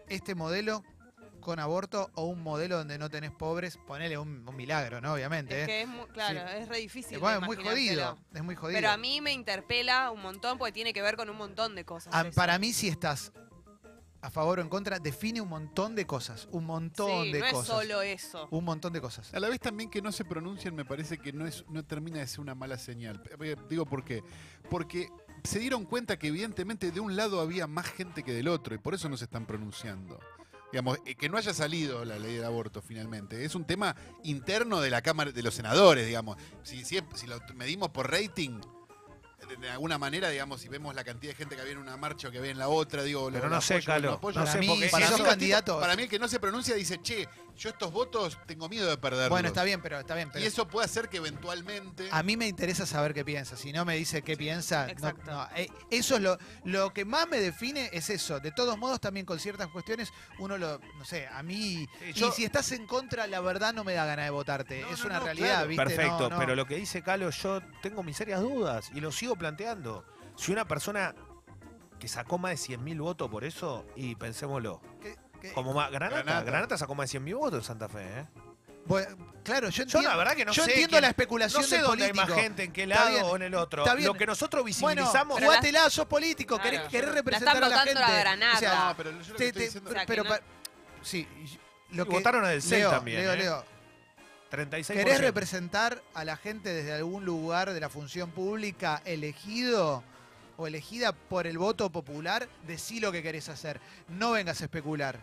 este 0.09 0.35
modelo 0.35 0.83
con 1.39 1.59
aborto 1.59 2.09
o 2.15 2.25
un 2.25 2.43
modelo 2.43 2.75
donde 2.77 2.97
no 2.97 3.09
tenés 3.09 3.31
pobres, 3.31 3.77
ponele 3.87 4.17
un, 4.17 4.45
un 4.45 4.55
milagro, 4.57 4.99
¿no? 4.99 5.13
Obviamente. 5.13 5.61
Es 5.63 5.69
eh. 5.69 5.81
es 5.83 5.87
muy, 5.87 6.05
claro, 6.07 6.41
Sí. 6.41 6.57
es 6.57 6.67
re 6.67 6.77
difícil. 6.79 7.19
Bueno, 7.19 7.39
es 7.39 7.45
muy 7.45 7.55
jodido, 7.55 8.17
es 8.33 8.43
muy 8.43 8.55
jodido. 8.55 8.77
Pero 8.79 8.89
a 8.91 8.97
mí 8.97 9.21
me 9.21 9.31
interpela 9.31 10.11
un 10.11 10.21
montón 10.21 10.57
porque 10.57 10.73
tiene 10.73 10.91
que 10.91 11.01
ver 11.01 11.15
con 11.15 11.29
un 11.29 11.37
montón 11.37 11.73
de 11.75 11.85
cosas. 11.85 12.11
Ah, 12.13 12.25
para 12.35 12.59
mí, 12.59 12.73
si 12.73 12.89
estás 12.89 13.31
a 14.21 14.29
favor 14.31 14.59
o 14.59 14.61
en 14.61 14.69
contra, 14.69 14.99
define 14.99 15.41
un 15.41 15.49
montón 15.49 15.95
de 15.95 16.05
cosas. 16.05 16.47
Un 16.51 16.65
montón 16.65 17.25
Sí, 17.25 17.31
de 17.33 17.39
no 17.39 17.45
es 17.45 17.53
cosas. 17.53 17.67
solo 17.67 18.01
eso. 18.01 18.47
Un 18.51 18.63
montón 18.65 18.93
de 18.93 19.01
cosas. 19.01 19.33
A 19.33 19.39
la 19.39 19.47
vez 19.49 19.59
también 19.59 19.89
que 19.89 20.01
no 20.01 20.11
se 20.11 20.25
pronuncien 20.25 20.75
me 20.75 20.85
parece 20.85 21.17
que 21.17 21.31
no 21.33 21.45
es 21.45 21.63
no 21.69 21.83
termina 21.85 22.19
de 22.19 22.27
ser 22.27 22.39
una 22.41 22.55
mala 22.55 22.77
señal. 22.77 23.21
Eh, 23.41 23.55
Digo 23.69 23.85
por 23.85 24.03
qué. 24.03 24.23
Porque 24.69 25.09
se 25.43 25.59
dieron 25.59 25.85
cuenta 25.85 26.17
que 26.17 26.27
evidentemente 26.27 26.91
de 26.91 26.99
un 26.99 27.15
lado 27.15 27.39
había 27.39 27.67
más 27.67 27.85
gente 27.87 28.23
que 28.23 28.33
del 28.33 28.47
otro 28.47 28.73
y 28.75 28.79
por 28.79 28.93
eso 28.95 29.07
no 29.07 29.17
se 29.17 29.25
están 29.25 29.45
pronunciando. 29.45 30.19
Digamos, 30.71 30.97
eh, 31.05 31.15
que 31.15 31.29
no 31.29 31.37
haya 31.37 31.53
salido 31.53 32.03
la 32.03 32.19
ley 32.19 32.35
del 32.35 32.43
aborto 32.43 32.81
finalmente. 32.81 33.45
Es 33.45 33.55
un 33.55 33.65
tema 33.65 33.95
interno 34.23 34.81
de 34.81 34.89
la 34.89 35.01
Cámara 35.01 35.31
de 35.31 35.41
los 35.43 35.53
Senadores, 35.53 36.05
digamos. 36.05 36.35
Si, 36.63 36.83
si, 36.83 36.99
si 37.15 37.27
lo 37.27 37.39
medimos 37.55 37.89
por 37.89 38.11
rating, 38.11 38.59
de, 39.47 39.55
de 39.57 39.69
alguna 39.69 39.97
manera, 39.97 40.29
digamos, 40.29 40.61
si 40.61 40.67
vemos 40.67 40.93
la 40.95 41.03
cantidad 41.03 41.31
de 41.31 41.37
gente 41.37 41.55
que 41.55 41.61
había 41.61 41.73
en 41.73 41.79
una 41.79 41.97
marcha 41.97 42.27
o 42.27 42.31
que 42.31 42.37
había 42.39 42.51
en 42.51 42.57
la 42.57 42.67
otra, 42.69 43.03
digo, 43.03 43.29
Pero 43.31 43.43
lo- 43.45 43.49
no 43.49 43.55
lo 43.55 43.61
sé, 43.61 43.75
apoyo, 43.75 43.85
Calo, 43.85 44.07
lo 44.09 44.13
apoyo. 44.15 44.39
no 44.39 44.47
sé, 44.47 44.59
mí, 44.59 44.67
porque 44.67 44.85
si 44.85 44.91
para, 44.91 45.07
sos 45.07 45.17
mí, 45.17 45.23
los 45.23 45.29
candidato- 45.29 45.71
tipos- 45.73 45.81
para 45.81 45.95
mí 45.95 46.03
el 46.03 46.09
que 46.09 46.19
no 46.19 46.27
se 46.27 46.39
pronuncia 46.39 46.75
dice, 46.75 47.01
che, 47.01 47.27
yo 47.57 47.69
estos 47.69 47.91
votos 47.91 48.37
tengo 48.45 48.69
miedo 48.69 48.87
de 48.89 48.97
perderlos. 48.97 49.29
Bueno, 49.29 49.47
está 49.47 49.63
bien, 49.63 49.81
pero 49.81 49.99
está 49.99 50.15
bien. 50.15 50.29
Pero 50.31 50.43
Y 50.43 50.47
eso 50.47 50.67
puede 50.67 50.85
hacer 50.85 51.09
que 51.09 51.17
eventualmente... 51.17 52.07
A 52.11 52.21
mí 52.23 52.37
me 52.37 52.47
interesa 52.47 52.85
saber 52.85 53.13
qué 53.13 53.25
piensa. 53.25 53.57
Si 53.57 53.71
no 53.73 53.83
me 53.85 53.95
dice 53.95 54.21
qué 54.21 54.37
piensa, 54.37 54.87
no- 55.25 55.47
eh, 55.55 55.69
eso 55.89 56.15
es 56.15 56.21
lo, 56.21 56.37
lo 56.65 56.93
que 56.93 57.03
más 57.05 57.27
me 57.27 57.39
define 57.39 57.89
es 57.93 58.09
eso. 58.09 58.39
De 58.39 58.51
todos 58.51 58.77
modos, 58.77 58.99
también 59.01 59.25
con 59.25 59.39
ciertas 59.39 59.67
cuestiones, 59.69 60.11
uno 60.39 60.57
lo, 60.57 60.79
no 60.97 61.03
sé, 61.05 61.27
a 61.27 61.41
mí. 61.43 61.87
Sí, 62.13 62.23
y 62.25 62.31
si 62.31 62.45
estás 62.45 62.71
en 62.71 62.85
contra, 62.85 63.27
la 63.27 63.39
verdad 63.41 63.73
no 63.73 63.83
me 63.83 63.93
da 63.93 64.05
ganas 64.05 64.25
de 64.25 64.31
votarte. 64.31 64.81
No, 64.81 64.89
es 64.89 64.99
no, 64.99 65.05
una 65.07 65.19
no, 65.19 65.25
realidad, 65.25 65.47
claro. 65.47 65.67
¿viste? 65.67 65.83
Perfecto, 65.83 66.19
No, 66.19 66.29
no. 66.29 66.37
pero 66.39 66.55
lo 66.55 66.65
que 66.65 66.75
dice 66.75 67.01
Calo, 67.01 67.29
yo 67.31 67.61
tengo 67.81 68.03
mis 68.03 68.17
serias 68.17 68.41
dudas 68.41 68.91
y 68.93 69.01
lo 69.01 69.11
sigo 69.11 69.35
planteando. 69.35 70.05
Si 70.35 70.51
una 70.51 70.67
persona 70.67 71.15
que 71.99 72.07
sacó 72.07 72.37
más 72.37 72.51
de 72.51 72.77
100.000 72.77 72.99
votos 73.01 73.29
por 73.29 73.43
eso, 73.43 73.85
y 73.95 74.13
pensémoslo, 74.15 74.81
¿Qué- 75.01 75.15
qué? 75.39 75.53
como 75.53 75.73
más, 75.73 75.89
Granata, 75.91 76.21
Granata. 76.23 76.43
Granata. 76.45 76.77
sacó 76.77 76.95
más 76.95 77.11
de 77.11 77.19
100.000 77.19 77.35
votos 77.37 77.59
en 77.59 77.63
Santa 77.65 77.89
Fe, 77.89 78.01
¿eh? 78.01 78.25
Bueno, 78.85 79.17
claro, 79.43 79.67
yo 79.69 79.75
Yo 79.77 79.83
entiendo, 79.83 80.09
la 80.09 80.15
verdad 80.15 80.35
que 80.35 80.45
no 80.45 80.53
yo 80.53 80.63
sé. 80.63 80.69
entiendo 80.71 80.91
quién- 80.91 81.01
la 81.01 81.07
especulación 81.09 81.61
No 81.61 81.67
sé 81.67 81.75
del 81.75 81.85
dónde 81.85 82.05
hay 82.05 82.11
político. 82.11 82.33
más 82.35 82.41
gente, 82.43 82.63
en 82.63 82.71
qué 82.71 82.83
Está 82.83 82.95
lado 82.95 83.09
bien, 83.09 83.23
o 83.25 83.35
en 83.35 83.41
el 83.41 83.55
otro. 83.55 83.83
está 83.83 83.95
bien. 83.95 84.07
Lo 84.07 84.13
que 84.13 84.25
nosotros 84.25 84.61
Bueno, 84.63 84.67
visibilizamos. 85.01 85.41
La- 85.41 85.47
jugátela, 85.47 85.89
sos 85.89 86.05
político, 86.05 86.55
Claro. 86.55 86.71
querés, 86.71 86.87
querés 86.89 87.09
La 87.09 87.15
representar 87.15 87.55
están 87.55 87.65
a 87.65 87.75
la 87.75 87.81
gente. 87.83 87.99
la 87.99 88.19
Granada. 88.19 88.55
O 88.55 88.59
sea, 88.59 88.85
No, 88.89 88.97
pero 88.97 89.11
yo 89.11 89.17
lo 89.17 89.23
que 89.23 89.27
te- 89.27 89.31
estoy 89.47 89.51
te- 89.51 89.59
diciendo... 89.65 89.89
O 89.89 89.93
sea, 89.93 90.01
que 90.03 90.07
pero 90.07 90.23
no- 90.23 90.29
pa- 90.29 90.39
sí, 91.01 91.27
lo 91.91 92.03
Sí, 92.03 92.09
que 92.09 92.15
votaron 92.15 92.45
a 92.45 92.47
Del 92.47 92.61
Cel 92.61 92.79
Leo, 92.79 92.89
también, 92.91 93.19
Leo, 93.21 93.33
¿eh? 93.33 93.37
Leo, 93.37 93.65
36%. 94.49 94.93
¿Querés 95.03 95.19
representar 95.19 96.01
a 96.13 96.23
la 96.23 96.37
gente 96.37 96.69
desde 96.73 96.93
algún 96.93 97.25
lugar 97.25 97.73
de 97.73 97.79
la 97.81 97.89
función 97.89 98.31
pública 98.31 99.01
elegido 99.03 100.01
o 100.57 100.67
elegida 100.67 101.11
por 101.13 101.47
el 101.47 101.57
voto 101.57 101.89
popular? 101.89 102.47
Decí 102.65 102.99
lo 102.99 103.11
que 103.11 103.23
querés 103.23 103.47
hacer. 103.49 103.79
No 104.09 104.31
vengas 104.31 104.59
a 104.61 104.65
especular. 104.65 105.19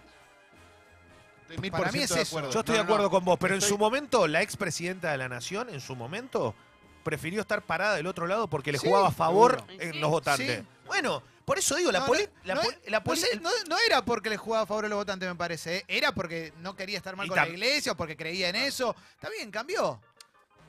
Estoy 1.51 1.70
Para 1.70 1.93
mí 1.93 1.99
es 2.01 2.09
de 2.11 2.22
eso. 2.22 2.30
acuerdo. 2.37 2.51
Yo 2.51 2.61
estoy 2.61 2.72
No, 2.76 2.78
de 2.78 2.85
acuerdo 2.85 3.05
no. 3.05 3.11
con 3.11 3.24
vos, 3.24 3.37
pero 3.39 3.55
en 3.55 3.61
su 3.61 3.76
momento 3.76 4.26
la 4.26 4.41
expresidenta 4.43 5.11
de 5.12 5.18
la 5.18 5.28
Nación, 5.28 5.68
en 5.68 5.80
su 5.80 5.95
momento, 5.95 6.55
prefirió 7.03 7.43
estar 7.43 7.62
parada 7.62 7.97
del 7.97 8.07
otro 8.07 8.26
lado 8.26 8.49
porque 8.49 8.72
le 8.72 8.78
Sí, 8.78 8.87
jugaba 8.87 9.09
a 9.09 9.12
favor 9.12 9.62
seguro. 9.66 9.82
en 9.82 10.01
los 10.01 10.11
votantes. 10.11 10.61
Sí. 10.61 10.66
Bueno, 10.87 11.22
por 11.45 11.59
eso 11.59 11.76
digo, 11.76 11.93
la 11.93 12.01
No, 12.01 12.07
poli- 12.07 12.22
no, 12.24 12.30
la 12.45 12.55
no, 12.55 12.61
poli- 12.62 12.76
la 12.87 12.99
No, 12.99 13.05
poli- 13.05 13.20
sé, 13.20 13.41
no- 13.41 13.51
no 13.68 13.76
era 13.87 14.03
porque 14.03 14.30
le 14.30 14.39
jugaba 14.39 14.62
a 14.64 14.66
favor 14.66 14.87
a 14.87 14.89
los 14.89 14.97
votantes, 14.97 15.28
me 15.28 15.35
parece. 15.35 15.76
¿eh? 15.78 15.85
Era 15.87 16.12
porque 16.12 16.55
no 16.61 16.74
quería 16.74 16.97
estar 16.97 17.14
mal 17.14 17.26
Y 17.26 17.28
con 17.28 17.37
la 17.37 17.47
iglesia 17.47 17.93
o 17.93 17.97
porque 17.97 18.16
creía 18.16 18.49
en 18.49 18.57
eso. 18.57 18.97
Está 19.14 19.28
bien, 19.28 19.51
cambió. 19.51 20.01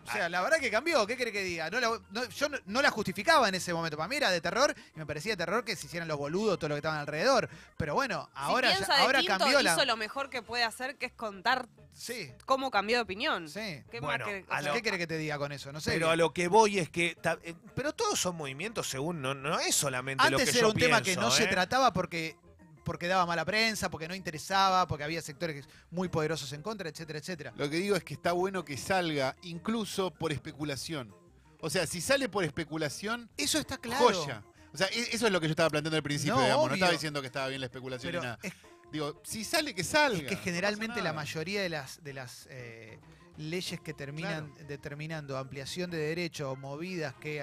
O 0.08 0.12
sea, 0.12 0.30
la 0.30 0.42
verdad 0.42 0.60
que 0.60 0.70
cambió. 0.72 1.06
¿Qué 1.08 1.16
quiere 1.16 1.32
que 1.32 1.42
diga? 1.44 1.70
No 1.70 1.80
la- 1.80 2.00
no- 2.12 2.26
yo 2.30 2.50
no, 2.50 2.58
no 2.66 2.82
la 2.82 2.92
justificaba 2.92 3.50
en 3.50 3.56
ese 3.56 3.74
momento. 3.74 3.98
Para 3.98 4.08
mí 4.08 4.16
era 4.16 4.30
de 4.32 4.40
terror 4.42 4.74
y 4.96 5.00
me 5.00 5.06
parecía 5.06 5.34
de 5.34 5.38
terror 5.38 5.64
que 5.66 5.76
se 5.76 5.88
hicieran 5.88 6.08
los 6.08 6.18
boludos, 6.18 6.58
todo 6.60 6.70
lo 6.70 6.76
que 6.76 6.80
estaban 6.80 7.00
alrededor. 7.00 7.50
Pero 7.78 7.94
bueno, 7.96 8.30
ahora, 8.36 8.74
si 8.76 8.82
ya- 8.82 8.88
de 8.96 9.02
ahora 9.02 9.20
Tinto, 9.20 9.38
cambió 9.40 9.62
la. 9.62 9.74
hizo 9.74 9.86
lo 9.86 9.98
mejor 9.98 10.30
que 10.30 10.42
puede 10.42 10.64
hacer, 10.64 10.98
que 10.98 11.08
es 11.08 11.14
contar 11.14 11.68
Sí, 11.94 12.32
cómo 12.46 12.72
cambió 12.72 12.98
de 12.98 13.02
opinión. 13.04 13.48
sí. 13.50 13.82
¿Qué 13.90 14.00
Bueno, 14.02 14.26
más 14.26 14.34
que- 14.34 14.44
o 14.44 14.48
sea, 14.48 14.62
lo- 14.62 14.74
¿Qué 14.74 14.82
quiere 14.82 14.98
que 14.98 15.08
te 15.08 15.18
diga 15.18 15.38
con 15.38 15.52
eso? 15.52 15.72
No 15.72 15.80
sé. 15.82 15.92
pero 15.92 16.10
a 16.10 16.16
lo 16.16 16.34
que 16.34 16.48
voy 16.48 16.78
es 16.80 16.90
que. 16.90 17.16
ta- 17.22 17.40
eh, 17.44 17.56
Pero 17.76 17.94
todos 17.94 18.20
son 18.20 18.36
movimientos 18.36 18.90
según, 18.90 19.22
no, 19.22 19.34
no 19.34 19.60
es 19.60 19.76
solamente 19.76 20.24
lo 20.30 20.38
que 20.38 20.44
Antes 20.44 20.54
yo 20.54 20.60
era 20.60 20.68
un 20.70 20.76
tema 20.76 21.02
que 21.02 21.16
no 21.16 21.32
se 21.32 21.44
¿eh? 21.44 21.48
trataba 21.48 21.94
porque, 21.94 22.36
porque 22.86 23.08
daba 23.08 23.26
mala 23.26 23.44
prensa, 23.44 23.90
porque 23.90 24.08
no 24.08 24.16
interesaba, 24.16 24.88
porque 24.88 25.04
había 25.04 25.22
sectores 25.22 25.68
muy 25.92 26.08
poderosos 26.08 26.54
en 26.54 26.62
contra, 26.62 26.88
etcétera, 26.88 27.20
etcétera. 27.20 27.54
Lo 27.58 27.70
que 27.70 27.78
digo 27.78 27.98
es 27.98 28.04
que 28.06 28.14
está 28.14 28.32
bueno 28.32 28.64
que 28.64 28.78
salga 28.78 29.36
incluso 29.42 30.12
por 30.12 30.32
especulación. 30.32 31.14
O 31.60 31.70
sea, 31.70 31.86
si 31.88 32.00
sale 32.00 32.30
por 32.30 32.44
especulación, 32.46 33.30
Eso 33.36 33.58
está 33.60 33.78
claro. 33.78 34.06
joya. 34.06 34.44
O 34.74 34.78
sea, 34.78 34.88
e- 34.88 35.10
eso 35.16 35.26
es 35.26 35.32
lo 35.34 35.42
que 35.42 35.48
yo 35.48 35.52
estaba 35.52 35.70
planteando 35.70 35.98
al 35.98 36.04
principio, 36.04 36.36
No, 36.36 36.42
digamos. 36.42 36.62
obvio. 36.66 36.70
No 36.70 36.76
estaba 36.76 36.92
diciendo 36.92 37.22
que 37.22 37.28
estaba 37.28 37.48
bien 37.48 37.60
la 37.62 37.66
especulación 37.68 38.12
Pero 38.12 38.22
ni 38.22 38.26
nada. 38.28 38.40
es 38.44 38.54
Digo, 38.92 39.20
si 39.26 39.44
sale, 39.44 39.74
que 39.74 39.84
salga. 39.84 40.20
Es 40.20 40.26
que 40.28 40.36
generalmente 40.38 41.02
la 41.02 41.12
mayoría 41.12 41.62
de 41.62 41.70
las, 41.70 42.02
de 42.04 42.14
las 42.14 42.48
eh, 42.52 43.00
leyes 43.38 43.82
que 43.82 43.94
terminan 43.94 44.54
determinando 44.68 45.38
ampliación 45.38 45.90
de 45.90 45.98
derechos 45.98 46.48
o 46.50 46.56
movidas 46.56 47.16
que 47.16 47.42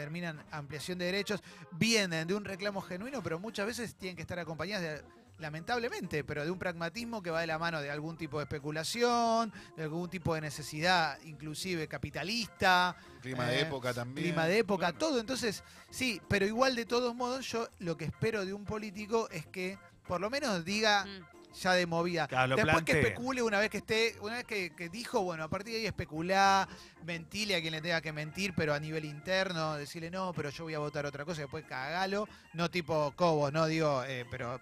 terminan 0.00 0.42
ampliación 0.50 0.96
de 0.98 1.04
derechos 1.04 1.42
vienen 1.72 2.26
de 2.26 2.34
un 2.34 2.44
reclamo 2.44 2.80
genuino, 2.80 3.22
pero 3.22 3.38
muchas 3.38 3.66
veces 3.66 3.94
tienen 3.96 4.16
que 4.16 4.22
estar 4.22 4.38
acompañadas 4.38 4.82
de, 4.82 5.02
lamentablemente, 5.38 6.24
pero 6.24 6.42
de 6.44 6.50
un 6.50 6.58
pragmatismo 6.58 7.22
que 7.22 7.30
va 7.30 7.40
de 7.42 7.46
la 7.46 7.58
mano 7.58 7.80
de 7.82 7.90
algún 7.90 8.16
tipo 8.16 8.38
de 8.38 8.44
especulación, 8.44 9.52
de 9.76 9.82
algún 9.84 10.08
tipo 10.08 10.34
de 10.34 10.40
necesidad, 10.40 11.18
inclusive 11.24 11.86
capitalista. 11.86 12.96
Clima 13.20 13.46
de 13.46 13.56
eh, 13.58 13.62
época 13.62 13.92
también. 13.92 14.26
Clima 14.28 14.46
de 14.46 14.58
época, 14.58 14.86
Claro. 14.92 14.98
todo. 14.98 15.20
Entonces, 15.20 15.62
sí, 15.90 16.20
pero 16.28 16.46
igual 16.46 16.74
de 16.74 16.86
todos 16.86 17.14
modos, 17.14 17.46
yo 17.50 17.68
lo 17.78 17.96
que 17.96 18.06
espero 18.06 18.46
de 18.46 18.52
un 18.54 18.64
político 18.64 19.28
es 19.30 19.46
que 19.46 19.78
por 20.06 20.20
lo 20.20 20.30
menos 20.30 20.64
diga 20.64 21.04
Mm. 21.04 21.39
Ya 21.54 21.72
de 21.72 21.86
movida. 21.86 22.26
Claro, 22.28 22.48
lo 22.48 22.56
Después 22.56 22.84
que 22.84 23.00
especule 23.00 23.42
una 23.42 23.58
vez 23.58 23.70
que 23.70 23.78
esté, 23.78 24.16
una 24.20 24.36
vez 24.36 24.44
que, 24.44 24.74
que 24.74 24.88
dijo, 24.88 25.22
bueno, 25.22 25.44
a 25.44 25.48
partir 25.48 25.74
de 25.74 25.80
ahí 25.80 25.86
especular, 25.86 26.68
mentile 27.04 27.56
a 27.56 27.60
quien 27.60 27.72
le 27.72 27.80
tenga 27.80 28.00
que 28.00 28.12
mentir, 28.12 28.54
pero 28.56 28.74
a 28.74 28.80
nivel 28.80 29.04
interno, 29.04 29.76
decirle 29.76 30.10
no, 30.10 30.32
pero 30.32 30.50
yo 30.50 30.64
voy 30.64 30.74
a 30.74 30.78
votar 30.78 31.06
otra 31.06 31.24
cosa, 31.24 31.40
y 31.40 31.44
después 31.44 31.64
cagalo, 31.64 32.28
no 32.54 32.70
tipo 32.70 33.12
Cobos, 33.16 33.52
no 33.52 33.66
digo, 33.66 34.04
eh, 34.04 34.24
pero 34.30 34.56
eh, 34.56 34.60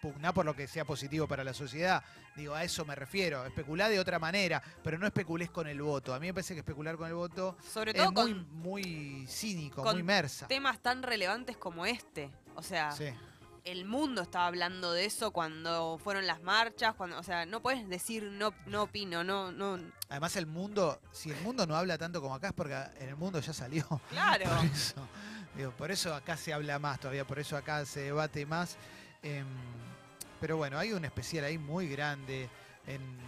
pugná 0.00 0.32
por 0.32 0.44
lo 0.44 0.54
que 0.54 0.66
sea 0.68 0.84
positivo 0.84 1.26
para 1.26 1.44
la 1.44 1.54
sociedad. 1.54 2.02
Digo, 2.36 2.54
a 2.54 2.62
eso 2.62 2.84
me 2.84 2.94
refiero. 2.94 3.44
Especular 3.44 3.90
de 3.90 3.98
otra 3.98 4.20
manera, 4.20 4.62
pero 4.84 4.96
no 4.96 5.08
especules 5.08 5.50
con 5.50 5.66
el 5.66 5.82
voto. 5.82 6.14
A 6.14 6.20
mí 6.20 6.28
me 6.28 6.34
parece 6.34 6.54
que 6.54 6.60
especular 6.60 6.96
con 6.96 7.08
el 7.08 7.14
voto 7.14 7.56
Sobre 7.68 7.90
es 7.90 8.04
muy, 8.04 8.14
con 8.14 8.48
muy 8.60 9.26
cínico, 9.26 9.82
con 9.82 9.94
muy 9.94 10.04
mersa. 10.04 10.46
temas 10.46 10.78
tan 10.78 11.02
relevantes 11.02 11.56
como 11.56 11.84
este. 11.84 12.30
O 12.54 12.62
sea, 12.62 12.92
Sí. 12.92 13.06
El 13.70 13.84
mundo 13.84 14.22
estaba 14.22 14.46
hablando 14.46 14.92
de 14.92 15.04
eso 15.04 15.30
cuando 15.30 15.98
fueron 15.98 16.26
las 16.26 16.42
marchas, 16.42 16.94
cuando, 16.94 17.18
o 17.18 17.22
sea, 17.22 17.44
no 17.44 17.60
puedes 17.60 17.86
decir 17.88 18.24
no, 18.24 18.54
no 18.66 18.84
opino, 18.84 19.22
no, 19.22 19.52
no. 19.52 19.78
Además 20.08 20.36
el 20.36 20.46
mundo, 20.46 21.00
si 21.12 21.30
el 21.30 21.40
mundo 21.42 21.66
no 21.66 21.76
habla 21.76 21.98
tanto 21.98 22.22
como 22.22 22.34
acá 22.34 22.48
es 22.48 22.52
porque 22.54 22.74
en 22.98 23.10
el 23.10 23.16
mundo 23.16 23.40
ya 23.40 23.52
salió. 23.52 23.86
Claro. 24.10 24.44
Por 24.46 24.64
eso, 24.64 25.08
digo, 25.56 25.70
por 25.72 25.90
eso 25.90 26.14
acá 26.14 26.36
se 26.36 26.52
habla 26.52 26.78
más 26.78 26.98
todavía, 26.98 27.26
por 27.26 27.38
eso 27.38 27.56
acá 27.56 27.84
se 27.84 28.00
debate 28.00 28.46
más. 28.46 28.76
Em, 29.22 29.46
pero 30.40 30.56
bueno, 30.56 30.78
hay 30.78 30.92
un 30.92 31.04
especial 31.04 31.44
ahí 31.44 31.58
muy 31.58 31.88
grande 31.88 32.48
en, 32.86 33.27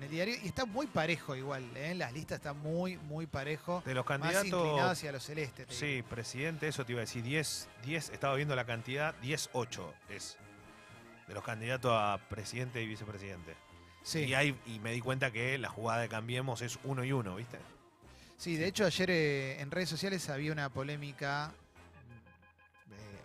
en 0.00 0.04
el 0.04 0.10
diario 0.10 0.34
y 0.42 0.48
está 0.48 0.64
muy 0.64 0.86
parejo 0.86 1.36
igual, 1.36 1.62
¿eh? 1.76 1.94
las 1.94 2.12
listas 2.14 2.36
están 2.36 2.58
muy, 2.58 2.96
muy 2.96 3.26
parejo. 3.26 3.82
De 3.84 3.92
los 3.92 4.06
Más 4.08 4.18
candidatos. 4.18 4.46
inclinado 4.46 4.90
hacia 4.90 5.12
lo 5.12 5.20
celeste. 5.20 5.66
te 5.66 5.74
digo. 5.74 5.78
Sí, 5.78 6.02
presidente, 6.08 6.68
eso 6.68 6.86
te 6.86 6.92
iba 6.92 7.00
a 7.00 7.04
decir. 7.04 7.22
10, 7.22 7.68
10, 7.84 8.08
estaba 8.10 8.34
viendo 8.34 8.56
la 8.56 8.64
cantidad, 8.64 9.14
10, 9.16 9.50
8 9.52 9.94
es. 10.08 10.38
De 11.28 11.34
los 11.34 11.44
candidatos 11.44 11.92
a 11.94 12.18
presidente 12.30 12.82
y 12.82 12.86
vicepresidente. 12.86 13.54
Sí. 14.02 14.20
Y, 14.20 14.34
hay, 14.34 14.58
y 14.66 14.78
me 14.78 14.92
di 14.92 15.00
cuenta 15.00 15.30
que 15.30 15.58
la 15.58 15.68
jugada 15.68 16.00
de 16.00 16.08
Cambiemos 16.08 16.62
es 16.62 16.78
uno 16.84 17.04
y 17.04 17.12
uno, 17.12 17.36
¿viste? 17.36 17.58
Sí, 18.38 18.56
de 18.56 18.68
hecho 18.68 18.86
ayer 18.86 19.10
eh, 19.10 19.60
en 19.60 19.70
redes 19.70 19.90
sociales 19.90 20.30
había 20.30 20.50
una 20.50 20.70
polémica, 20.70 21.52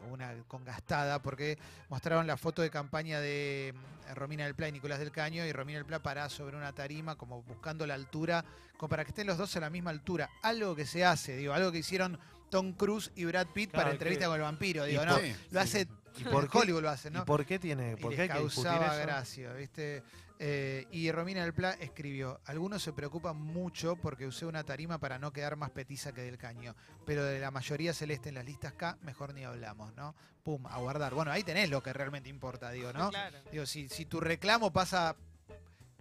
una 0.05 0.33
congastada, 0.47 1.21
porque 1.21 1.57
mostraron 1.89 2.27
la 2.27 2.37
foto 2.37 2.61
de 2.61 2.69
campaña 2.69 3.19
de 3.19 3.73
mm, 4.09 4.13
Romina 4.15 4.45
del 4.45 4.55
Pla 4.55 4.69
y 4.69 4.71
Nicolás 4.71 4.99
del 4.99 5.11
Caño, 5.11 5.45
y 5.45 5.51
Romina 5.51 5.79
del 5.79 5.85
Pla 5.85 5.99
parada 5.99 6.29
sobre 6.29 6.55
una 6.57 6.73
tarima, 6.73 7.15
como 7.15 7.41
buscando 7.43 7.85
la 7.87 7.93
altura, 7.93 8.43
como 8.77 8.89
para 8.89 9.03
que 9.03 9.09
estén 9.09 9.27
los 9.27 9.37
dos 9.37 9.55
a 9.55 9.59
la 9.59 9.69
misma 9.69 9.89
altura. 9.91 10.29
Algo 10.41 10.75
que 10.75 10.85
se 10.85 11.03
hace, 11.05 11.35
digo, 11.37 11.53
algo 11.53 11.71
que 11.71 11.79
hicieron 11.79 12.19
Tom 12.49 12.73
Cruise 12.73 13.11
y 13.15 13.25
Brad 13.25 13.47
Pitt 13.47 13.71
Claro, 13.71 13.83
para 13.85 13.93
entrevista 13.93 14.25
que- 14.25 14.29
con 14.29 14.35
el 14.35 14.41
vampiro, 14.43 14.85
digo, 14.85 15.05
no, 15.05 15.17
lo 15.51 15.59
hace. 15.59 15.87
¿Y 16.17 16.23
por 16.23 16.47
Hollywood 16.51 16.81
lo 16.81 16.89
hacen, 16.89 17.13
¿no? 17.13 17.23
¿Y 17.23 17.25
por 17.25 17.45
qué 17.45 17.59
tiene? 17.59 17.97
¿Por 17.97 18.13
y 18.13 18.15
qué 18.15 18.21
hay 18.23 18.27
que 18.29 18.35
causaba 18.35 18.95
gracia, 18.95 19.51
¿viste? 19.53 20.01
Eh, 20.37 20.85
y 20.91 21.09
Romina 21.11 21.43
del 21.43 21.53
Pla 21.53 21.71
escribió, 21.79 22.41
algunos 22.45 22.83
se 22.83 22.91
preocupan 22.91 23.37
mucho 23.37 23.95
porque 23.95 24.27
usé 24.27 24.45
una 24.45 24.63
tarima 24.65 24.97
para 24.99 25.17
no 25.17 25.31
quedar 25.31 25.55
más 25.55 25.69
petiza 25.69 26.13
que 26.13 26.21
del 26.23 26.37
caño, 26.37 26.75
pero 27.05 27.23
de 27.23 27.39
la 27.39 27.51
mayoría 27.51 27.93
celeste 27.93 28.29
en 28.29 28.35
las 28.35 28.45
listas 28.45 28.73
K, 28.73 28.97
mejor 29.01 29.33
ni 29.33 29.45
hablamos, 29.45 29.93
¿no? 29.95 30.13
Pum, 30.43 30.65
a 30.67 30.77
guardar. 30.79 31.13
Bueno, 31.13 31.31
ahí 31.31 31.43
tenés 31.43 31.69
lo 31.69 31.81
que 31.81 31.93
realmente 31.93 32.27
importa, 32.29 32.69
digo, 32.71 32.91
¿no? 32.91 33.09
Claro. 33.11 33.37
Digo, 33.51 33.65
si, 33.65 33.87
si 33.87 34.05
tu 34.05 34.19
reclamo 34.19 34.73
pasa 34.73 35.15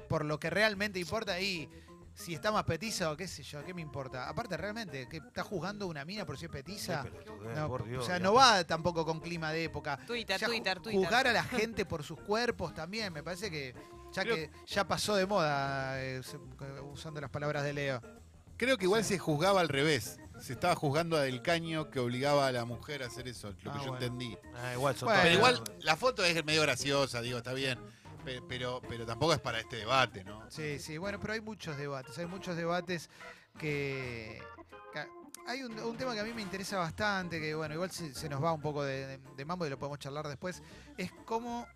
por 0.09 0.25
lo 0.25 0.41
que 0.41 0.51
realmente 0.51 0.99
importa 0.99 1.35
ahí, 1.35 1.69
si 2.17 2.35
está 2.35 2.51
más 2.53 2.65
petiza 2.65 3.11
o 3.13 3.17
qué 3.17 3.27
sé 3.29 3.43
yo, 3.45 3.65
¿qué 3.65 3.73
me 3.73 3.83
importa? 3.83 4.29
Aparte, 4.29 4.57
realmente, 4.57 5.09
que 5.09 5.19
está 5.19 5.45
juzgando 5.45 5.87
una 5.87 6.05
mina 6.05 6.27
por 6.27 6.37
si 6.39 6.47
es 6.47 6.51
petiza. 6.51 7.05
No, 7.55 7.69
por 7.69 7.85
Dios, 7.85 8.03
o 8.03 8.07
sea, 8.07 8.19
no 8.19 8.35
va 8.35 8.65
tampoco 8.65 9.05
con 9.07 9.21
clima 9.21 9.53
de 9.53 9.65
época. 9.65 9.97
Twitter, 10.07 10.39
Ya 10.41 10.47
ju- 10.49 10.51
Twitter, 10.51 10.81
Twitter. 10.81 11.01
Juzgar 11.01 11.27
a 11.29 11.33
la 11.33 11.45
gente 11.45 11.85
por 11.87 12.03
sus 12.03 12.19
cuerpos 12.21 12.75
también, 12.75 13.13
me 13.13 13.23
parece 13.23 13.51
que 13.51 13.75
ya 14.15 14.23
Creo- 14.23 14.37
que 14.37 14.51
ya 14.67 14.87
pasó 14.89 15.15
de 15.17 15.27
moda, 15.27 16.03
eh, 16.03 16.21
usando 16.93 17.21
las 17.21 17.31
palabras 17.31 17.65
de 17.65 17.73
Leo. 17.75 18.01
Creo 18.57 18.79
que 18.79 18.85
igual 18.85 19.05
se 19.05 19.19
juzgaba 19.19 19.61
al 19.61 19.69
revés. 19.69 20.19
Se 20.41 20.53
estaba 20.55 20.75
juzgando 20.75 21.17
a 21.17 21.21
Del 21.23 21.43
Caño 21.43 21.91
que 21.91 21.99
obligaba 22.01 22.47
a 22.47 22.53
la 22.53 22.65
mujer 22.65 23.03
a 23.03 23.07
hacer 23.07 23.29
eso, 23.29 23.53
lo 23.63 23.71
Ah, 23.71 23.75
que 23.75 23.85
yo 23.85 23.91
bueno. 23.91 23.95
entendí. 23.95 24.39
Ah, 24.55 24.73
igual 24.75 24.97
son 24.97 25.07
Bueno, 25.09 25.23
Pero 25.23 25.39
todos- 25.41 25.53
igual 25.61 25.77
la 25.81 25.97
foto 25.97 26.25
es 26.25 26.45
medio 26.45 26.63
graciosa, 26.63 27.21
digo, 27.21 27.39
está 27.39 27.53
bien. 27.53 27.79
Pe- 28.25 28.41
Pero, 28.49 28.81
pero 28.89 29.05
tampoco 29.05 29.35
es 29.35 29.41
para 29.41 29.61
este 29.61 29.77
debate, 29.77 30.25
¿no? 30.25 30.49
Sí, 30.51 30.79
sí, 30.79 30.97
bueno, 30.97 31.21
pero 31.21 31.35
hay 31.35 31.41
muchos 31.43 31.77
debates, 31.77 32.17
hay 32.19 32.25
muchos 32.27 32.57
debates 32.57 33.11
que... 33.59 34.41
que- 34.93 35.09
hay 35.47 35.63
un, 35.63 35.79
un 35.79 35.97
tema 35.97 36.15
que 36.15 36.21
a 36.21 36.25
mí 36.25 36.33
me 36.33 36.41
interesa 36.43 36.79
bastante, 36.79 37.39
que 37.41 37.55
bueno, 37.55 37.75
igual 37.75 37.91
se, 37.91 38.15
se 38.15 38.29
nos 38.31 38.43
va 38.43 38.53
un 38.53 38.63
poco 38.63 38.83
de, 38.83 39.07
de- 39.07 39.21
de 39.37 39.45
mambo 39.45 39.67
y 39.67 39.71
lo 39.71 39.79
podemos 39.79 39.99
charlar 39.99 40.27
después, 40.27 40.63
es 40.97 41.11
cómo 41.27 41.67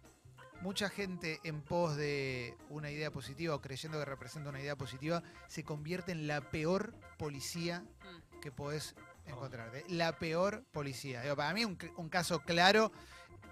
mucha 0.61 0.89
gente 0.89 1.41
en 1.45 1.61
pos 1.63 1.97
de 1.97 2.55
una 2.69 2.91
idea 2.91 3.11
positiva 3.11 3.55
o 3.55 3.61
creyendo 3.61 3.99
que 3.99 4.05
representa 4.05 4.51
una 4.51 4.61
idea 4.61 4.77
positiva, 4.77 5.23
se 5.47 5.63
convierte 5.65 6.13
en 6.13 6.27
la 6.27 6.41
peor 6.41 6.95
policía 7.17 7.81
Mm. 7.81 8.41
que 8.41 8.51
podés 8.51 8.95
encontrarte. 9.27 9.85
La 9.89 10.19
peor 10.19 10.65
policía. 10.73 11.21
Digo, 11.23 11.37
para 11.37 11.53
mí 11.53 11.65
un, 11.65 11.77
un 11.97 12.09
caso 12.09 12.41
claro, 12.41 12.91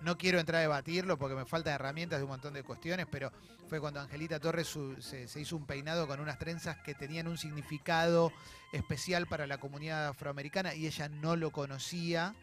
no 0.03 0.17
quiero 0.19 0.39
entrar 0.41 0.59
a 0.59 0.63
debatirlo 0.63 1.19
porque 1.19 1.35
me 1.37 1.45
faltan 1.45 1.75
herramientas 1.75 2.19
de 2.19 2.25
un 2.25 2.31
montón 2.31 2.55
de 2.55 2.63
cuestiones, 2.63 3.07
pero 3.11 3.33
fue 3.69 3.81
cuando 3.81 4.01
Angelita 4.01 4.39
Torres 4.41 4.67
su- 4.67 5.01
se, 5.01 5.27
se 5.29 5.41
hizo 5.41 5.57
un 5.57 5.67
peinado 5.67 6.07
con 6.07 6.21
unas 6.21 6.39
trenzas 6.39 6.77
que 6.79 6.95
tenían 6.95 7.29
un 7.29 7.39
significado 7.39 8.33
especial 8.73 9.27
para 9.27 9.47
la 9.47 9.59
comunidad 9.59 10.09
afroamericana 10.09 10.75
y 10.75 10.87
ella 10.87 11.09
no 11.09 11.35
lo 11.37 11.51
conocía, 11.51 12.35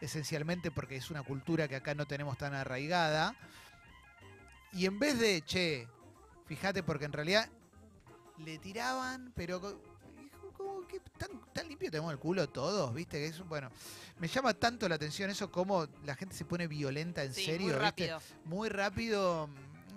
esencialmente 0.00 0.70
porque 0.70 0.96
es 0.96 1.10
una 1.10 1.22
cultura 1.22 1.68
que 1.68 1.76
acá 1.76 1.94
no 1.94 2.06
tenemos 2.06 2.36
tan 2.38 2.54
arraigada. 2.54 3.34
Y 4.72 4.86
en 4.86 4.98
vez 4.98 5.18
de, 5.18 5.42
che, 5.42 5.88
fíjate, 6.46 6.82
porque 6.82 7.04
en 7.06 7.12
realidad 7.12 7.48
le 8.38 8.58
tiraban, 8.58 9.32
pero 9.34 9.60
co- 9.60 9.80
como 10.56 10.86
que 10.86 11.00
tan, 11.18 11.30
tan 11.52 11.68
limpio 11.68 11.90
tenemos 11.90 12.12
el 12.12 12.18
culo 12.18 12.48
todos, 12.48 12.92
¿viste? 12.94 13.18
Que 13.18 13.26
es, 13.26 13.46
bueno, 13.46 13.70
me 14.18 14.28
llama 14.28 14.52
tanto 14.54 14.88
la 14.88 14.94
atención 14.96 15.30
eso 15.30 15.50
como 15.50 15.86
la 16.04 16.14
gente 16.14 16.34
se 16.34 16.44
pone 16.44 16.66
violenta 16.66 17.22
en 17.24 17.32
Sí, 17.32 17.44
serio, 17.44 17.60
muy 17.60 17.84
¿viste? 17.84 18.08
rápido. 18.08 18.20
Muy 18.44 18.68
rápido. 18.68 19.48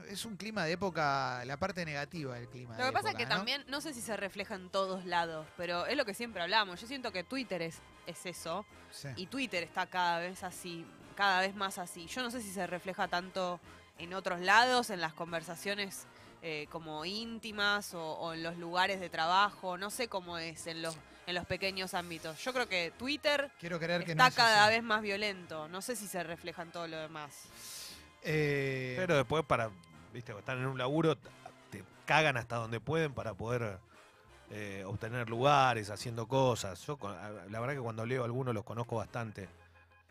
es 0.10 0.26
un 0.26 0.38
clima 0.38 0.64
de 0.66 0.72
época, 0.72 1.44
la 1.46 1.58
parte 1.58 1.86
negativa 1.86 2.36
del 2.36 2.48
clima. 2.50 2.76
Lo 2.78 2.86
de 2.86 2.90
que 2.90 2.94
pasa 2.94 3.10
es 3.12 3.16
que 3.16 3.26
¿no? 3.26 3.30
también, 3.30 3.64
no 3.68 3.80
sé 3.80 3.94
si 3.94 4.02
se 4.02 4.18
refleja 4.18 4.56
en 4.56 4.70
todos 4.70 5.06
lados, 5.06 5.46
pero 5.56 5.86
es 5.86 5.96
lo 5.96 6.04
que 6.06 6.14
siempre 6.16 6.42
hablamos. 6.42 6.82
Yo 6.82 6.88
siento 6.88 7.12
que 7.12 7.24
Twitter 7.24 7.62
es, 7.62 7.78
es 8.08 8.26
eso. 8.26 8.66
Sí. 8.92 9.10
Y 9.18 9.28
Twitter 9.28 9.64
está 9.64 9.86
cada 9.86 10.20
vez 10.20 10.42
así, 10.44 10.84
cada 11.16 11.42
vez 11.42 11.54
más 11.56 11.78
así. 11.78 12.08
Yo 12.08 12.24
no 12.24 12.32
sé 12.32 12.42
si 12.42 12.50
se 12.52 12.66
refleja 12.66 13.08
tanto 13.08 13.60
en 14.00 14.14
otros 14.14 14.40
lados, 14.40 14.90
en 14.90 15.02
las 15.02 15.14
conversaciones 15.14 16.06
eh, 16.42 16.68
como 16.72 17.06
íntimas 17.06 17.94
o, 17.94 18.02
o 18.14 18.34
en 18.34 18.44
los 18.44 18.58
lugares 18.58 19.00
de 19.00 19.10
trabajo. 19.10 19.78
No 19.78 19.90
sé 19.90 20.08
cómo 20.08 20.38
es 20.38 20.68
en 20.68 20.82
los, 20.82 20.96
en 21.28 21.36
los 21.36 21.46
pequeños 21.46 21.94
ámbitos. 21.94 22.42
Yo 22.44 22.54
creo 22.54 22.68
que 22.68 22.92
Twitter 22.98 23.52
Quiero 23.60 23.78
creer 23.78 24.04
que 24.06 24.12
está 24.12 24.24
no 24.24 24.30
es 24.30 24.36
cada 24.36 24.66
así. 24.66 24.76
vez 24.76 24.84
más 24.84 25.02
violento. 25.02 25.68
No 25.68 25.82
sé 25.82 25.96
si 25.96 26.08
se 26.08 26.24
refleja 26.24 26.62
en 26.64 26.72
todo 26.72 26.88
lo 26.88 26.98
demás. 26.98 27.44
Eh, 28.24 28.96
Pero 28.98 29.16
después 29.18 29.44
para, 29.46 29.70
viste, 30.14 30.32
están 30.38 30.60
en 30.60 30.66
un 30.68 30.78
laburo, 30.78 31.18
te 31.70 31.84
cagan 32.06 32.38
hasta 32.38 32.56
donde 32.56 32.80
pueden 32.80 33.14
para 33.14 33.34
poder 33.34 33.78
eh, 34.52 34.84
obtener 34.88 35.30
lugares, 35.30 35.90
haciendo 35.90 36.28
cosas. 36.28 36.86
Yo, 36.86 36.98
la 37.50 37.60
verdad 37.60 37.76
que 37.76 37.82
cuando 37.82 38.06
leo 38.06 38.24
algunos 38.24 38.54
los 38.54 38.64
conozco 38.64 38.96
bastante. 38.96 39.48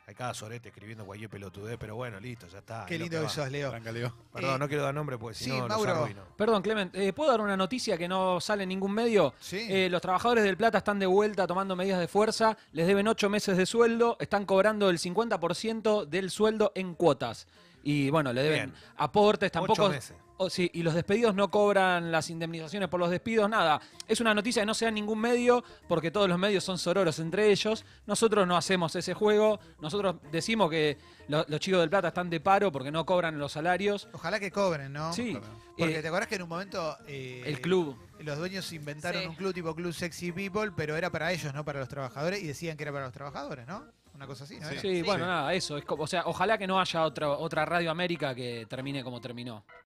Hay 0.08 0.14
cada 0.14 0.32
sorete 0.32 0.70
escribiendo 0.70 1.04
cualquier 1.04 1.28
pelotudez, 1.28 1.76
pero 1.78 1.94
bueno, 1.94 2.18
listo, 2.18 2.46
ya 2.48 2.60
está. 2.60 2.86
Qué 2.86 2.98
lindo 2.98 3.20
que 3.20 3.28
sos, 3.28 3.50
Leo. 3.50 3.78
Leo. 3.92 4.14
Perdón, 4.32 4.54
Eh, 4.54 4.58
no 4.58 4.66
quiero 4.66 4.82
dar 4.82 4.94
nombre 4.94 5.18
porque 5.18 5.34
si 5.36 5.44
sí, 5.44 5.50
no 5.50 5.68
los 5.68 5.68
Mauro. 5.68 5.90
arruino. 6.04 6.22
Perdón, 6.34 6.62
Clement, 6.62 6.96
eh, 6.96 7.12
¿puedo 7.12 7.30
dar 7.30 7.42
una 7.42 7.58
noticia 7.58 7.98
que 7.98 8.08
no 8.08 8.40
sale 8.40 8.62
en 8.62 8.70
ningún 8.70 8.92
medio? 8.92 9.34
Sí. 9.38 9.66
Eh, 9.68 9.90
los 9.90 10.00
trabajadores 10.00 10.44
del 10.44 10.56
Plata 10.56 10.78
están 10.78 10.98
de 10.98 11.04
vuelta 11.04 11.46
tomando 11.46 11.76
medidas 11.76 12.00
de 12.00 12.08
fuerza, 12.08 12.56
les 12.72 12.86
deben 12.86 13.06
ocho 13.06 13.28
meses 13.28 13.58
de 13.58 13.66
sueldo, 13.66 14.16
están 14.18 14.46
cobrando 14.46 14.88
el 14.88 14.98
50% 14.98 16.06
del 16.06 16.30
sueldo 16.30 16.72
en 16.74 16.94
cuotas. 16.94 17.46
Y 17.82 18.08
bueno, 18.08 18.32
le 18.32 18.42
deben 18.42 18.70
Bien. 18.70 18.82
aportes, 18.96 19.52
tampoco... 19.52 19.82
Ocho 19.82 19.90
meses. 19.90 20.16
Oh, 20.40 20.48
sí, 20.48 20.70
y 20.72 20.84
los 20.84 20.94
despedidos 20.94 21.34
no 21.34 21.50
cobran 21.50 22.12
las 22.12 22.30
indemnizaciones 22.30 22.88
por 22.88 23.00
los 23.00 23.10
despidos, 23.10 23.50
nada. 23.50 23.80
Es 24.06 24.20
una 24.20 24.32
noticia 24.34 24.62
que 24.62 24.66
no 24.66 24.74
sea 24.74 24.88
en 24.88 24.94
ningún 24.94 25.18
medio, 25.18 25.64
porque 25.88 26.12
todos 26.12 26.28
los 26.28 26.38
medios 26.38 26.62
son 26.62 26.78
sororos 26.78 27.18
entre 27.18 27.50
ellos. 27.50 27.84
Nosotros 28.06 28.46
no 28.46 28.56
hacemos 28.56 28.94
ese 28.94 29.14
juego. 29.14 29.58
Nosotros 29.80 30.14
decimos 30.30 30.70
que 30.70 30.96
lo- 31.26 31.44
los 31.48 31.58
chicos 31.58 31.80
del 31.80 31.90
Plata 31.90 32.08
están 32.08 32.30
de 32.30 32.38
paro 32.38 32.70
porque 32.70 32.92
no 32.92 33.04
cobran 33.04 33.36
los 33.36 33.50
salarios. 33.50 34.08
Ojalá 34.12 34.38
que 34.38 34.52
cobren, 34.52 34.92
¿no? 34.92 35.12
Sí. 35.12 35.36
Porque 35.76 35.98
Eh, 35.98 36.02
te 36.02 36.06
acordás 36.08 36.28
que 36.28 36.36
en 36.36 36.42
un 36.42 36.48
momento 36.48 36.96
eh, 37.08 37.42
el 37.44 37.60
club. 37.60 37.96
los 38.20 38.38
dueños 38.38 38.72
inventaron 38.72 39.22
Sí. 39.22 39.26
un 39.28 39.34
club 39.34 39.52
tipo 39.52 39.74
Club 39.74 39.92
Sexy 39.92 40.30
People, 40.30 40.70
pero 40.76 40.96
era 40.96 41.10
para 41.10 41.32
ellos, 41.32 41.52
no 41.52 41.64
para 41.64 41.80
los 41.80 41.88
trabajadores, 41.88 42.40
y 42.42 42.46
decían 42.46 42.76
que 42.76 42.84
era 42.84 42.92
para 42.92 43.06
los 43.06 43.12
trabajadores, 43.12 43.66
¿no? 43.66 43.84
Una 44.14 44.26
cosa 44.26 44.42
así, 44.44 44.58
¿no? 44.58 44.68
Sí. 44.80 44.98
era? 44.98 45.06
Bueno, 45.06 45.26
nada, 45.26 45.54
eso. 45.54 45.76
Es 45.78 45.84
como- 45.84 46.02
o 46.02 46.06
sea, 46.08 46.22
ojalá 46.26 46.58
que 46.58 46.66
no 46.66 46.80
haya 46.80 47.04
otra, 47.04 47.28
otra 47.30 47.64
Radio 47.64 47.88
América 47.92 48.34
que 48.34 48.66
termine 48.68 49.04
como 49.04 49.20
terminó. 49.20 49.64